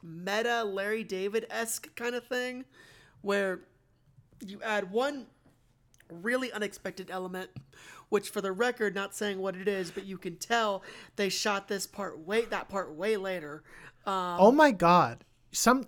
meta 0.03 0.65
Larry 0.65 1.05
David 1.05 1.47
esque 1.51 1.95
kind 1.95 2.15
of 2.15 2.27
thing, 2.27 2.65
where 3.21 3.61
you 4.47 4.61
add 4.63 4.91
one 4.91 5.27
really 6.11 6.53
unexpected 6.53 7.11
element, 7.11 7.51
which 8.11 8.29
for 8.29 8.41
the 8.43 8.53
record, 8.53 8.95
not 8.95 9.15
saying 9.15 9.39
what 9.41 9.57
it 9.57 9.67
is, 9.67 9.91
but 9.91 10.05
you 10.05 10.19
can 10.19 10.37
tell 10.37 10.83
they 11.17 11.29
shot 11.31 11.67
this 11.69 11.87
part 11.87 12.19
way 12.19 12.43
that 12.45 12.69
part 12.69 12.93
way 12.95 13.17
later. 13.17 13.63
Um, 14.07 14.37
oh 14.39 14.53
my 14.53 14.71
god. 14.73 15.25
Some 15.53 15.87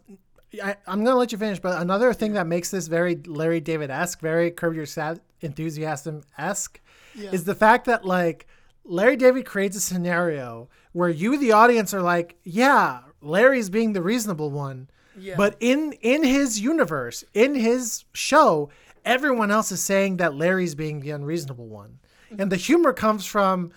I, 0.62 0.76
I'm 0.86 1.04
gonna 1.04 1.16
let 1.16 1.32
you 1.32 1.38
finish, 1.38 1.60
but 1.60 1.80
another 1.80 2.12
thing 2.12 2.32
that 2.34 2.46
makes 2.46 2.70
this 2.70 2.86
very 2.86 3.16
Larry 3.26 3.60
David 3.60 3.90
esque, 3.90 4.20
very 4.20 4.50
Curb 4.50 4.74
Your 4.74 4.86
Sad 4.86 5.20
Enthusiasm 5.40 6.22
esque, 6.38 6.80
Yeah. 7.14 7.30
is 7.32 7.44
the 7.44 7.54
fact 7.54 7.86
that 7.86 8.04
like 8.04 8.46
Larry 8.84 9.16
David 9.16 9.44
creates 9.46 9.76
a 9.76 9.80
scenario 9.80 10.68
where 10.92 11.08
you, 11.08 11.38
the 11.38 11.52
audience, 11.52 11.94
are 11.94 12.02
like, 12.02 12.36
yeah, 12.42 13.00
Larry's 13.20 13.70
being 13.70 13.92
the 13.94 14.02
reasonable 14.02 14.50
one, 14.50 14.88
Yeah. 15.16 15.34
but 15.36 15.56
in 15.60 15.92
in 16.02 16.22
his 16.22 16.60
universe, 16.60 17.24
in 17.34 17.54
his 17.54 18.04
show, 18.12 18.68
everyone 19.04 19.50
else 19.50 19.72
is 19.72 19.82
saying 19.82 20.18
that 20.18 20.34
Larry's 20.34 20.74
being 20.74 21.00
the 21.00 21.10
unreasonable 21.10 21.66
one, 21.68 21.98
and 22.38 22.50
the 22.52 22.56
humor 22.56 22.92
comes 22.92 23.26
from 23.26 23.72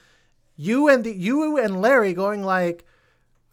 you 0.56 0.88
and 0.88 1.04
the 1.04 1.14
you 1.16 1.58
and 1.58 1.82
Larry 1.82 2.14
going 2.14 2.44
like, 2.44 2.86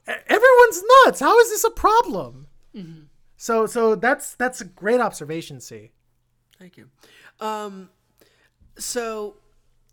"E- 0.08 0.12
everyone's 0.26 0.82
nuts. 1.04 1.20
How 1.20 1.38
is 1.40 1.50
this 1.50 1.64
a 1.64 1.70
problem? 1.70 2.46
Mm-hmm. 2.74 3.02
So 3.36 3.66
so 3.66 3.94
that's 3.94 4.34
that's 4.34 4.60
a 4.60 4.64
great 4.64 5.00
observation, 5.00 5.60
C. 5.60 5.90
Thank 6.58 6.76
you. 6.76 6.88
Um, 7.40 7.90
so 8.78 9.36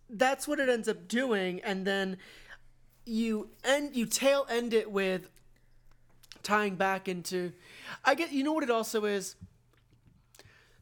that's 0.10 0.47
what 0.47 0.60
it 0.60 0.70
ends 0.70 0.88
up 0.88 1.07
doing, 1.07 1.62
and 1.62 1.86
then 1.86 2.18
you 3.05 3.49
end 3.64 3.95
you 3.95 4.05
tail 4.05 4.45
end 4.49 4.74
it 4.74 4.91
with 4.91 5.30
tying 6.43 6.76
back 6.76 7.07
into. 7.07 7.53
I 8.05 8.14
get 8.16 8.32
you 8.32 8.43
know 8.43 8.53
what 8.53 8.64
it 8.64 8.70
also 8.70 9.05
is. 9.05 9.36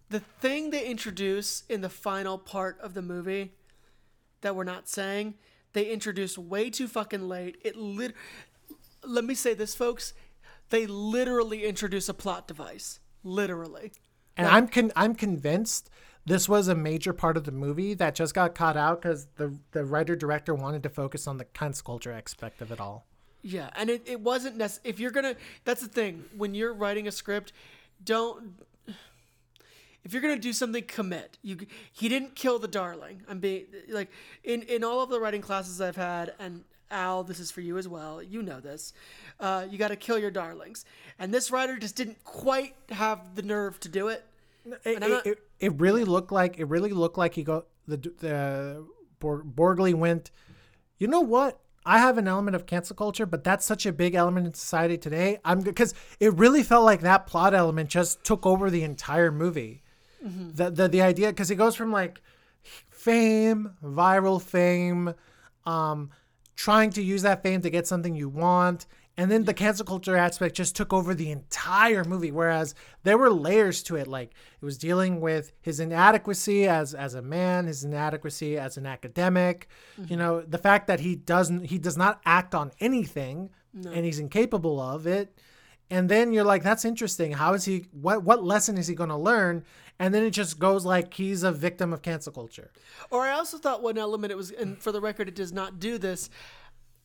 The 0.09 0.19
thing 0.19 0.69
they 0.69 0.85
introduce 0.85 1.63
in 1.67 1.81
the 1.81 1.89
final 1.89 2.37
part 2.37 2.79
of 2.79 2.93
the 2.93 3.01
movie 3.01 3.53
that 4.41 4.55
we're 4.55 4.63
not 4.63 4.87
saying, 4.87 5.35
they 5.73 5.85
introduce 5.85 6.37
way 6.37 6.69
too 6.69 6.87
fucking 6.87 7.27
late. 7.27 7.57
It 7.63 7.75
lit. 7.75 8.13
Let 9.03 9.23
me 9.23 9.35
say 9.35 9.53
this, 9.53 9.75
folks. 9.75 10.13
They 10.69 10.87
literally 10.87 11.65
introduce 11.65 12.09
a 12.09 12.13
plot 12.13 12.47
device. 12.47 12.99
Literally. 13.23 13.91
And 14.35 14.47
I'm 14.47 14.67
con- 14.67 14.91
I'm 14.95 15.15
convinced 15.15 15.89
this 16.25 16.47
was 16.47 16.67
a 16.67 16.75
major 16.75 17.13
part 17.13 17.37
of 17.37 17.45
the 17.45 17.51
movie 17.51 17.93
that 17.95 18.15
just 18.15 18.33
got 18.33 18.53
cut 18.53 18.77
out 18.77 19.01
because 19.01 19.27
the 19.35 19.57
the 19.71 19.83
writer 19.83 20.15
director 20.15 20.53
wanted 20.53 20.83
to 20.83 20.89
focus 20.89 21.27
on 21.27 21.37
the 21.37 21.45
cancel 21.45 21.85
culture 21.85 22.11
aspect 22.11 22.61
of 22.61 22.71
it 22.71 22.79
all. 22.79 23.07
Yeah, 23.41 23.69
and 23.75 23.89
it, 23.89 24.03
it 24.05 24.19
wasn't 24.19 24.57
necessary. 24.57 24.89
If 24.89 24.99
you're 24.99 25.11
gonna, 25.11 25.35
that's 25.63 25.81
the 25.81 25.87
thing. 25.87 26.25
When 26.35 26.53
you're 26.53 26.73
writing 26.73 27.07
a 27.07 27.11
script, 27.11 27.53
don't. 28.03 28.55
If 30.07 30.13
you're 30.13 30.21
gonna 30.21 30.37
do 30.37 30.53
something, 30.53 30.85
commit. 30.85 31.37
You 31.41 31.57
he 31.91 32.07
didn't 32.07 32.33
kill 32.33 32.59
the 32.59 32.67
darling. 32.69 33.23
I'm 33.27 33.39
being 33.39 33.65
like 33.89 34.09
in 34.41 34.61
in 34.61 34.81
all 34.81 35.01
of 35.01 35.09
the 35.09 35.19
writing 35.19 35.41
classes 35.41 35.81
I've 35.81 35.97
had, 35.97 36.33
and 36.39 36.63
Al, 36.89 37.25
this 37.25 37.41
is 37.41 37.51
for 37.51 37.59
you 37.59 37.77
as 37.77 37.89
well. 37.89 38.23
You 38.23 38.41
know 38.41 38.61
this. 38.61 38.93
Uh, 39.37 39.65
you 39.69 39.77
got 39.77 39.89
to 39.89 39.97
kill 39.97 40.17
your 40.17 40.31
darlings, 40.31 40.85
and 41.19 41.33
this 41.33 41.51
writer 41.51 41.77
just 41.77 41.97
didn't 41.97 42.23
quite 42.23 42.73
have 42.87 43.35
the 43.35 43.41
nerve 43.41 43.81
to 43.81 43.89
do 43.89 44.07
it. 44.07 44.23
It, 44.85 45.01
not- 45.01 45.27
it, 45.27 45.39
it, 45.59 45.73
really 45.77 46.05
looked 46.05 46.31
like 46.31 46.57
it 46.57 46.69
really 46.69 46.93
looked 46.93 47.17
like 47.17 47.33
he 47.33 47.43
got 47.43 47.65
the 47.85 47.97
the 47.97 48.85
Bor- 49.19 49.43
Borgli 49.43 49.93
went. 49.93 50.31
You 50.99 51.07
know 51.07 51.19
what? 51.19 51.59
I 51.85 51.99
have 51.99 52.17
an 52.17 52.29
element 52.29 52.55
of 52.55 52.65
cancel 52.65 52.95
culture, 52.95 53.25
but 53.25 53.43
that's 53.43 53.65
such 53.65 53.85
a 53.85 53.91
big 53.91 54.15
element 54.15 54.47
in 54.47 54.53
society 54.53 54.97
today. 54.97 55.39
I'm 55.43 55.59
because 55.59 55.93
it 56.21 56.33
really 56.35 56.63
felt 56.63 56.85
like 56.85 57.01
that 57.01 57.27
plot 57.27 57.53
element 57.53 57.89
just 57.89 58.23
took 58.23 58.45
over 58.45 58.69
the 58.69 58.83
entire 58.83 59.33
movie. 59.33 59.83
The 60.21 60.69
the 60.69 60.87
the 60.87 61.01
idea 61.01 61.29
because 61.29 61.51
it 61.51 61.55
goes 61.55 61.75
from 61.75 61.91
like 61.91 62.21
fame, 62.89 63.73
viral 63.83 64.41
fame, 64.41 65.13
um, 65.65 66.09
trying 66.55 66.89
to 66.91 67.03
use 67.03 67.21
that 67.21 67.43
fame 67.43 67.61
to 67.61 67.69
get 67.69 67.87
something 67.87 68.15
you 68.15 68.29
want, 68.29 68.87
and 69.15 69.31
then 69.31 69.45
the 69.45 69.53
cancel 69.53 69.85
culture 69.85 70.15
aspect 70.17 70.55
just 70.55 70.75
took 70.75 70.91
over 70.93 71.13
the 71.13 71.31
entire 71.31 72.03
movie 72.03 72.31
whereas 72.31 72.75
there 73.03 73.17
were 73.17 73.31
layers 73.31 73.81
to 73.83 73.95
it 73.95 74.07
like 74.07 74.33
it 74.61 74.65
was 74.65 74.77
dealing 74.77 75.21
with 75.21 75.51
his 75.61 75.79
inadequacy 75.79 76.67
as 76.67 76.93
as 76.93 77.13
a 77.13 77.21
man 77.21 77.67
his 77.67 77.83
inadequacy 77.83 78.57
as 78.57 78.77
an 78.77 78.85
academic. 78.85 79.67
Mm-hmm. 79.99 80.11
you 80.11 80.17
know 80.17 80.41
the 80.41 80.57
fact 80.57 80.87
that 80.87 80.99
he 80.99 81.15
doesn't 81.15 81.65
he 81.65 81.77
does 81.77 81.97
not 81.97 82.21
act 82.25 82.53
on 82.55 82.71
anything 82.79 83.49
and 83.93 84.05
he's 84.05 84.19
incapable 84.19 84.79
of 84.79 85.05
it. 85.05 85.37
And 85.89 86.09
then 86.09 86.33
you're 86.33 86.43
like 86.43 86.63
that's 86.63 86.83
interesting. 86.83 87.33
How 87.33 87.53
is 87.53 87.65
he 87.65 87.87
what 87.91 88.23
what 88.23 88.43
lesson 88.43 88.77
is 88.77 88.87
he 88.87 88.95
going 88.95 89.09
to 89.09 89.17
learn 89.17 89.63
and 89.99 90.13
then 90.13 90.23
it 90.23 90.31
just 90.31 90.59
goes 90.59 90.85
like 90.85 91.13
he's 91.13 91.43
a 91.43 91.51
victim 91.51 91.93
of 91.93 92.01
cancel 92.01 92.31
culture 92.31 92.71
Or 93.09 93.21
I 93.21 93.31
also 93.31 93.57
thought 93.57 93.81
one 93.81 93.97
element 93.97 94.31
it 94.31 94.37
was, 94.37 94.51
and 94.51 94.77
for 94.77 94.91
the 94.91 95.01
record, 95.01 95.27
it 95.27 95.35
does 95.35 95.51
not 95.51 95.79
do 95.79 95.97
this. 95.97 96.29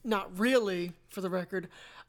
Not 0.05 0.37
really, 0.39 0.93
for 1.09 1.21
the 1.21 1.31
record. 1.31 1.69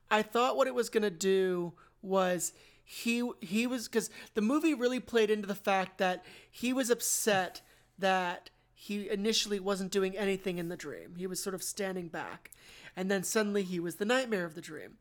I 0.09 0.21
thought 0.21 0.57
what 0.57 0.67
it 0.67 0.75
was 0.75 0.89
gonna 0.89 1.09
do 1.09 1.73
was 2.01 2.53
he 2.84 3.27
he 3.39 3.65
was 3.65 3.88
because 3.88 4.09
the 4.34 4.41
movie 4.41 4.73
really 4.73 4.99
played 4.99 5.29
into 5.29 5.47
the 5.47 5.55
fact 5.55 5.97
that 5.99 6.25
he 6.49 6.73
was 6.73 6.89
upset 6.89 7.61
that 7.97 8.49
he 8.73 9.09
initially 9.09 9.59
wasn't 9.59 9.91
doing 9.91 10.17
anything 10.17 10.57
in 10.57 10.67
the 10.69 10.75
dream. 10.75 11.15
He 11.17 11.27
was 11.27 11.41
sort 11.41 11.55
of 11.55 11.63
standing 11.63 12.09
back, 12.09 12.51
and 12.95 13.09
then 13.09 13.23
suddenly 13.23 13.63
he 13.63 13.79
was 13.79 13.95
the 13.95 14.05
nightmare 14.05 14.45
of 14.45 14.55
the 14.55 14.61
dream. 14.61 14.97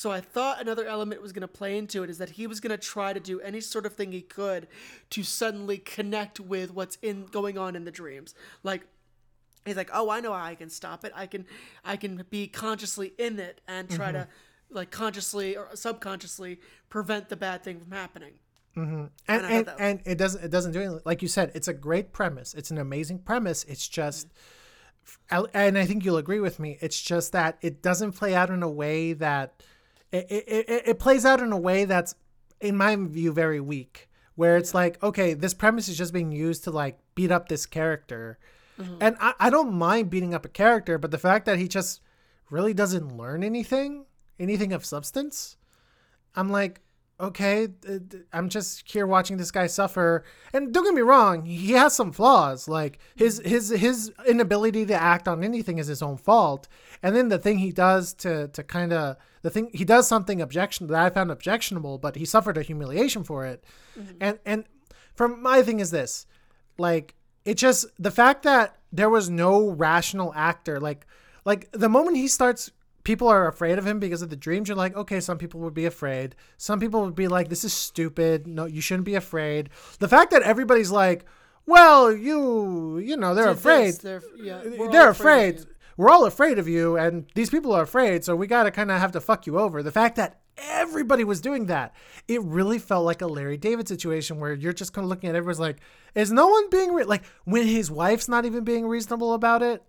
So 0.00 0.10
I 0.10 0.22
thought 0.22 0.62
another 0.62 0.86
element 0.86 1.20
was 1.20 1.30
going 1.30 1.42
to 1.42 1.46
play 1.46 1.76
into 1.76 2.02
it 2.02 2.08
is 2.08 2.16
that 2.16 2.30
he 2.30 2.46
was 2.46 2.58
going 2.58 2.70
to 2.70 2.78
try 2.78 3.12
to 3.12 3.20
do 3.20 3.38
any 3.42 3.60
sort 3.60 3.84
of 3.84 3.92
thing 3.92 4.12
he 4.12 4.22
could 4.22 4.66
to 5.10 5.22
suddenly 5.22 5.76
connect 5.76 6.40
with 6.40 6.72
what's 6.72 6.96
in 7.02 7.26
going 7.26 7.58
on 7.58 7.76
in 7.76 7.84
the 7.84 7.90
dreams. 7.90 8.34
Like 8.62 8.86
he's 9.66 9.76
like, 9.76 9.90
"Oh, 9.92 10.08
I 10.08 10.20
know 10.20 10.32
how 10.32 10.42
I 10.42 10.54
can 10.54 10.70
stop 10.70 11.04
it. 11.04 11.12
I 11.14 11.26
can 11.26 11.44
I 11.84 11.96
can 11.96 12.24
be 12.30 12.48
consciously 12.48 13.12
in 13.18 13.38
it 13.38 13.60
and 13.68 13.90
try 13.90 14.10
to 14.10 14.20
mm-hmm. 14.20 14.74
like 14.74 14.90
consciously 14.90 15.54
or 15.54 15.68
subconsciously 15.74 16.60
prevent 16.88 17.28
the 17.28 17.36
bad 17.36 17.62
thing 17.62 17.78
from 17.78 17.90
happening." 17.90 18.32
Mm-hmm. 18.78 19.04
and 19.28 19.42
thought 19.42 19.50
and, 19.52 19.66
that. 19.66 19.74
was- 19.74 19.80
and 19.80 20.00
it 20.06 20.16
doesn't 20.16 20.44
it 20.44 20.50
doesn't 20.50 20.72
do 20.72 20.80
anything. 20.80 21.00
Like 21.04 21.20
you 21.20 21.28
said 21.28 21.52
it's 21.54 21.68
a 21.68 21.74
great 21.74 22.14
premise. 22.14 22.54
It's 22.54 22.70
an 22.70 22.78
amazing 22.78 23.18
premise. 23.18 23.64
It's 23.64 23.86
just 23.86 24.28
mm-hmm. 25.30 25.44
and 25.52 25.76
i 25.76 25.84
think 25.84 26.06
you'll 26.06 26.16
agree 26.16 26.40
with 26.40 26.58
me. 26.58 26.78
It's 26.80 27.02
just 27.02 27.32
that 27.32 27.58
it 27.60 27.82
doesn't 27.82 28.12
play 28.12 28.34
out 28.34 28.48
in 28.48 28.62
a 28.62 28.70
way 28.70 29.12
that 29.12 29.62
it, 30.12 30.26
it, 30.30 30.82
it, 30.86 30.98
plays 30.98 31.24
out 31.24 31.40
in 31.40 31.52
a 31.52 31.58
way 31.58 31.84
that's 31.84 32.14
in 32.60 32.76
my 32.76 32.96
view 32.96 33.32
very 33.32 33.60
weak 33.60 34.08
where 34.34 34.56
it's 34.56 34.74
like 34.74 35.02
okay 35.02 35.34
this 35.34 35.54
premise 35.54 35.88
is 35.88 35.96
just 35.96 36.12
being 36.12 36.32
used 36.32 36.64
to 36.64 36.70
like 36.70 36.98
beat 37.14 37.30
up 37.30 37.48
this 37.48 37.66
character. 37.66 38.38
Mm-hmm. 38.78 38.96
And 39.00 39.16
I, 39.20 39.34
I 39.38 39.50
don't 39.50 39.74
mind 39.74 40.10
beating 40.10 40.34
up 40.34 40.44
a 40.44 40.48
character 40.48 40.98
but 40.98 41.10
the 41.10 41.18
fact 41.18 41.46
that 41.46 41.58
he 41.58 41.68
just 41.68 42.00
really 42.50 42.74
doesn't 42.74 43.16
learn 43.16 43.44
anything 43.44 44.06
anything 44.38 44.72
of 44.72 44.84
substance 44.84 45.56
I'm 46.34 46.50
like, 46.50 46.80
okay, 47.20 47.68
I'm 48.32 48.48
just 48.48 48.90
here 48.90 49.06
watching 49.06 49.36
this 49.36 49.50
guy 49.50 49.66
suffer. 49.66 50.24
And 50.52 50.72
don't 50.72 50.84
get 50.84 50.94
me 50.94 51.02
wrong, 51.02 51.44
he 51.44 51.72
has 51.72 51.94
some 51.94 52.12
flaws. 52.12 52.68
Like 52.68 52.98
his 53.14 53.40
mm-hmm. 53.40 53.48
his 53.48 53.68
his 53.70 54.12
inability 54.26 54.86
to 54.86 54.94
act 54.94 55.28
on 55.28 55.44
anything 55.44 55.78
is 55.78 55.86
his 55.86 56.02
own 56.02 56.16
fault. 56.16 56.68
And 57.02 57.14
then 57.14 57.28
the 57.28 57.38
thing 57.38 57.58
he 57.58 57.72
does 57.72 58.14
to 58.14 58.48
to 58.48 58.62
kind 58.62 58.92
of 58.92 59.16
the 59.42 59.50
thing 59.50 59.70
he 59.72 59.84
does 59.84 60.08
something 60.08 60.40
objection 60.40 60.86
that 60.88 61.00
I 61.00 61.10
found 61.10 61.30
objectionable, 61.30 61.98
but 61.98 62.16
he 62.16 62.24
suffered 62.24 62.56
a 62.56 62.62
humiliation 62.62 63.24
for 63.24 63.46
it. 63.46 63.64
Mm-hmm. 63.98 64.16
And 64.20 64.38
and 64.44 64.64
from 65.14 65.42
my 65.42 65.62
thing 65.62 65.80
is 65.80 65.90
this, 65.90 66.26
like 66.78 67.14
it 67.44 67.54
just 67.54 67.86
the 67.98 68.10
fact 68.10 68.42
that 68.44 68.76
there 68.92 69.10
was 69.10 69.30
no 69.30 69.68
rational 69.68 70.32
actor 70.34 70.80
like 70.80 71.06
like 71.44 71.70
the 71.72 71.88
moment 71.88 72.16
he 72.16 72.28
starts 72.28 72.70
people 73.10 73.26
are 73.26 73.48
afraid 73.48 73.76
of 73.76 73.84
him 73.84 73.98
because 73.98 74.22
of 74.22 74.30
the 74.30 74.36
dreams 74.36 74.68
you're 74.68 74.76
like 74.76 74.94
okay 74.96 75.18
some 75.18 75.36
people 75.36 75.58
would 75.58 75.74
be 75.74 75.84
afraid 75.84 76.36
some 76.56 76.78
people 76.78 77.02
would 77.02 77.16
be 77.16 77.26
like 77.26 77.48
this 77.48 77.64
is 77.64 77.72
stupid 77.72 78.46
no 78.46 78.66
you 78.66 78.80
shouldn't 78.80 79.04
be 79.04 79.16
afraid 79.16 79.68
the 79.98 80.06
fact 80.06 80.30
that 80.30 80.42
everybody's 80.42 80.92
like 80.92 81.24
well 81.66 82.12
you 82.12 82.98
you 82.98 83.16
know 83.16 83.34
they're 83.34 83.50
afraid 83.50 83.94
this, 83.94 83.98
they're 83.98 84.22
yeah, 84.36 84.62
they're 84.92 85.10
of 85.10 85.20
afraid. 85.20 85.66
We're 85.96 86.08
all 86.08 86.24
afraid 86.24 86.58
of 86.58 86.66
you, 86.66 86.96
and 86.96 87.26
these 87.34 87.50
people 87.50 87.72
are 87.72 87.82
afraid. 87.82 88.24
So 88.24 88.34
we 88.34 88.46
gotta 88.46 88.70
kind 88.70 88.90
of 88.90 88.98
have 88.98 89.12
to 89.12 89.20
fuck 89.20 89.46
you 89.46 89.58
over. 89.58 89.82
The 89.82 89.92
fact 89.92 90.16
that 90.16 90.40
everybody 90.56 91.24
was 91.24 91.42
doing 91.42 91.66
that, 91.66 91.94
it 92.26 92.42
really 92.42 92.78
felt 92.78 93.04
like 93.04 93.20
a 93.20 93.26
Larry 93.26 93.58
David 93.58 93.86
situation 93.86 94.40
where 94.40 94.54
you're 94.54 94.72
just 94.72 94.94
kind 94.94 95.04
of 95.04 95.10
looking 95.10 95.28
at 95.28 95.36
everyone's 95.36 95.60
like, 95.60 95.76
is 96.14 96.32
no 96.32 96.46
one 96.48 96.70
being 96.70 96.94
re-? 96.94 97.04
like 97.04 97.24
when 97.44 97.66
his 97.66 97.90
wife's 97.90 98.28
not 98.28 98.46
even 98.46 98.64
being 98.64 98.86
reasonable 98.86 99.34
about 99.34 99.62
it, 99.62 99.82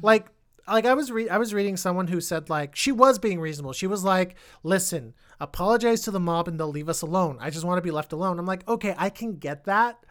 like. 0.00 0.28
Like 0.68 0.86
I 0.86 0.94
was 0.94 1.10
re- 1.10 1.28
I 1.28 1.38
was 1.38 1.54
reading 1.54 1.76
someone 1.76 2.08
who 2.08 2.20
said 2.20 2.50
like 2.50 2.76
she 2.76 2.92
was 2.92 3.18
being 3.18 3.40
reasonable. 3.40 3.72
She 3.72 3.86
was 3.86 4.04
like, 4.04 4.36
"Listen, 4.62 5.14
apologize 5.40 6.02
to 6.02 6.10
the 6.10 6.20
mob 6.20 6.48
and 6.48 6.58
they'll 6.58 6.68
leave 6.68 6.88
us 6.88 7.02
alone. 7.02 7.38
I 7.40 7.50
just 7.50 7.64
want 7.64 7.78
to 7.78 7.82
be 7.82 7.90
left 7.90 8.12
alone." 8.12 8.38
I'm 8.38 8.46
like, 8.46 8.68
"Okay, 8.68 8.94
I 8.98 9.10
can 9.10 9.36
get 9.36 9.64
that." 9.64 10.04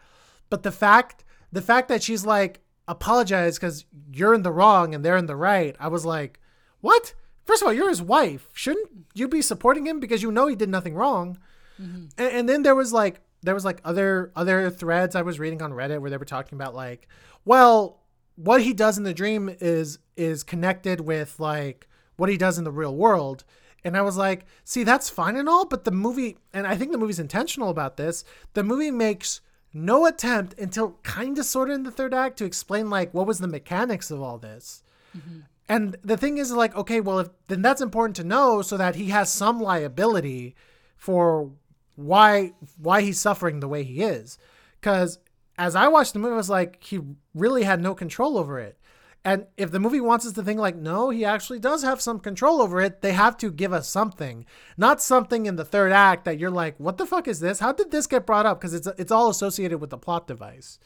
But 0.50 0.62
the 0.62 0.72
fact 0.72 1.24
the 1.52 1.62
fact 1.62 1.88
that 1.88 2.02
she's 2.02 2.26
like 2.26 2.60
apologize 2.86 3.58
because 3.58 3.84
you're 4.10 4.34
in 4.34 4.42
the 4.42 4.50
wrong 4.50 4.94
and 4.94 5.04
they're 5.04 5.16
in 5.16 5.26
the 5.26 5.36
right, 5.36 5.76
I 5.78 5.88
was 5.88 6.04
like, 6.04 6.40
what? 6.80 7.14
First 7.44 7.62
of 7.62 7.68
all, 7.68 7.74
you're 7.74 7.88
his 7.88 8.02
wife. 8.02 8.48
Shouldn't 8.52 8.88
you 9.14 9.28
be 9.28 9.42
supporting 9.42 9.86
him 9.86 10.00
because 10.00 10.22
you 10.22 10.32
know 10.32 10.46
he 10.46 10.56
did 10.56 10.68
nothing 10.68 10.94
wrong? 10.94 11.38
Mm-hmm. 11.80 12.06
And, 12.16 12.32
and 12.32 12.48
then 12.48 12.62
there 12.62 12.74
was 12.74 12.92
like 12.92 13.20
there 13.42 13.54
was 13.54 13.64
like 13.64 13.80
other 13.84 14.32
other 14.34 14.70
threads 14.70 15.14
I 15.14 15.22
was 15.22 15.38
reading 15.38 15.62
on 15.62 15.72
Reddit 15.72 16.00
where 16.00 16.10
they 16.10 16.16
were 16.16 16.24
talking 16.24 16.56
about 16.56 16.74
like, 16.74 17.08
well, 17.44 17.97
what 18.38 18.62
he 18.62 18.72
does 18.72 18.96
in 18.96 19.04
the 19.04 19.12
dream 19.12 19.54
is 19.60 19.98
is 20.16 20.44
connected 20.44 21.00
with 21.00 21.40
like 21.40 21.88
what 22.16 22.28
he 22.28 22.36
does 22.36 22.56
in 22.56 22.64
the 22.64 22.70
real 22.72 22.94
world. 22.94 23.44
And 23.84 23.96
I 23.96 24.02
was 24.02 24.16
like, 24.16 24.44
see, 24.64 24.82
that's 24.82 25.08
fine 25.08 25.36
and 25.36 25.48
all, 25.48 25.64
but 25.64 25.84
the 25.84 25.90
movie, 25.90 26.36
and 26.52 26.66
I 26.66 26.76
think 26.76 26.90
the 26.90 26.98
movie's 26.98 27.20
intentional 27.20 27.68
about 27.68 27.96
this, 27.96 28.24
the 28.54 28.64
movie 28.64 28.90
makes 28.90 29.40
no 29.72 30.06
attempt 30.06 30.58
until 30.58 30.98
kind 31.02 31.38
of 31.38 31.44
sort 31.44 31.70
of 31.70 31.76
in 31.76 31.82
the 31.84 31.90
third 31.90 32.12
act 32.12 32.38
to 32.38 32.44
explain 32.44 32.90
like 32.90 33.14
what 33.14 33.26
was 33.26 33.38
the 33.38 33.46
mechanics 33.46 34.10
of 34.10 34.20
all 34.20 34.38
this. 34.38 34.82
Mm-hmm. 35.16 35.40
And 35.68 35.96
the 36.02 36.16
thing 36.16 36.38
is 36.38 36.50
like, 36.50 36.74
okay, 36.76 37.00
well, 37.00 37.20
if 37.20 37.28
then 37.48 37.62
that's 37.62 37.82
important 37.82 38.16
to 38.16 38.24
know 38.24 38.62
so 38.62 38.76
that 38.76 38.96
he 38.96 39.06
has 39.06 39.32
some 39.32 39.60
liability 39.60 40.54
for 40.96 41.50
why 41.94 42.52
why 42.78 43.02
he's 43.02 43.20
suffering 43.20 43.60
the 43.60 43.68
way 43.68 43.84
he 43.84 44.02
is. 44.02 44.38
Cuz 44.80 45.18
as 45.58 45.74
I 45.74 45.88
watched 45.88 46.12
the 46.12 46.20
movie, 46.20 46.34
I 46.34 46.36
was 46.36 46.48
like, 46.48 46.82
he 46.82 47.00
really 47.34 47.64
had 47.64 47.82
no 47.82 47.94
control 47.94 48.38
over 48.38 48.58
it. 48.58 48.78
And 49.24 49.46
if 49.56 49.72
the 49.72 49.80
movie 49.80 50.00
wants 50.00 50.24
us 50.24 50.32
to 50.34 50.42
think 50.44 50.60
like, 50.60 50.76
no, 50.76 51.10
he 51.10 51.24
actually 51.24 51.58
does 51.58 51.82
have 51.82 52.00
some 52.00 52.20
control 52.20 52.62
over 52.62 52.80
it, 52.80 53.02
they 53.02 53.12
have 53.12 53.36
to 53.38 53.50
give 53.50 53.72
us 53.72 53.88
something, 53.88 54.46
not 54.76 55.02
something 55.02 55.44
in 55.46 55.56
the 55.56 55.64
third 55.64 55.90
act 55.90 56.24
that 56.24 56.38
you're 56.38 56.52
like, 56.52 56.78
what 56.78 56.96
the 56.96 57.04
fuck 57.04 57.26
is 57.26 57.40
this? 57.40 57.58
How 57.58 57.72
did 57.72 57.90
this 57.90 58.06
get 58.06 58.24
brought 58.24 58.46
up? 58.46 58.60
Because 58.60 58.72
it's 58.74 58.86
it's 58.96 59.10
all 59.10 59.28
associated 59.28 59.80
with 59.80 59.90
the 59.90 59.98
plot 59.98 60.28
device. 60.28 60.78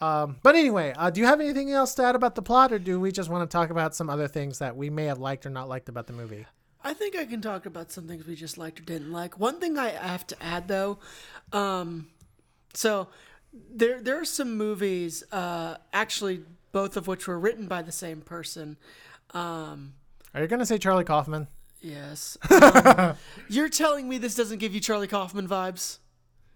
Um, 0.00 0.36
but 0.42 0.56
anyway, 0.56 0.92
uh, 0.98 1.10
do 1.10 1.20
you 1.20 1.26
have 1.26 1.40
anything 1.40 1.70
else 1.70 1.94
to 1.94 2.02
add 2.02 2.16
about 2.16 2.34
the 2.34 2.42
plot, 2.42 2.72
or 2.72 2.78
do 2.80 2.98
we 2.98 3.12
just 3.12 3.30
want 3.30 3.48
to 3.48 3.56
talk 3.56 3.70
about 3.70 3.94
some 3.94 4.10
other 4.10 4.26
things 4.28 4.58
that 4.58 4.76
we 4.76 4.90
may 4.90 5.04
have 5.04 5.18
liked 5.18 5.46
or 5.46 5.50
not 5.50 5.68
liked 5.68 5.88
about 5.88 6.08
the 6.08 6.12
movie? 6.12 6.46
I 6.84 6.94
think 6.94 7.16
I 7.16 7.24
can 7.24 7.40
talk 7.40 7.64
about 7.64 7.92
some 7.92 8.08
things 8.08 8.26
we 8.26 8.34
just 8.34 8.58
liked 8.58 8.80
or 8.80 8.82
didn't 8.82 9.12
like. 9.12 9.38
One 9.38 9.60
thing 9.60 9.78
I 9.78 9.90
have 9.90 10.26
to 10.26 10.42
add 10.42 10.66
though, 10.66 10.98
um, 11.52 12.08
so 12.74 13.08
there 13.52 14.00
there 14.00 14.20
are 14.20 14.24
some 14.24 14.56
movies, 14.56 15.22
uh, 15.32 15.76
actually 15.92 16.42
both 16.72 16.96
of 16.96 17.06
which 17.06 17.26
were 17.28 17.38
written 17.38 17.66
by 17.68 17.82
the 17.82 17.92
same 17.92 18.20
person. 18.22 18.76
Um, 19.34 19.94
Are 20.34 20.40
you 20.40 20.46
gonna 20.46 20.66
say 20.66 20.78
Charlie 20.78 21.04
Kaufman? 21.04 21.48
yes, 21.80 22.38
Um, 22.50 23.16
you're 23.48 23.68
telling 23.68 24.08
me 24.08 24.18
this 24.18 24.34
doesn't 24.34 24.58
give 24.58 24.74
you 24.74 24.80
Charlie 24.80 25.08
Kaufman 25.08 25.48
vibes. 25.48 25.98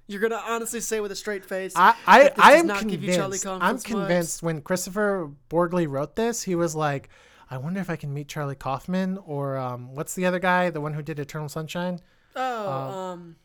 You're 0.07 0.21
gonna 0.21 0.41
honestly 0.47 0.81
say 0.81 1.01
with 1.01 1.11
a 1.11 1.17
straight 1.17 1.45
face, 1.45 1.73
I 1.77 1.95
I, 2.07 2.31
I 2.39 2.53
am 2.55 2.67
not 2.67 2.87
give 2.87 3.03
you 3.03 3.13
Charlie 3.13 3.39
convinced. 3.39 3.47
I'm 3.47 3.61
Kaufman's 3.77 3.83
vibes? 3.83 3.87
convinced 3.87 4.43
when 4.43 4.63
Kristoffer 4.63 5.35
Borgli 5.51 5.87
wrote 5.87 6.15
this, 6.17 6.43
he 6.45 6.55
was 6.55 6.75
like, 6.77 7.09
I 7.51 7.59
wonder 7.59 7.81
if 7.81 7.91
I 7.91 7.97
can 7.97 8.15
meet 8.15 8.29
Charlie 8.29 8.55
Kaufman 8.55 9.19
or 9.27 9.57
um, 9.57 9.95
what's 9.95 10.15
the 10.15 10.25
other 10.27 10.39
guy, 10.39 10.71
the 10.71 10.81
one 10.81 10.95
who 10.95 11.03
did 11.03 11.19
Eternal 11.19 11.49
Sunshine? 11.49 11.99
Oh, 12.37 12.69
um, 12.71 13.37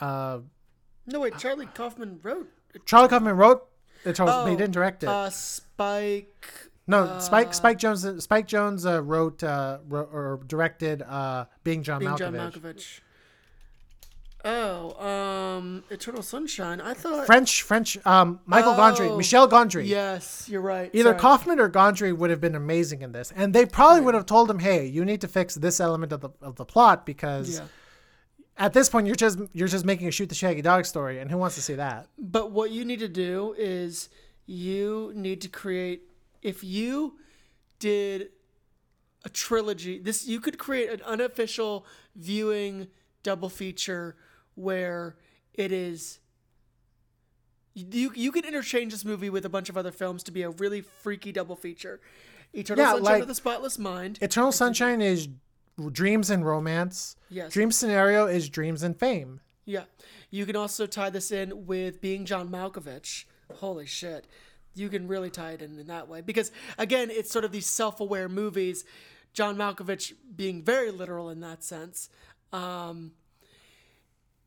Uh, 0.00 0.38
no 1.06 1.20
wait, 1.20 1.38
Charlie 1.38 1.66
Kaufman 1.74 2.18
wrote. 2.22 2.48
Charlie 2.86 3.08
Kaufman 3.08 3.36
wrote 3.36 3.66
but 4.04 4.16
he 4.16 4.22
Oh, 4.22 4.46
didn't 4.56 4.72
direct 4.72 5.02
it. 5.02 5.08
Uh, 5.08 5.30
Spike. 5.30 6.46
no, 6.86 7.18
Spike 7.20 7.54
Spike 7.54 7.78
Jonze 7.78 8.20
Spike 8.20 8.46
Jonze 8.46 8.84
uh, 8.86 9.02
wrote 9.02 9.42
uh, 9.42 9.78
wrote 9.88 10.10
or 10.12 10.40
directed 10.46 11.02
uh, 11.02 11.46
Being 11.62 11.82
John 11.82 12.00
being 12.00 12.12
Malkovich. 12.12 12.18
John 12.18 12.34
Malkovich. 12.34 13.00
Oh, 14.46 14.92
um, 15.02 15.84
Eternal 15.88 16.20
Sunshine. 16.22 16.78
I 16.82 16.92
thought 16.92 17.24
French 17.24 17.62
French 17.62 17.96
um, 18.06 18.40
Michael 18.44 18.74
Gondry, 18.74 19.08
Oh, 19.08 19.16
Michel 19.16 19.48
Gondry. 19.48 19.86
Yes, 19.86 20.46
you're 20.50 20.60
right. 20.60 20.90
Either 20.92 21.10
Sorry. 21.10 21.18
Kaufman 21.18 21.58
or 21.60 21.70
Gondry 21.70 22.14
would 22.14 22.28
have 22.28 22.42
been 22.42 22.54
amazing 22.54 23.00
in 23.00 23.12
this, 23.12 23.32
and 23.34 23.54
they 23.54 23.64
probably 23.64 24.02
would 24.02 24.14
have 24.14 24.26
told 24.26 24.50
him, 24.50 24.58
"Hey, 24.58 24.84
you 24.84 25.02
need 25.06 25.22
to 25.22 25.28
fix 25.28 25.54
this 25.54 25.80
element 25.80 26.12
of 26.12 26.20
the 26.20 26.28
of 26.42 26.56
the 26.56 26.66
plot 26.66 27.06
because 27.06 27.54
Yeah. 27.58 27.64
At 28.56 28.72
this 28.72 28.88
point 28.88 29.06
you're 29.06 29.16
just 29.16 29.38
you're 29.52 29.68
just 29.68 29.84
making 29.84 30.06
a 30.08 30.10
shoot 30.10 30.28
the 30.28 30.34
shaggy 30.34 30.62
dog 30.62 30.84
story, 30.86 31.18
and 31.18 31.30
who 31.30 31.36
wants 31.38 31.54
to 31.56 31.62
see 31.62 31.74
that?" 31.74 32.08
But 32.18 32.50
what 32.50 32.70
you 32.70 32.84
need 32.84 33.00
to 33.00 33.08
do 33.08 33.54
is 33.58 34.08
you 34.46 35.12
need 35.14 35.40
to 35.42 35.48
create. 35.48 36.02
If 36.42 36.62
you 36.62 37.18
did 37.78 38.28
a 39.24 39.28
trilogy. 39.30 39.98
This 39.98 40.26
you 40.26 40.40
could 40.40 40.58
create 40.58 40.90
an 40.90 41.00
unofficial 41.02 41.86
viewing 42.14 42.88
double 43.22 43.48
feature 43.48 44.16
where 44.54 45.16
it 45.54 45.72
is 45.72 46.18
you 47.74 48.12
you 48.14 48.30
can 48.30 48.44
interchange 48.44 48.92
this 48.92 49.04
movie 49.04 49.30
with 49.30 49.44
a 49.44 49.48
bunch 49.48 49.68
of 49.68 49.76
other 49.76 49.90
films 49.90 50.22
to 50.24 50.30
be 50.30 50.42
a 50.42 50.50
really 50.50 50.80
freaky 50.80 51.32
double 51.32 51.56
feature. 51.56 52.00
Eternal 52.52 52.84
Yeah, 52.84 52.90
Sunshine 52.92 53.04
like- 53.04 53.22
of 53.22 53.28
the 53.28 53.34
Spotless 53.34 53.78
Mind. 53.78 54.18
Eternal 54.20 54.52
Sunshine 54.52 55.00
is 55.00 55.28
dreams 55.92 56.30
and 56.30 56.46
romance. 56.46 57.16
Yes. 57.28 57.52
Dream 57.52 57.72
scenario 57.72 58.26
is 58.26 58.48
dreams 58.48 58.82
and 58.82 58.98
fame. 58.98 59.40
Yeah. 59.64 59.84
You 60.30 60.46
can 60.46 60.56
also 60.56 60.86
tie 60.86 61.10
this 61.10 61.30
in 61.30 61.66
with 61.66 62.00
being 62.00 62.24
John 62.24 62.48
Malkovich. 62.48 63.24
Holy 63.54 63.86
shit. 63.86 64.26
You 64.74 64.88
can 64.88 65.06
really 65.06 65.30
tie 65.30 65.52
it 65.52 65.62
in 65.62 65.78
in 65.78 65.86
that 65.86 66.08
way. 66.08 66.20
Because, 66.20 66.50
again, 66.78 67.10
it's 67.10 67.30
sort 67.30 67.44
of 67.44 67.52
these 67.52 67.66
self 67.66 68.00
aware 68.00 68.28
movies. 68.28 68.84
John 69.32 69.56
Malkovich 69.56 70.12
being 70.36 70.62
very 70.62 70.90
literal 70.90 71.28
in 71.30 71.40
that 71.40 71.64
sense. 71.64 72.08
Um, 72.52 73.12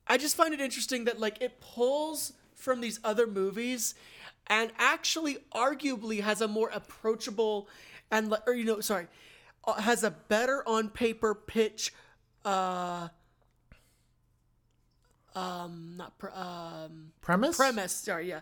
I 0.08 0.18
just 0.18 0.36
find 0.36 0.54
it 0.54 0.62
interesting 0.62 1.06
that, 1.06 1.20
like, 1.20 1.42
it 1.42 1.60
pulls 1.60 2.34
from 2.56 2.82
these 2.82 3.00
other 3.04 3.28
movies 3.28 3.96
and 4.48 4.72
actually 4.78 5.38
arguably 5.54 6.22
has 6.22 6.42
a 6.42 6.48
more 6.48 6.70
approachable 6.74 7.68
and, 8.10 8.34
or, 8.48 8.54
you 8.54 8.64
know, 8.64 8.80
sorry, 8.80 9.08
has 9.74 10.04
a 10.04 10.12
better 10.12 10.64
on 10.68 10.90
paper 10.90 11.36
pitch. 11.36 11.94
Uh, 12.46 13.10
um 15.36 15.94
not 15.98 16.18
pr- 16.18 16.32
um 16.34 17.12
Premise? 17.22 17.58
premise 17.58 17.92
sorry 17.92 18.28
yeah 18.30 18.40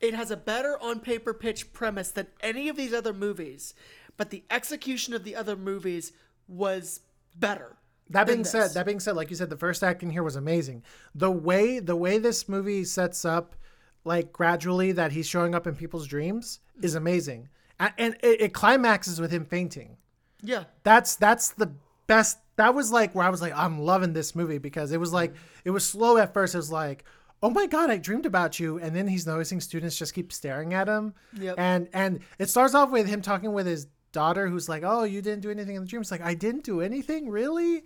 it 0.00 0.12
has 0.12 0.30
a 0.30 0.36
better 0.36 0.76
on 0.82 1.00
paper 1.00 1.32
pitch 1.32 1.72
premise 1.72 2.10
than 2.10 2.26
any 2.40 2.68
of 2.68 2.76
these 2.76 2.92
other 2.92 3.14
movies 3.14 3.72
but 4.18 4.28
the 4.28 4.44
execution 4.50 5.14
of 5.14 5.24
the 5.24 5.34
other 5.34 5.56
movies 5.56 6.12
was 6.46 7.00
better 7.34 7.76
That 8.10 8.26
being 8.26 8.44
said, 8.44 8.72
that 8.74 8.84
being 8.84 9.00
said, 9.00 9.16
like 9.16 9.30
you 9.30 9.36
said, 9.36 9.48
the 9.48 9.56
first 9.56 9.82
acting 9.82 10.10
here 10.10 10.22
was 10.22 10.36
amazing. 10.36 10.82
The 11.14 11.30
way 11.30 11.78
the 11.78 11.96
way 11.96 12.18
this 12.18 12.46
movie 12.48 12.84
sets 12.84 13.24
up, 13.24 13.56
like 14.04 14.30
gradually 14.30 14.92
that 14.92 15.12
he's 15.12 15.26
showing 15.26 15.54
up 15.54 15.66
in 15.66 15.74
people's 15.74 16.06
dreams, 16.06 16.60
is 16.82 16.94
amazing, 16.94 17.48
and, 17.80 17.92
and 17.96 18.14
it, 18.22 18.40
it 18.42 18.52
climaxes 18.52 19.18
with 19.20 19.30
him 19.30 19.46
fainting. 19.46 19.96
Yeah 20.44 20.64
That's 20.82 21.16
that's 21.16 21.50
the 21.50 21.72
best. 22.06 22.38
That 22.56 22.74
was 22.74 22.92
like 22.92 23.14
where 23.14 23.26
I 23.26 23.30
was 23.30 23.42
like, 23.42 23.52
I'm 23.56 23.80
loving 23.80 24.12
this 24.12 24.34
movie 24.34 24.58
because 24.58 24.92
it 24.92 25.00
was 25.00 25.12
like 25.12 25.34
it 25.64 25.70
was 25.70 25.84
slow 25.84 26.16
at 26.18 26.32
first. 26.32 26.54
It 26.54 26.58
was 26.58 26.70
like, 26.70 27.04
oh 27.42 27.50
my 27.50 27.66
god, 27.66 27.90
I 27.90 27.96
dreamed 27.96 28.26
about 28.26 28.60
you, 28.60 28.78
and 28.78 28.94
then 28.94 29.08
he's 29.08 29.26
noticing 29.26 29.60
students 29.60 29.98
just 29.98 30.14
keep 30.14 30.32
staring 30.32 30.74
at 30.74 30.88
him. 30.88 31.14
Yep. 31.38 31.54
And 31.58 31.88
and 31.92 32.20
it 32.38 32.48
starts 32.48 32.74
off 32.74 32.90
with 32.90 33.06
him 33.06 33.22
talking 33.22 33.52
with 33.52 33.66
his 33.66 33.86
daughter, 34.12 34.48
who's 34.48 34.68
like, 34.68 34.82
oh, 34.84 35.04
you 35.04 35.20
didn't 35.20 35.40
do 35.40 35.50
anything 35.50 35.76
in 35.76 35.82
the 35.82 35.88
dream. 35.88 36.02
It's 36.02 36.10
like 36.10 36.22
I 36.22 36.34
didn't 36.34 36.64
do 36.64 36.80
anything, 36.80 37.28
really. 37.28 37.84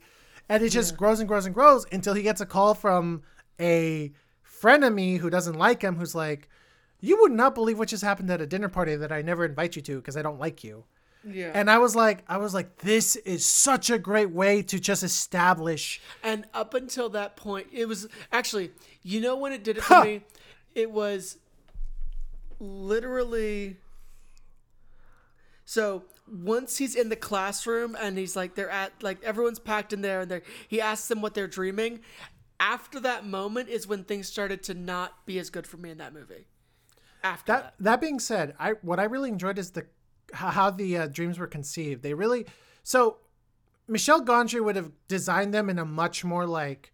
And 0.50 0.62
it 0.62 0.70
just 0.70 0.96
grows 0.96 1.20
and 1.20 1.28
grows 1.28 1.44
and 1.44 1.54
grows 1.54 1.86
until 1.92 2.14
he 2.14 2.22
gets 2.22 2.40
a 2.40 2.46
call 2.46 2.74
from 2.74 3.22
a 3.60 4.12
frenemy 4.62 5.18
who 5.18 5.28
doesn't 5.28 5.58
like 5.58 5.82
him, 5.82 5.96
who's 5.96 6.14
like, 6.14 6.48
you 7.00 7.20
would 7.20 7.32
not 7.32 7.54
believe 7.54 7.78
what 7.78 7.88
just 7.88 8.02
happened 8.02 8.30
at 8.30 8.40
a 8.40 8.46
dinner 8.46 8.68
party 8.68 8.96
that 8.96 9.12
I 9.12 9.20
never 9.22 9.44
invite 9.44 9.76
you 9.76 9.82
to 9.82 9.96
because 9.96 10.16
I 10.16 10.22
don't 10.22 10.40
like 10.40 10.64
you. 10.64 10.84
Yeah 11.24 11.50
And 11.54 11.70
I 11.70 11.78
was 11.78 11.96
like, 11.96 12.24
I 12.28 12.38
was 12.38 12.54
like, 12.54 12.78
this 12.78 13.16
is 13.16 13.44
such 13.44 13.90
a 13.90 13.98
great 13.98 14.30
way 14.30 14.62
to 14.62 14.78
just 14.78 15.02
establish. 15.02 16.00
And 16.22 16.44
up 16.54 16.74
until 16.74 17.08
that 17.10 17.36
point, 17.36 17.68
it 17.72 17.86
was 17.86 18.06
actually, 18.32 18.70
you 19.02 19.20
know, 19.20 19.36
when 19.36 19.52
it 19.52 19.64
did 19.64 19.78
it 19.78 19.84
for 19.84 20.04
me, 20.04 20.22
it 20.74 20.90
was 20.90 21.38
literally. 22.60 23.76
So 25.64 26.04
once 26.30 26.78
he's 26.78 26.94
in 26.94 27.08
the 27.08 27.16
classroom 27.16 27.96
and 28.00 28.16
he's 28.16 28.36
like, 28.36 28.54
they're 28.54 28.70
at 28.70 29.02
like 29.02 29.22
everyone's 29.22 29.58
packed 29.58 29.92
in 29.92 30.00
there, 30.02 30.20
and 30.20 30.30
they're 30.30 30.42
he 30.68 30.80
asks 30.80 31.08
them 31.08 31.20
what 31.20 31.34
they're 31.34 31.48
dreaming. 31.48 32.00
After 32.60 32.98
that 33.00 33.24
moment 33.26 33.68
is 33.68 33.86
when 33.86 34.04
things 34.04 34.28
started 34.28 34.62
to 34.64 34.74
not 34.74 35.26
be 35.26 35.38
as 35.38 35.50
good 35.50 35.66
for 35.66 35.76
me 35.76 35.90
in 35.90 35.98
that 35.98 36.12
movie. 36.12 36.46
After 37.22 37.52
that, 37.52 37.62
That 37.62 37.84
that 37.84 38.00
being 38.00 38.18
said, 38.20 38.54
I 38.58 38.72
what 38.82 38.98
I 38.98 39.04
really 39.04 39.28
enjoyed 39.28 39.58
is 39.58 39.72
the 39.72 39.86
how 40.32 40.70
the 40.70 40.96
uh, 40.98 41.06
dreams 41.06 41.38
were 41.38 41.46
conceived. 41.46 42.02
They 42.02 42.14
really 42.14 42.46
so 42.82 43.18
Michel 43.86 44.22
Gondry 44.24 44.62
would 44.62 44.76
have 44.76 44.90
designed 45.08 45.54
them 45.54 45.70
in 45.70 45.78
a 45.78 45.84
much 45.84 46.24
more 46.24 46.46
like 46.46 46.92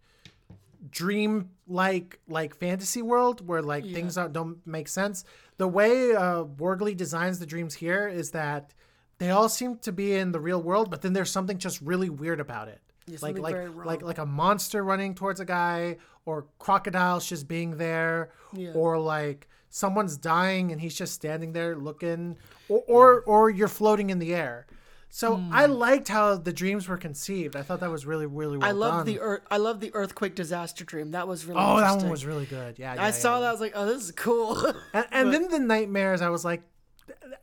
dream 0.91 1.49
like 1.67 2.19
like 2.27 2.55
fantasy 2.55 3.01
world 3.01 3.45
where 3.47 3.61
like 3.61 3.83
things 3.85 4.15
don't, 4.15 4.33
don't 4.33 4.67
make 4.67 4.87
sense. 4.87 5.23
The 5.57 5.67
way 5.67 6.13
uh, 6.13 6.43
Borgli 6.43 6.95
designs 6.95 7.39
the 7.39 7.45
dreams 7.45 7.73
here 7.75 8.07
is 8.07 8.31
that 8.31 8.73
they 9.17 9.29
all 9.29 9.49
seem 9.49 9.77
to 9.79 9.91
be 9.91 10.13
in 10.15 10.31
the 10.31 10.39
real 10.39 10.61
world, 10.61 10.91
but 10.91 11.01
then 11.01 11.13
there's 11.13 11.31
something 11.31 11.57
just 11.57 11.81
really 11.81 12.09
weird 12.09 12.39
about 12.39 12.67
it. 12.67 12.81
like 13.21 13.37
like 13.39 13.55
like 13.85 14.01
like 14.01 14.17
a 14.17 14.25
monster 14.25 14.83
running 14.83 15.15
towards 15.15 15.39
a 15.39 15.45
guy, 15.45 15.97
or 16.25 16.47
crocodiles 16.59 17.27
just 17.27 17.47
being 17.47 17.77
there, 17.77 18.31
Yeah. 18.53 18.71
or 18.73 18.99
like 18.99 19.47
someone's 19.75 20.15
dying 20.15 20.71
and 20.71 20.79
he's 20.79 20.95
just 20.95 21.13
standing 21.13 21.51
there 21.51 21.75
looking, 21.75 22.37
or 22.69 22.83
or, 22.87 23.21
or 23.23 23.49
you're 23.49 23.67
floating 23.67 24.09
in 24.09 24.19
the 24.19 24.33
air. 24.33 24.65
So 25.09 25.35
Hmm. 25.35 25.53
I 25.53 25.65
liked 25.65 26.07
how 26.07 26.35
the 26.37 26.53
dreams 26.53 26.87
were 26.87 26.97
conceived. 26.97 27.55
I 27.55 27.61
thought 27.61 27.81
that 27.81 27.91
was 27.91 28.05
really 28.05 28.25
really 28.25 28.57
well 28.57 28.67
I 28.67 28.71
love 28.71 29.05
the 29.05 29.19
earth. 29.19 29.41
I 29.51 29.57
love 29.57 29.81
the 29.81 29.93
earthquake 29.93 30.33
disaster 30.35 30.85
dream. 30.85 31.11
That 31.11 31.27
was 31.27 31.45
really. 31.45 31.59
Oh, 31.61 31.77
that 31.79 31.97
one 31.97 32.09
was 32.09 32.25
really 32.25 32.45
good. 32.45 32.79
Yeah, 32.79 32.95
yeah 32.95 33.01
I 33.01 33.05
yeah, 33.07 33.11
saw 33.11 33.35
yeah. 33.35 33.41
that. 33.41 33.47
I 33.47 33.51
was 33.51 33.61
like, 33.61 33.73
oh, 33.75 33.85
this 33.85 34.03
is 34.03 34.11
cool. 34.11 34.73
And, 34.93 35.05
and 35.11 35.33
then 35.33 35.49
the 35.49 35.59
nightmares, 35.59 36.21
I 36.21 36.29
was 36.29 36.45
like, 36.45 36.63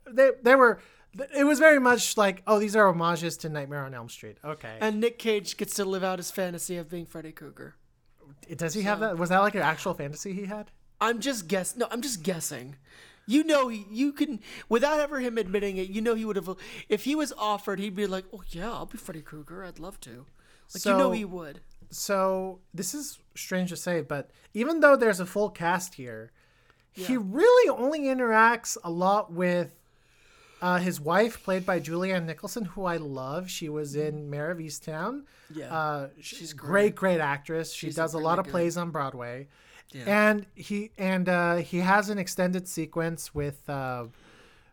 they 0.09 0.31
they 0.41 0.55
were. 0.55 0.79
It 1.37 1.43
was 1.43 1.59
very 1.59 1.79
much 1.79 2.17
like, 2.17 2.41
oh, 2.47 2.57
these 2.57 2.75
are 2.75 2.91
homages 2.91 3.37
to 3.37 3.49
Nightmare 3.49 3.85
on 3.85 3.93
Elm 3.93 4.09
Street. 4.09 4.37
Okay. 4.43 4.75
and 4.81 4.99
Nick 4.99 5.19
Cage 5.19 5.57
gets 5.57 5.75
to 5.75 5.85
live 5.85 6.03
out 6.03 6.17
his 6.17 6.31
fantasy 6.31 6.77
of 6.77 6.89
being 6.89 7.05
Freddy 7.05 7.31
Krueger. 7.31 7.75
Does 8.55 8.73
he 8.73 8.81
have 8.81 8.99
that? 9.01 9.19
Was 9.19 9.29
that 9.29 9.37
like 9.41 9.53
an 9.53 9.61
actual 9.61 9.93
fantasy 9.93 10.33
he 10.33 10.45
had? 10.45 10.71
I'm 11.07 11.19
just 11.19 11.47
guess. 11.47 11.75
No, 11.75 11.87
I'm 11.91 12.01
just 12.01 12.23
guessing. 12.23 12.75
You 13.25 13.43
know, 13.43 13.69
he, 13.69 13.85
you 13.89 14.11
can 14.11 14.39
without 14.67 14.99
ever 14.99 15.19
him 15.19 15.37
admitting 15.37 15.77
it. 15.77 15.89
You 15.89 16.01
know, 16.01 16.13
he 16.15 16.25
would 16.25 16.35
have 16.35 16.49
if 16.89 17.03
he 17.05 17.15
was 17.15 17.31
offered. 17.37 17.79
He'd 17.79 17.95
be 17.95 18.07
like, 18.07 18.25
"Oh 18.33 18.43
yeah, 18.49 18.71
I'll 18.71 18.85
be 18.85 18.97
Freddy 18.97 19.21
Krueger. 19.21 19.63
I'd 19.63 19.79
love 19.79 19.99
to." 20.01 20.25
Like 20.73 20.85
you 20.85 20.97
know, 20.97 21.11
he 21.11 21.25
would. 21.25 21.61
So 21.89 22.59
this 22.73 22.93
is 22.93 23.19
strange 23.35 23.69
to 23.69 23.75
say, 23.75 24.01
but 24.01 24.31
even 24.53 24.79
though 24.79 24.95
there's 24.95 25.19
a 25.19 25.25
full 25.25 25.49
cast 25.49 25.93
here, 25.95 26.31
he 26.91 27.15
really 27.17 27.69
only 27.69 28.01
interacts 28.01 28.77
a 28.83 28.89
lot 28.89 29.31
with 29.31 29.75
uh, 30.61 30.77
his 30.79 30.99
wife, 30.99 31.43
played 31.43 31.65
by 31.65 31.79
Julianne 31.79 32.25
Nicholson, 32.25 32.65
who 32.65 32.85
I 32.85 32.97
love. 32.97 33.49
She 33.49 33.69
was 33.69 33.95
in 33.95 34.29
Mare 34.29 34.49
of 34.51 34.57
Easttown. 34.59 35.23
Yeah. 35.53 35.71
uh, 35.73 36.07
she's 36.19 36.51
great, 36.53 36.95
great 36.95 37.19
actress. 37.19 37.71
She 37.73 37.87
She's 37.87 37.95
does 37.95 38.13
a 38.13 38.17
really 38.17 38.25
lot 38.25 38.39
of 38.39 38.45
good. 38.45 38.51
plays 38.51 38.75
on 38.77 38.89
Broadway, 38.89 39.47
and 40.05 40.45
he 40.55 40.91
and 40.97 41.29
uh, 41.29 41.55
he 41.57 41.79
has 41.79 42.09
an 42.09 42.17
extended 42.17 42.67
sequence 42.67 43.33
with. 43.33 43.67
Uh, 43.69 44.05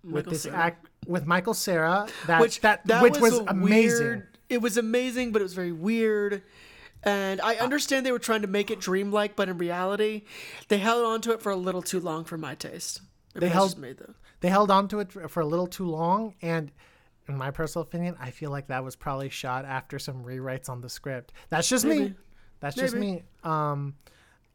with 0.03 0.15
Michael 0.15 0.33
this 0.33 0.47
act 0.47 0.89
with 1.07 1.27
Michael 1.27 1.53
Cera 1.53 2.07
that 2.27 2.41
which 2.41 2.63
that, 2.63 2.87
that 2.87 3.03
which 3.03 3.19
was, 3.19 3.39
a 3.39 3.45
amazing. 3.45 4.07
Weird, 4.07 4.29
it 4.49 4.63
was 4.63 4.79
amazing, 4.79 5.31
but 5.33 5.43
it 5.43 5.45
was 5.45 5.53
very 5.53 5.73
weird. 5.73 6.43
And 7.03 7.39
I 7.43 7.57
understand 7.57 8.07
they 8.07 8.13
were 8.13 8.19
trying 8.19 8.41
to 8.43 8.49
make 8.49 8.71
it 8.71 8.81
dreamlike, 8.81 9.37
but 9.37 9.51
in 9.51 9.59
reality, 9.59 10.23
they 10.69 10.79
held 10.79 11.05
on 11.05 11.21
to 11.23 11.33
it 11.33 11.43
for 11.43 11.51
a 11.53 11.57
little 11.57 11.83
too 11.83 12.01
long 12.01 12.25
for 12.25 12.39
my 12.39 12.55
taste. 12.55 13.03
Maybe 13.35 13.47
They 13.47 13.53
held- 13.53 13.79
me, 13.79 13.93
though. 13.93 14.15
they 14.41 14.49
held 14.49 14.71
on 14.71 14.89
to 14.89 15.01
it 15.01 15.13
for 15.31 15.41
a 15.41 15.47
little 15.47 15.67
too 15.67 15.87
long 15.87 16.35
and 16.41 16.73
in 17.29 17.37
my 17.37 17.51
personal 17.51 17.83
opinion 17.83 18.17
i 18.19 18.31
feel 18.31 18.51
like 18.51 18.67
that 18.69 18.83
was 18.83 18.97
probably 18.97 19.29
shot 19.29 19.65
after 19.67 19.99
some 19.99 20.25
rewrites 20.25 20.69
on 20.71 20.81
the 20.81 20.89
script 20.89 21.33
that's 21.51 21.69
just 21.69 21.85
me 21.85 21.99
Maybe. 21.99 22.15
that's 22.59 22.75
just 22.75 22.95
me 22.97 23.23
um 23.45 23.95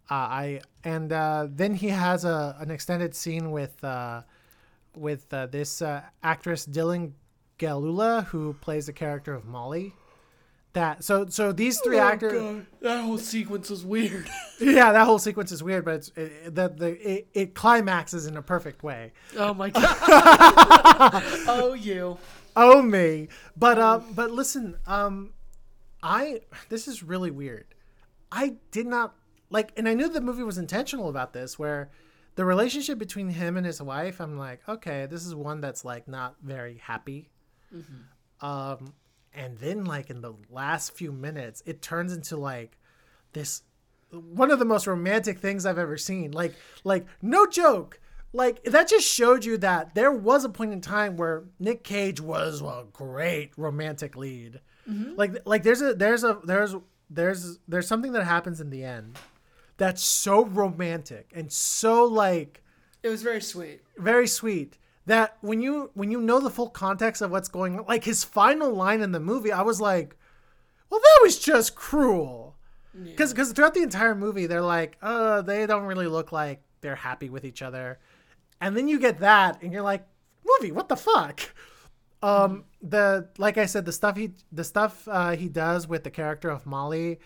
uh, 0.09 0.13
i 0.13 0.61
and 0.83 1.11
uh 1.11 1.47
then 1.49 1.73
he 1.73 1.87
has 1.89 2.25
a 2.25 2.55
an 2.59 2.71
extended 2.71 3.15
scene 3.15 3.51
with 3.51 3.83
uh 3.83 4.21
with 4.95 5.33
uh, 5.33 5.45
this 5.47 5.81
uh, 5.81 6.01
actress 6.23 6.65
dylan 6.65 7.11
gelula 7.59 8.25
who 8.27 8.53
plays 8.61 8.85
the 8.85 8.93
character 8.93 9.33
of 9.33 9.45
molly 9.45 9.93
that 10.73 11.03
so 11.03 11.25
so 11.27 11.51
these 11.53 11.79
three 11.79 11.97
actors 11.97 12.33
Oh, 12.33 12.61
that 12.81 13.01
whole 13.03 13.17
sequence 13.17 13.69
was 13.69 13.85
weird. 13.85 14.29
yeah 14.59 14.91
that 14.91 15.05
whole 15.05 15.19
sequence 15.19 15.51
is 15.53 15.63
weird 15.63 15.85
but 15.85 15.95
it's 15.95 16.11
it, 16.17 16.53
the, 16.53 16.67
the 16.69 17.11
it, 17.11 17.27
it 17.33 17.55
climaxes 17.55 18.25
in 18.27 18.35
a 18.37 18.41
perfect 18.41 18.83
way 18.83 19.13
oh 19.37 19.53
my 19.53 19.69
god. 19.71 19.83
oh, 21.47 21.73
you. 21.79 22.17
oh 22.57 22.81
me 22.81 23.29
but 23.57 23.79
uh 23.79 23.99
but 24.13 24.31
listen 24.31 24.75
um 24.85 25.31
i 26.03 26.41
this 26.69 26.87
is 26.89 27.01
really 27.03 27.31
weird 27.31 27.65
i 28.31 28.55
did 28.71 28.85
not 28.85 29.15
like 29.55 29.71
and 29.77 29.87
i 29.87 29.93
knew 29.93 30.09
the 30.09 30.21
movie 30.21 30.43
was 30.43 30.57
intentional 30.57 31.07
about 31.09 31.31
this 31.33 31.57
where 31.57 31.89
the 32.35 32.43
relationship 32.43 32.97
between 32.99 33.29
him 33.29 33.55
and 33.57 33.65
his 33.65 33.81
wife 33.81 34.19
i'm 34.19 34.37
like 34.37 34.59
okay 34.67 35.05
this 35.05 35.25
is 35.25 35.33
one 35.33 35.61
that's 35.61 35.83
like 35.85 36.07
not 36.07 36.35
very 36.43 36.77
happy. 36.77 37.29
Um 38.41 38.93
and 39.33 39.57
then 39.57 39.85
like 39.85 40.09
in 40.09 40.21
the 40.21 40.33
last 40.49 40.91
few 40.99 41.11
minutes 41.11 41.63
it 41.65 41.81
turns 41.81 42.11
into 42.13 42.37
like 42.37 42.77
this 43.33 43.63
one 44.11 44.51
of 44.51 44.59
the 44.59 44.65
most 44.73 44.87
romantic 44.87 45.39
things 45.39 45.65
i've 45.65 45.77
ever 45.77 45.97
seen. 45.97 46.31
Like 46.31 46.53
like 46.83 47.05
no 47.21 47.45
joke. 47.47 47.99
Like 48.33 48.63
that 48.65 48.89
just 48.89 49.07
showed 49.07 49.45
you 49.45 49.57
that 49.59 49.95
there 49.95 50.11
was 50.11 50.43
a 50.43 50.49
point 50.49 50.73
in 50.73 50.81
time 50.81 51.15
where 51.15 51.43
Nick 51.59 51.83
Cage 51.83 52.19
was 52.19 52.61
a 52.61 52.85
great 52.91 53.51
romantic 53.57 54.17
lead. 54.17 54.59
Like 55.17 55.31
like 55.45 55.63
there's 55.63 55.81
a 55.81 55.93
there's 55.93 56.23
a 56.25 56.39
there's 56.43 56.75
there's 57.09 57.59
there's 57.67 57.87
something 57.87 58.11
that 58.13 58.25
happens 58.25 58.59
in 58.59 58.69
the 58.69 58.83
end 58.83 59.17
that's 59.77 60.01
so 60.03 60.45
romantic 60.45 61.31
and 61.35 61.51
so 61.51 62.05
like 62.05 62.63
It 63.03 63.09
was 63.09 63.21
very 63.23 63.41
sweet. 63.41 63.81
very 63.97 64.27
sweet 64.27 64.77
that 65.05 65.37
when 65.41 65.61
you 65.61 65.91
when 65.93 66.11
you 66.11 66.19
know 66.21 66.39
the 66.39 66.49
full 66.49 66.69
context 66.69 67.21
of 67.21 67.29
what's 67.31 67.49
going 67.49 67.77
on 67.79 67.85
like 67.85 68.03
his 68.05 68.23
final 68.23 68.71
line 68.73 69.01
in 69.01 69.11
the 69.11 69.19
movie 69.19 69.51
i 69.51 69.61
was 69.61 69.79
like 69.81 70.17
well 70.89 70.99
that 70.99 71.19
was 71.23 71.37
just 71.39 71.75
cruel. 71.75 72.55
Because 73.03 73.33
because 73.33 73.51
throughout 73.51 73.73
the 73.73 73.81
entire 73.83 74.15
movie 74.15 74.45
they're 74.47 74.61
like 74.61 74.97
uh 75.01 75.41
they 75.41 75.65
don't 75.65 75.83
really 75.83 76.07
look 76.07 76.31
like 76.31 76.61
they're 76.81 76.95
happy 76.95 77.29
with 77.29 77.43
each 77.43 77.61
other. 77.61 77.99
And 78.61 78.77
then 78.77 78.87
you 78.87 78.99
get 78.99 79.19
that 79.19 79.61
and 79.61 79.73
you're 79.73 79.81
like 79.81 80.07
movie 80.45 80.71
what 80.71 80.87
the 80.87 80.95
fuck? 80.95 81.41
Um 82.21 82.63
the 82.81 83.27
like 83.37 83.57
i 83.57 83.65
said 83.65 83.83
the 83.85 83.91
stuff 83.91 84.15
he 84.15 84.31
the 84.51 84.63
stuff 84.63 85.07
uh, 85.11 85.35
he 85.35 85.49
does 85.49 85.87
with 85.87 86.03
the 86.03 86.11
character 86.11 86.49
of 86.49 86.65
molly 86.65 87.19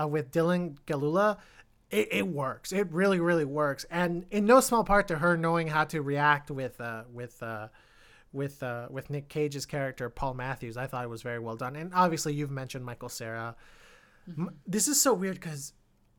uh, 0.00 0.06
with 0.08 0.30
dylan 0.30 0.76
gelula 0.86 1.36
it, 1.90 2.08
it 2.12 2.26
works 2.26 2.72
it 2.72 2.90
really 2.90 3.20
really 3.20 3.44
works 3.44 3.84
and 3.90 4.24
in 4.30 4.44
no 4.44 4.60
small 4.60 4.84
part 4.84 5.08
to 5.08 5.16
her 5.18 5.36
knowing 5.36 5.68
how 5.68 5.84
to 5.84 6.02
react 6.02 6.50
with 6.50 6.80
uh 6.80 7.02
with 7.12 7.42
uh 7.42 7.68
with 8.32 8.62
uh 8.62 8.86
with 8.90 9.10
nick 9.10 9.28
cage's 9.28 9.66
character 9.66 10.08
paul 10.08 10.34
matthews 10.34 10.76
i 10.76 10.86
thought 10.86 11.04
it 11.04 11.10
was 11.10 11.22
very 11.22 11.38
well 11.38 11.56
done 11.56 11.76
and 11.76 11.92
obviously 11.94 12.32
you've 12.32 12.50
mentioned 12.50 12.84
michael 12.84 13.08
cera 13.08 13.56
M- 14.28 14.50
this 14.66 14.86
is 14.86 15.00
so 15.02 15.12
weird 15.12 15.34
because 15.34 15.72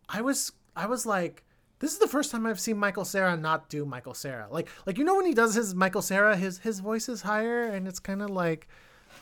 i 0.09 0.21
was 0.21 0.51
i 0.75 0.85
was 0.85 1.05
like 1.05 1.43
this 1.79 1.93
is 1.93 1.97
the 1.97 2.07
first 2.07 2.29
time 2.29 2.45
I've 2.45 2.59
seen 2.59 2.77
Michael 2.77 3.05
Cera 3.05 3.35
not 3.35 3.67
do 3.67 3.85
Michael 3.85 4.13
Cera. 4.13 4.47
Like, 4.51 4.69
like 4.85 4.99
you 4.99 5.03
know 5.03 5.15
when 5.15 5.25
he 5.25 5.33
does 5.33 5.55
his 5.55 5.73
Michael 5.73 6.03
Cera, 6.03 6.37
his 6.37 6.59
his 6.59 6.79
voice 6.79 7.09
is 7.09 7.23
higher, 7.23 7.63
and 7.63 7.87
it's 7.87 7.97
kind 7.99 8.21
of 8.21 8.29
like, 8.29 8.67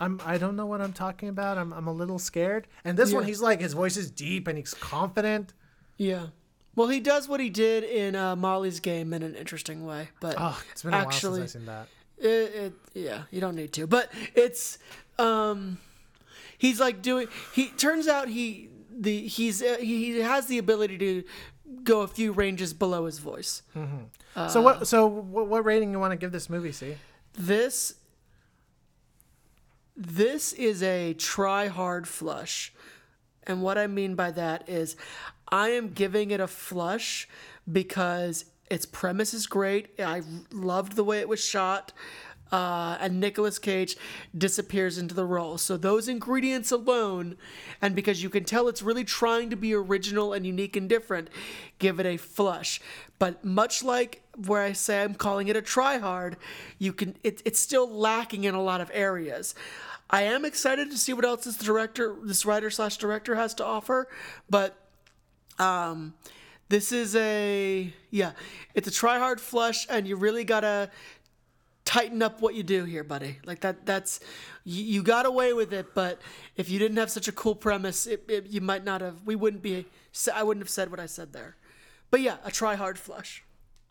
I'm 0.02 0.20
I 0.26 0.38
don't 0.38 0.58
know 0.58 0.66
what 0.66 0.82
I'm 0.82 0.91
talking 0.91 1.30
about. 1.30 1.58
I'm 1.58 1.72
I'm 1.72 1.88
a 1.88 1.93
little 1.93 2.20
scared. 2.20 2.68
And 2.84 2.97
this 2.97 3.14
one, 3.14 3.24
he's 3.24 3.39
like 3.39 3.62
his 3.62 3.72
voice 3.72 3.95
is 3.95 4.12
deep 4.12 4.45
and 4.50 4.58
he's 4.58 4.74
confident. 4.74 5.54
Yeah. 5.95 6.28
Well, 6.80 6.88
he 6.88 7.02
does 7.02 7.28
what 7.28 7.42
he 7.42 7.50
did 7.50 7.84
in 7.84 8.16
uh, 8.16 8.38
Molly's 8.38 8.80
game 8.80 9.12
in 9.14 9.22
an 9.22 9.36
interesting 9.36 9.86
way, 9.86 10.08
but 10.22 10.36
Oh, 10.38 10.58
it's 10.72 10.84
been 10.84 10.94
a 10.94 10.98
actually, 10.98 11.42
while 11.42 11.48
since 11.50 11.56
I've 11.58 11.60
seen 11.60 11.66
that. 11.66 11.88
It, 12.18 12.56
it 12.56 12.74
yeah, 12.94 13.24
you 13.32 13.42
don't 13.42 13.58
need 13.58 13.74
to, 13.74 13.86
but 13.86 14.10
it's 14.34 14.78
um, 15.18 15.78
he's 16.58 16.80
like 16.80 17.02
doing. 17.02 17.28
He 17.54 17.68
turns 17.68 18.08
out 18.08 18.30
he 18.30 18.70
the 18.98 19.28
he's 19.28 19.62
uh, 19.62 19.76
he, 19.82 20.20
has 20.20 20.46
the 20.46 20.58
ability 20.58 20.98
to 21.00 21.24
go 21.84 22.00
a 22.00 22.08
few 22.08 22.32
ranges 22.32 22.74
below 22.74 23.08
his 23.08 23.20
voice. 23.20 23.62
so 24.48 24.62
what? 24.62 24.88
So 24.88 25.06
what, 25.06 25.48
what 25.48 25.66
rating 25.66 25.92
you 25.92 26.00
want 26.00 26.12
to 26.12 26.18
give 26.18 26.32
this 26.32 26.50
movie? 26.50 26.72
See, 26.72 26.96
This 27.34 27.96
this 29.98 30.54
is 30.54 30.82
a 30.82 31.14
try 31.14 31.68
hard 31.68 32.08
flush. 32.08 32.72
And 33.50 33.64
what 33.64 33.78
I 33.80 33.88
mean 33.88 34.14
by 34.14 34.32
that 34.32 34.70
is 34.70 34.95
I 35.50 35.70
am 35.70 35.89
giving 35.89 36.30
it 36.32 36.39
a 36.39 36.47
flush 36.47 37.28
because 37.70 38.45
its 38.70 38.86
premise 38.86 39.34
is 39.34 39.47
great. 39.47 40.00
I 40.00 40.22
loved 40.54 40.95
the 40.95 41.04
way 41.04 41.20
it 41.20 41.28
was 41.28 41.43
shot. 41.43 41.91
Uh, 42.52 42.97
and 43.00 43.20
Nicolas 43.20 43.60
Cage 43.60 43.95
disappears 44.36 44.97
into 44.97 45.14
the 45.14 45.26
role. 45.26 45.60
So 45.60 45.78
those 45.78 46.08
ingredients 46.08 46.72
alone, 46.72 47.38
and 47.80 47.95
because 47.95 48.24
you 48.24 48.30
can 48.30 48.43
tell 48.43 48.68
it's 48.68 48.82
really 48.82 49.04
trying 49.04 49.52
to 49.52 49.56
be 49.56 49.74
original 49.74 50.34
and 50.34 50.47
unique 50.47 50.76
and 50.76 50.89
different, 50.89 51.30
give 51.78 52.00
it 52.00 52.08
a 52.08 52.18
flush. 52.18 52.82
But 53.20 53.45
much 53.45 53.84
like 53.84 54.24
where 54.47 54.64
I 54.64 54.72
say 54.72 55.04
I'm 55.04 55.14
calling 55.14 55.47
it 55.47 55.56
a 55.56 55.62
try 55.62 56.00
hard, 56.00 56.38
you 56.80 56.91
can 56.91 57.18
it, 57.24 57.43
it's 57.45 57.60
still 57.60 57.88
lacking 57.88 58.45
in 58.45 58.56
a 58.56 58.64
lot 58.64 58.82
of 58.82 58.89
areas. 58.95 59.54
I 60.10 60.24
am 60.24 60.43
excited 60.43 60.89
to 60.91 60.97
see 60.97 61.14
what 61.14 61.26
else 61.26 61.43
this 61.43 61.57
director, 61.57 62.16
this 62.24 62.45
writer 62.45 62.70
slash 62.70 62.97
director 62.97 63.36
has 63.36 63.53
to 63.55 63.66
offer, 63.66 64.07
but 64.49 64.76
um, 65.60 66.16
this 66.70 66.91
is 66.91 67.16
a 67.16 67.93
yeah, 68.10 68.32
it's 68.74 68.88
a 68.88 68.91
try 68.91 69.20
hard 69.20 69.39
flush, 69.39 69.86
and 69.89 70.07
you 70.07 70.16
really 70.16 70.43
gotta 70.43 70.89
tighten 71.89 72.22
up 72.22 72.39
what 72.39 72.53
you 72.53 72.62
do 72.62 72.86
here, 72.86 73.03
buddy. 73.03 73.39
Like 73.45 73.62
that. 73.62 73.86
That's 73.86 74.20
you, 74.64 74.84
you 74.84 75.03
got 75.03 75.26
away 75.26 75.53
with 75.53 75.74
it, 75.74 75.95
but 75.95 76.22
if 76.55 76.70
you 76.70 76.78
didn't 76.78 76.97
have 76.97 77.10
such 77.10 77.28
a 77.28 77.32
cool 77.32 77.55
premise, 77.55 78.05
it, 78.05 78.24
it, 78.28 78.47
you 78.47 78.62
might 78.62 78.84
not 78.84 79.01
have. 79.01 79.24
We 79.26 79.36
wouldn't 79.36 79.64
be. 79.64 79.88
I 80.34 80.43
wouldn't 80.43 80.64
have 80.64 80.70
said 80.70 80.91
what 80.91 80.99
I 80.99 81.07
said 81.07 81.34
there. 81.34 81.55
But 82.12 82.22
yeah, 82.22 82.38
a 82.43 82.51
try 82.51 82.76
hard 82.76 82.99
flush. 82.99 83.43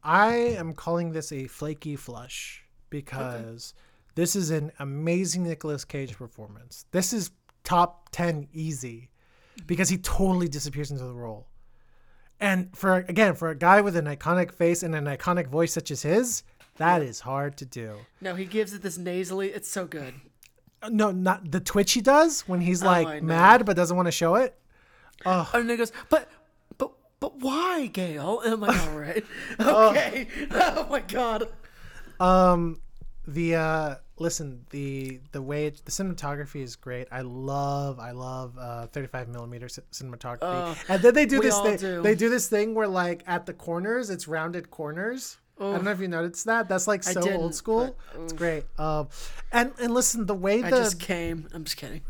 I 0.04 0.34
am 0.34 0.74
calling 0.74 1.10
this 1.10 1.32
a 1.32 1.48
flaky 1.48 1.96
flush 1.96 2.64
because 2.88 3.74
this 4.18 4.34
is 4.34 4.50
an 4.50 4.72
amazing 4.80 5.44
Nicolas 5.44 5.84
Cage 5.84 6.16
performance. 6.16 6.86
This 6.90 7.12
is 7.12 7.30
top 7.62 8.08
10 8.10 8.48
easy 8.52 9.10
because 9.68 9.88
he 9.88 9.96
totally 9.96 10.48
disappears 10.48 10.90
into 10.90 11.04
the 11.04 11.14
role. 11.14 11.46
And 12.40 12.76
for 12.76 12.96
again, 12.96 13.34
for 13.36 13.50
a 13.50 13.54
guy 13.54 13.80
with 13.80 13.96
an 13.96 14.06
iconic 14.06 14.50
face 14.50 14.82
and 14.82 14.92
an 14.96 15.04
iconic 15.04 15.46
voice 15.46 15.72
such 15.72 15.92
as 15.92 16.02
his, 16.02 16.42
that 16.78 17.00
is 17.00 17.20
hard 17.20 17.56
to 17.58 17.64
do. 17.64 17.94
No, 18.20 18.34
he 18.34 18.44
gives 18.44 18.72
it 18.74 18.82
this 18.82 18.98
nasally. 18.98 19.50
It's 19.50 19.70
so 19.70 19.86
good. 19.86 20.14
No, 20.90 21.12
not 21.12 21.52
the 21.52 21.60
twitch 21.60 21.92
he 21.92 22.00
does 22.00 22.40
when 22.48 22.60
he's 22.60 22.82
Oh, 22.82 22.86
like 22.86 23.22
know. 23.22 23.28
mad 23.28 23.66
but 23.66 23.76
doesn't 23.76 23.96
want 23.96 24.08
to 24.08 24.12
show 24.12 24.34
it. 24.34 24.58
Oh, 25.26 25.48
And 25.54 25.62
then 25.62 25.70
he 25.70 25.76
goes, 25.76 25.92
but, 26.08 26.28
but, 26.76 26.90
but 27.20 27.36
why, 27.38 27.86
Gail? 27.86 28.42
Am 28.44 28.64
I'm 28.64 28.80
all 28.88 28.98
right, 28.98 29.24
okay. 29.60 30.26
oh 30.50 30.88
my 30.90 31.00
god. 31.02 31.48
Um, 32.18 32.80
the 33.28 33.54
uh, 33.56 33.94
listen, 34.18 34.64
the 34.70 35.20
the 35.32 35.42
way 35.42 35.66
it, 35.66 35.82
the 35.84 35.90
cinematography 35.90 36.62
is 36.62 36.76
great. 36.76 37.06
I 37.12 37.20
love, 37.20 38.00
I 38.00 38.12
love 38.12 38.56
uh, 38.58 38.86
35 38.86 39.28
millimeter 39.28 39.68
c- 39.68 39.82
cinematography. 39.92 40.38
Oh, 40.42 40.76
and 40.88 41.02
then 41.02 41.14
they 41.14 41.26
do 41.26 41.40
this 41.40 41.58
thing. 41.60 41.76
do. 41.76 42.02
They 42.02 42.14
do 42.14 42.28
this 42.30 42.48
thing 42.48 42.74
where 42.74 42.88
like 42.88 43.22
at 43.26 43.44
the 43.46 43.52
corners, 43.52 44.08
it's 44.10 44.26
rounded 44.26 44.70
corners. 44.70 45.36
I 45.60 45.72
don't 45.72 45.84
know 45.84 45.90
if 45.90 46.00
you 46.00 46.06
noticed 46.08 46.46
that. 46.46 46.68
That's 46.68 46.86
like 46.86 47.02
so 47.02 47.20
old 47.32 47.54
school. 47.54 47.96
It's 48.22 48.32
great. 48.32 48.64
Um, 48.78 49.08
and 49.52 49.72
and 49.80 49.92
listen, 49.92 50.24
the 50.26 50.34
way 50.34 50.60
the 50.60 50.68
I 50.68 50.70
just 50.70 51.00
came. 51.00 51.48
I'm 51.52 51.64
just 51.64 51.76
kidding. 51.76 52.02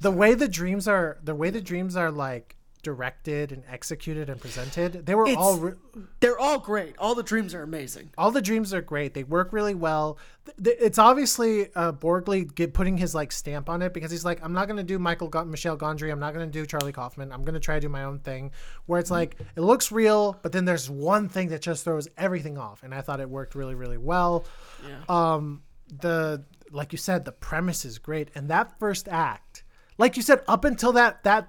the 0.00 0.10
way 0.10 0.34
the 0.34 0.48
dreams 0.48 0.86
are, 0.86 1.18
the 1.24 1.34
way 1.34 1.48
the 1.50 1.62
dreams 1.62 1.96
are 1.96 2.10
like 2.10 2.56
directed 2.82 3.52
and 3.52 3.62
executed 3.68 4.28
and 4.30 4.40
presented, 4.40 5.06
they 5.06 5.14
were 5.14 5.24
It's- 5.26 5.36
all. 5.38 5.56
Re- 5.58 5.72
They're 6.20 6.38
all 6.38 6.58
great. 6.58 6.94
All 6.98 7.14
the 7.14 7.22
dreams 7.22 7.54
are 7.54 7.62
amazing. 7.62 8.10
all 8.18 8.30
the 8.30 8.42
dreams 8.42 8.72
are 8.74 8.82
great. 8.82 9.14
They 9.14 9.24
work 9.24 9.52
really 9.52 9.74
well. 9.74 10.18
It's 10.58 10.98
obviously 10.98 11.72
uh, 11.74 11.92
Borgli 11.92 12.44
get, 12.44 12.74
putting 12.74 12.96
his 12.96 13.14
like 13.14 13.32
stamp 13.32 13.68
on 13.68 13.82
it 13.82 13.92
because 13.94 14.10
he's 14.10 14.24
like, 14.24 14.42
I'm 14.42 14.52
not 14.52 14.66
gonna 14.68 14.82
do 14.82 14.98
Michael 14.98 15.28
Go- 15.28 15.44
Michel 15.44 15.76
Gondry. 15.76 16.10
I'm 16.10 16.18
not 16.20 16.32
gonna 16.32 16.46
do 16.46 16.66
Charlie 16.66 16.92
Kaufman. 16.92 17.32
I'm 17.32 17.44
gonna 17.44 17.60
try 17.60 17.74
to 17.76 17.80
do 17.80 17.88
my 17.88 18.04
own 18.04 18.18
thing. 18.20 18.50
Where 18.86 18.98
it's 18.98 19.10
like 19.10 19.36
it 19.56 19.60
looks 19.60 19.92
real, 19.92 20.38
but 20.42 20.52
then 20.52 20.64
there's 20.64 20.88
one 20.90 21.28
thing 21.28 21.48
that 21.48 21.60
just 21.62 21.84
throws 21.84 22.08
everything 22.16 22.58
off, 22.58 22.82
and 22.82 22.94
I 22.94 23.00
thought 23.00 23.20
it 23.20 23.28
worked 23.30 23.54
really 23.54 23.74
really 23.74 23.98
well. 23.98 24.44
Yeah. 24.86 24.96
Um, 25.08 25.62
the 26.00 26.44
like 26.72 26.92
you 26.92 26.98
said, 26.98 27.24
the 27.24 27.32
premise 27.32 27.84
is 27.84 27.98
great, 27.98 28.30
and 28.34 28.48
that 28.48 28.78
first 28.78 29.08
act, 29.08 29.64
like 29.98 30.16
you 30.16 30.22
said, 30.22 30.42
up 30.48 30.64
until 30.64 30.92
that 30.92 31.22
that 31.24 31.48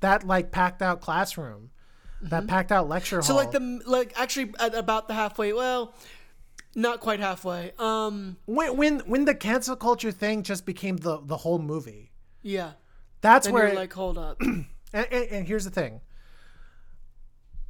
that 0.00 0.24
like 0.26 0.50
packed 0.50 0.82
out 0.82 1.00
classroom, 1.00 1.70
that 2.22 2.46
packed 2.46 2.72
out 2.72 2.88
lecture 2.88 3.16
hall. 3.16 3.22
So 3.22 3.34
like 3.36 3.50
the 3.52 3.80
like 3.86 4.12
actually 4.18 4.52
at 4.58 4.74
about 4.74 5.08
the 5.08 5.14
halfway. 5.14 5.52
Well, 5.52 5.94
not 6.74 7.00
quite 7.00 7.20
halfway. 7.20 7.72
Um, 7.78 8.36
when 8.46 8.76
when 8.76 8.98
when 9.00 9.24
the 9.24 9.34
cancel 9.34 9.76
culture 9.76 10.12
thing 10.12 10.42
just 10.42 10.64
became 10.66 10.96
the 10.98 11.20
the 11.22 11.38
whole 11.38 11.58
movie. 11.58 12.12
yeah. 12.42 12.72
That's 13.20 13.46
Then 13.46 13.54
where 13.54 13.64
you're 13.64 13.72
it- 13.72 13.76
like, 13.78 13.92
hold 13.92 14.16
up. 14.16 14.40
and, 14.40 14.64
and, 14.92 15.12
and 15.12 15.46
here's 15.48 15.64
the 15.64 15.72
thing. 15.72 16.00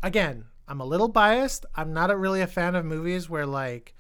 Again, 0.02 0.44
I'm 0.66 0.80
a 0.80 0.84
little 0.84 1.08
biased. 1.08 1.66
I'm 1.74 1.92
not 1.92 2.10
a, 2.10 2.16
really 2.16 2.40
a 2.42 2.46
fan 2.46 2.74
of 2.74 2.84
movies 2.84 3.28
where 3.28 3.46
like 3.46 3.94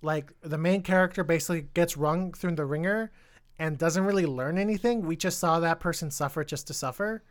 like 0.00 0.32
the 0.42 0.58
main 0.58 0.82
character 0.82 1.22
basically 1.24 1.62
gets 1.74 1.96
rung 1.96 2.32
through 2.32 2.54
the 2.56 2.64
ringer 2.64 3.12
and 3.58 3.78
doesn't 3.78 4.04
really 4.04 4.26
learn 4.26 4.58
anything. 4.58 5.02
We 5.02 5.16
just 5.16 5.38
saw 5.38 5.60
that 5.60 5.78
person 5.80 6.10
suffer 6.10 6.42
just 6.44 6.66
to 6.68 6.74
suffer. 6.74 7.22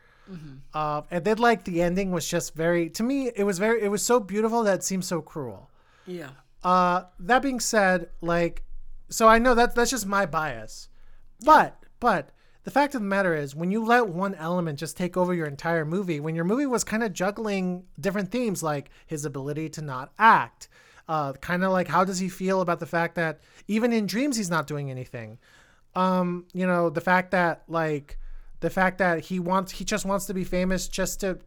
Uh, 0.73 1.01
and 1.11 1.25
then 1.25 1.37
like 1.37 1.65
the 1.65 1.81
ending 1.81 2.11
was 2.11 2.27
just 2.27 2.55
very 2.55 2.89
to 2.91 3.03
me 3.03 3.31
it 3.35 3.43
was 3.43 3.59
very 3.59 3.81
it 3.81 3.89
was 3.89 4.01
so 4.01 4.19
beautiful 4.19 4.63
that 4.63 4.75
it 4.75 4.83
seemed 4.83 5.03
so 5.05 5.21
cruel. 5.21 5.69
yeah. 6.05 6.29
Uh, 6.63 7.05
that 7.19 7.41
being 7.41 7.59
said, 7.59 8.09
like, 8.21 8.63
so 9.09 9.27
I 9.27 9.39
know 9.39 9.55
that 9.55 9.73
that's 9.73 9.89
just 9.89 10.05
my 10.05 10.25
bias, 10.27 10.89
but 11.43 11.83
but 11.99 12.29
the 12.63 12.71
fact 12.71 12.93
of 12.93 13.01
the 13.01 13.07
matter 13.07 13.33
is, 13.35 13.55
when 13.55 13.71
you 13.71 13.83
let 13.83 14.07
one 14.07 14.35
element 14.35 14.77
just 14.77 14.95
take 14.95 15.17
over 15.17 15.33
your 15.33 15.47
entire 15.47 15.83
movie, 15.83 16.19
when 16.19 16.35
your 16.35 16.45
movie 16.45 16.67
was 16.67 16.83
kind 16.83 17.01
of 17.03 17.13
juggling 17.13 17.85
different 17.99 18.31
themes, 18.31 18.61
like 18.61 18.91
his 19.07 19.25
ability 19.25 19.69
to 19.69 19.81
not 19.81 20.13
act, 20.19 20.69
uh, 21.07 21.33
kind 21.33 21.63
of 21.63 21.71
like 21.71 21.87
how 21.87 22.03
does 22.05 22.19
he 22.19 22.29
feel 22.29 22.61
about 22.61 22.79
the 22.79 22.85
fact 22.85 23.15
that 23.15 23.39
even 23.67 23.91
in 23.91 24.05
dreams 24.05 24.37
he's 24.37 24.49
not 24.51 24.67
doing 24.67 24.91
anything, 24.91 25.39
um, 25.95 26.45
you 26.53 26.67
know, 26.67 26.89
the 26.91 27.01
fact 27.01 27.31
that 27.31 27.63
like 27.67 28.19
the 28.61 28.69
fact 28.69 28.97
that 28.99 29.19
he 29.25 29.39
wants 29.39 29.71
he 29.73 29.83
just 29.85 30.05
wants 30.05 30.25
to 30.27 30.33
be 30.33 30.43
famous 30.43 30.87
just 30.87 31.19
to 31.19 31.37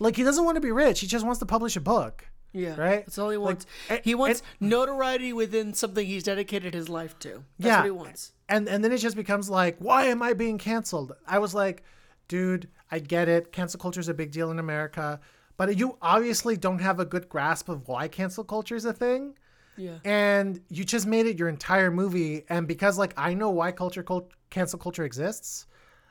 like 0.00 0.16
he 0.16 0.22
doesn't 0.24 0.44
want 0.44 0.54
to 0.56 0.60
be 0.60 0.72
rich 0.72 1.00
he 1.00 1.06
just 1.06 1.24
wants 1.24 1.38
to 1.40 1.46
publish 1.46 1.76
a 1.76 1.80
book 1.80 2.26
Yeah, 2.52 2.74
Right? 2.80 3.04
That's 3.06 3.18
all 3.18 3.30
he 3.30 3.36
wants. 3.36 3.66
and- 3.88 4.00
he 4.02 4.14
wants 4.14 4.40
eh, 4.40 4.44
notoriety 4.60 5.32
within 5.32 5.74
something 5.74 6.04
he's 6.06 6.24
dedicated 6.24 6.74
his 6.74 6.88
life 6.88 7.16
to. 7.20 7.44
That's 7.58 7.68
yeah. 7.70 7.76
what 7.78 7.84
he 7.84 7.90
wants. 7.90 8.32
And 8.48 8.68
and 8.68 8.82
then 8.82 8.90
it 8.92 8.98
just 8.98 9.14
becomes 9.16 9.48
like, 9.48 9.76
why 9.78 10.06
am 10.06 10.20
I 10.22 10.32
being 10.32 10.58
canceled? 10.58 11.12
I 11.26 11.38
was 11.38 11.54
like, 11.54 11.84
dude, 12.28 12.68
I 12.90 12.98
get 12.98 13.28
it. 13.28 13.52
Cancel 13.52 13.78
culture 13.78 14.00
is 14.00 14.08
a 14.08 14.14
big 14.14 14.30
deal 14.32 14.50
in 14.50 14.58
America, 14.58 15.20
but 15.56 15.76
you 15.78 15.96
obviously 16.02 16.56
don't 16.56 16.80
have 16.80 16.98
a 16.98 17.04
good 17.04 17.28
grasp 17.28 17.68
of 17.68 17.86
why 17.86 18.08
cancel 18.08 18.42
culture 18.44 18.74
is 18.74 18.84
a 18.84 18.92
thing. 18.92 19.34
Yeah. 19.76 19.98
And 20.04 20.60
you 20.68 20.82
just 20.84 21.06
made 21.06 21.26
it 21.26 21.38
your 21.38 21.48
entire 21.48 21.90
movie, 21.90 22.44
and 22.48 22.66
because 22.66 22.98
like 22.98 23.14
I 23.16 23.34
know 23.34 23.50
why 23.50 23.70
culture 23.72 24.02
cult- 24.02 24.32
cancel 24.50 24.78
culture 24.78 25.04
exists, 25.04 25.66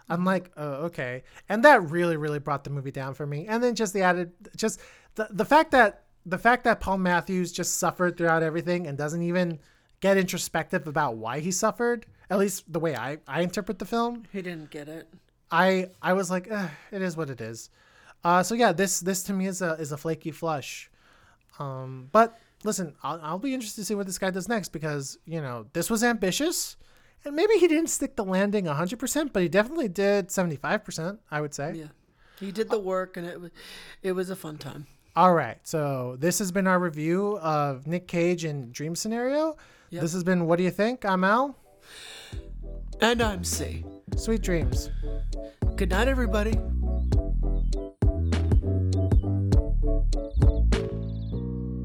I'm 0.10 0.26
like, 0.26 0.52
oh, 0.58 0.86
okay. 0.86 1.24
And 1.48 1.64
that 1.64 1.90
really, 1.90 2.18
really 2.18 2.40
brought 2.40 2.64
the 2.64 2.70
movie 2.70 2.92
down 2.92 3.14
for 3.14 3.26
me. 3.26 3.48
And 3.48 3.64
then 3.64 3.76
just 3.76 3.94
the 3.94 4.02
added, 4.02 4.32
just 4.56 4.80
the 5.16 5.28
the 5.30 5.46
fact 5.46 5.72
that 5.72 6.04
the 6.26 6.38
fact 6.38 6.64
that 6.66 6.80
Paul 6.80 6.98
Matthews 6.98 7.52
just 7.52 7.78
suffered 7.78 8.18
throughout 8.18 8.44
everything 8.44 8.88
and 8.88 8.98
doesn't 8.98 9.22
even 9.22 9.60
get 10.02 10.18
introspective 10.18 10.88
about 10.88 11.18
why 11.18 11.40
he 11.40 11.52
suffered, 11.52 12.06
at 12.30 12.40
least 12.40 12.72
the 12.72 12.80
way 12.80 12.96
I, 12.96 13.18
I 13.28 13.42
interpret 13.42 13.80
the 13.80 13.86
film, 13.86 14.24
He 14.32 14.42
didn't 14.42 14.70
get 14.70 14.88
it. 14.88 15.08
I 15.52 15.90
I 16.02 16.14
was 16.14 16.30
like, 16.30 16.48
it 16.92 17.02
is 17.02 17.18
what 17.18 17.30
it 17.30 17.42
is. 17.42 17.70
Uh, 18.24 18.44
so 18.44 18.56
yeah, 18.56 18.72
this 18.72 19.00
this 19.00 19.24
to 19.24 19.34
me 19.34 19.48
is 19.48 19.62
a 19.62 19.74
is 19.74 19.92
a 19.92 19.98
flaky 19.98 20.32
flush. 20.32 20.90
Um, 21.58 22.10
but 22.12 22.40
listen, 22.64 22.96
I'll, 23.04 23.20
I'll 23.22 23.40
be 23.40 23.54
interested 23.54 23.82
to 23.82 23.86
see 23.86 23.96
what 23.96 24.06
this 24.06 24.18
guy 24.18 24.30
does 24.30 24.48
next 24.48 24.70
because 24.70 25.18
you 25.26 25.42
know 25.42 25.68
this 25.74 25.90
was 25.90 26.04
ambitious, 26.04 26.78
and 27.26 27.36
maybe 27.36 27.54
he 27.56 27.68
didn't 27.68 27.90
stick 27.90 28.16
the 28.16 28.26
landing 28.26 28.66
hundred 28.66 29.00
percent, 29.00 29.34
but 29.34 29.42
he 29.42 29.50
definitely 29.50 29.88
did 29.88 30.32
seventy 30.32 30.56
five 30.56 30.84
percent. 30.84 31.20
I 31.30 31.42
would 31.42 31.54
say. 31.54 31.74
Yeah. 31.76 31.86
He 32.40 32.52
did 32.52 32.70
the 32.70 32.80
work, 32.80 33.18
and 33.18 33.28
it 33.28 33.40
was 33.40 33.52
it 34.02 34.14
was 34.14 34.30
a 34.30 34.36
fun 34.36 34.58
time. 34.58 34.88
All 35.16 35.34
right, 35.34 35.58
so 35.64 36.16
this 36.20 36.40
has 36.40 36.52
been 36.52 36.68
our 36.68 36.80
review 36.80 37.38
of 37.40 37.88
Nick 37.88 38.08
Cage 38.08 38.46
in 38.46 38.72
Dream 38.72 38.96
Scenario. 38.96 39.58
Yep. 39.90 40.02
This 40.02 40.14
has 40.14 40.24
been 40.24 40.46
What 40.46 40.58
Do 40.58 40.64
You 40.64 40.72
Think? 40.72 41.04
I'm 41.04 41.24
Al. 41.24 41.58
And 43.02 43.22
I'm 43.22 43.44
C. 43.44 43.84
Sweet 44.16 44.42
dreams. 44.42 44.90
Good 45.76 45.90
night, 45.90 46.08
everybody. 46.08 46.58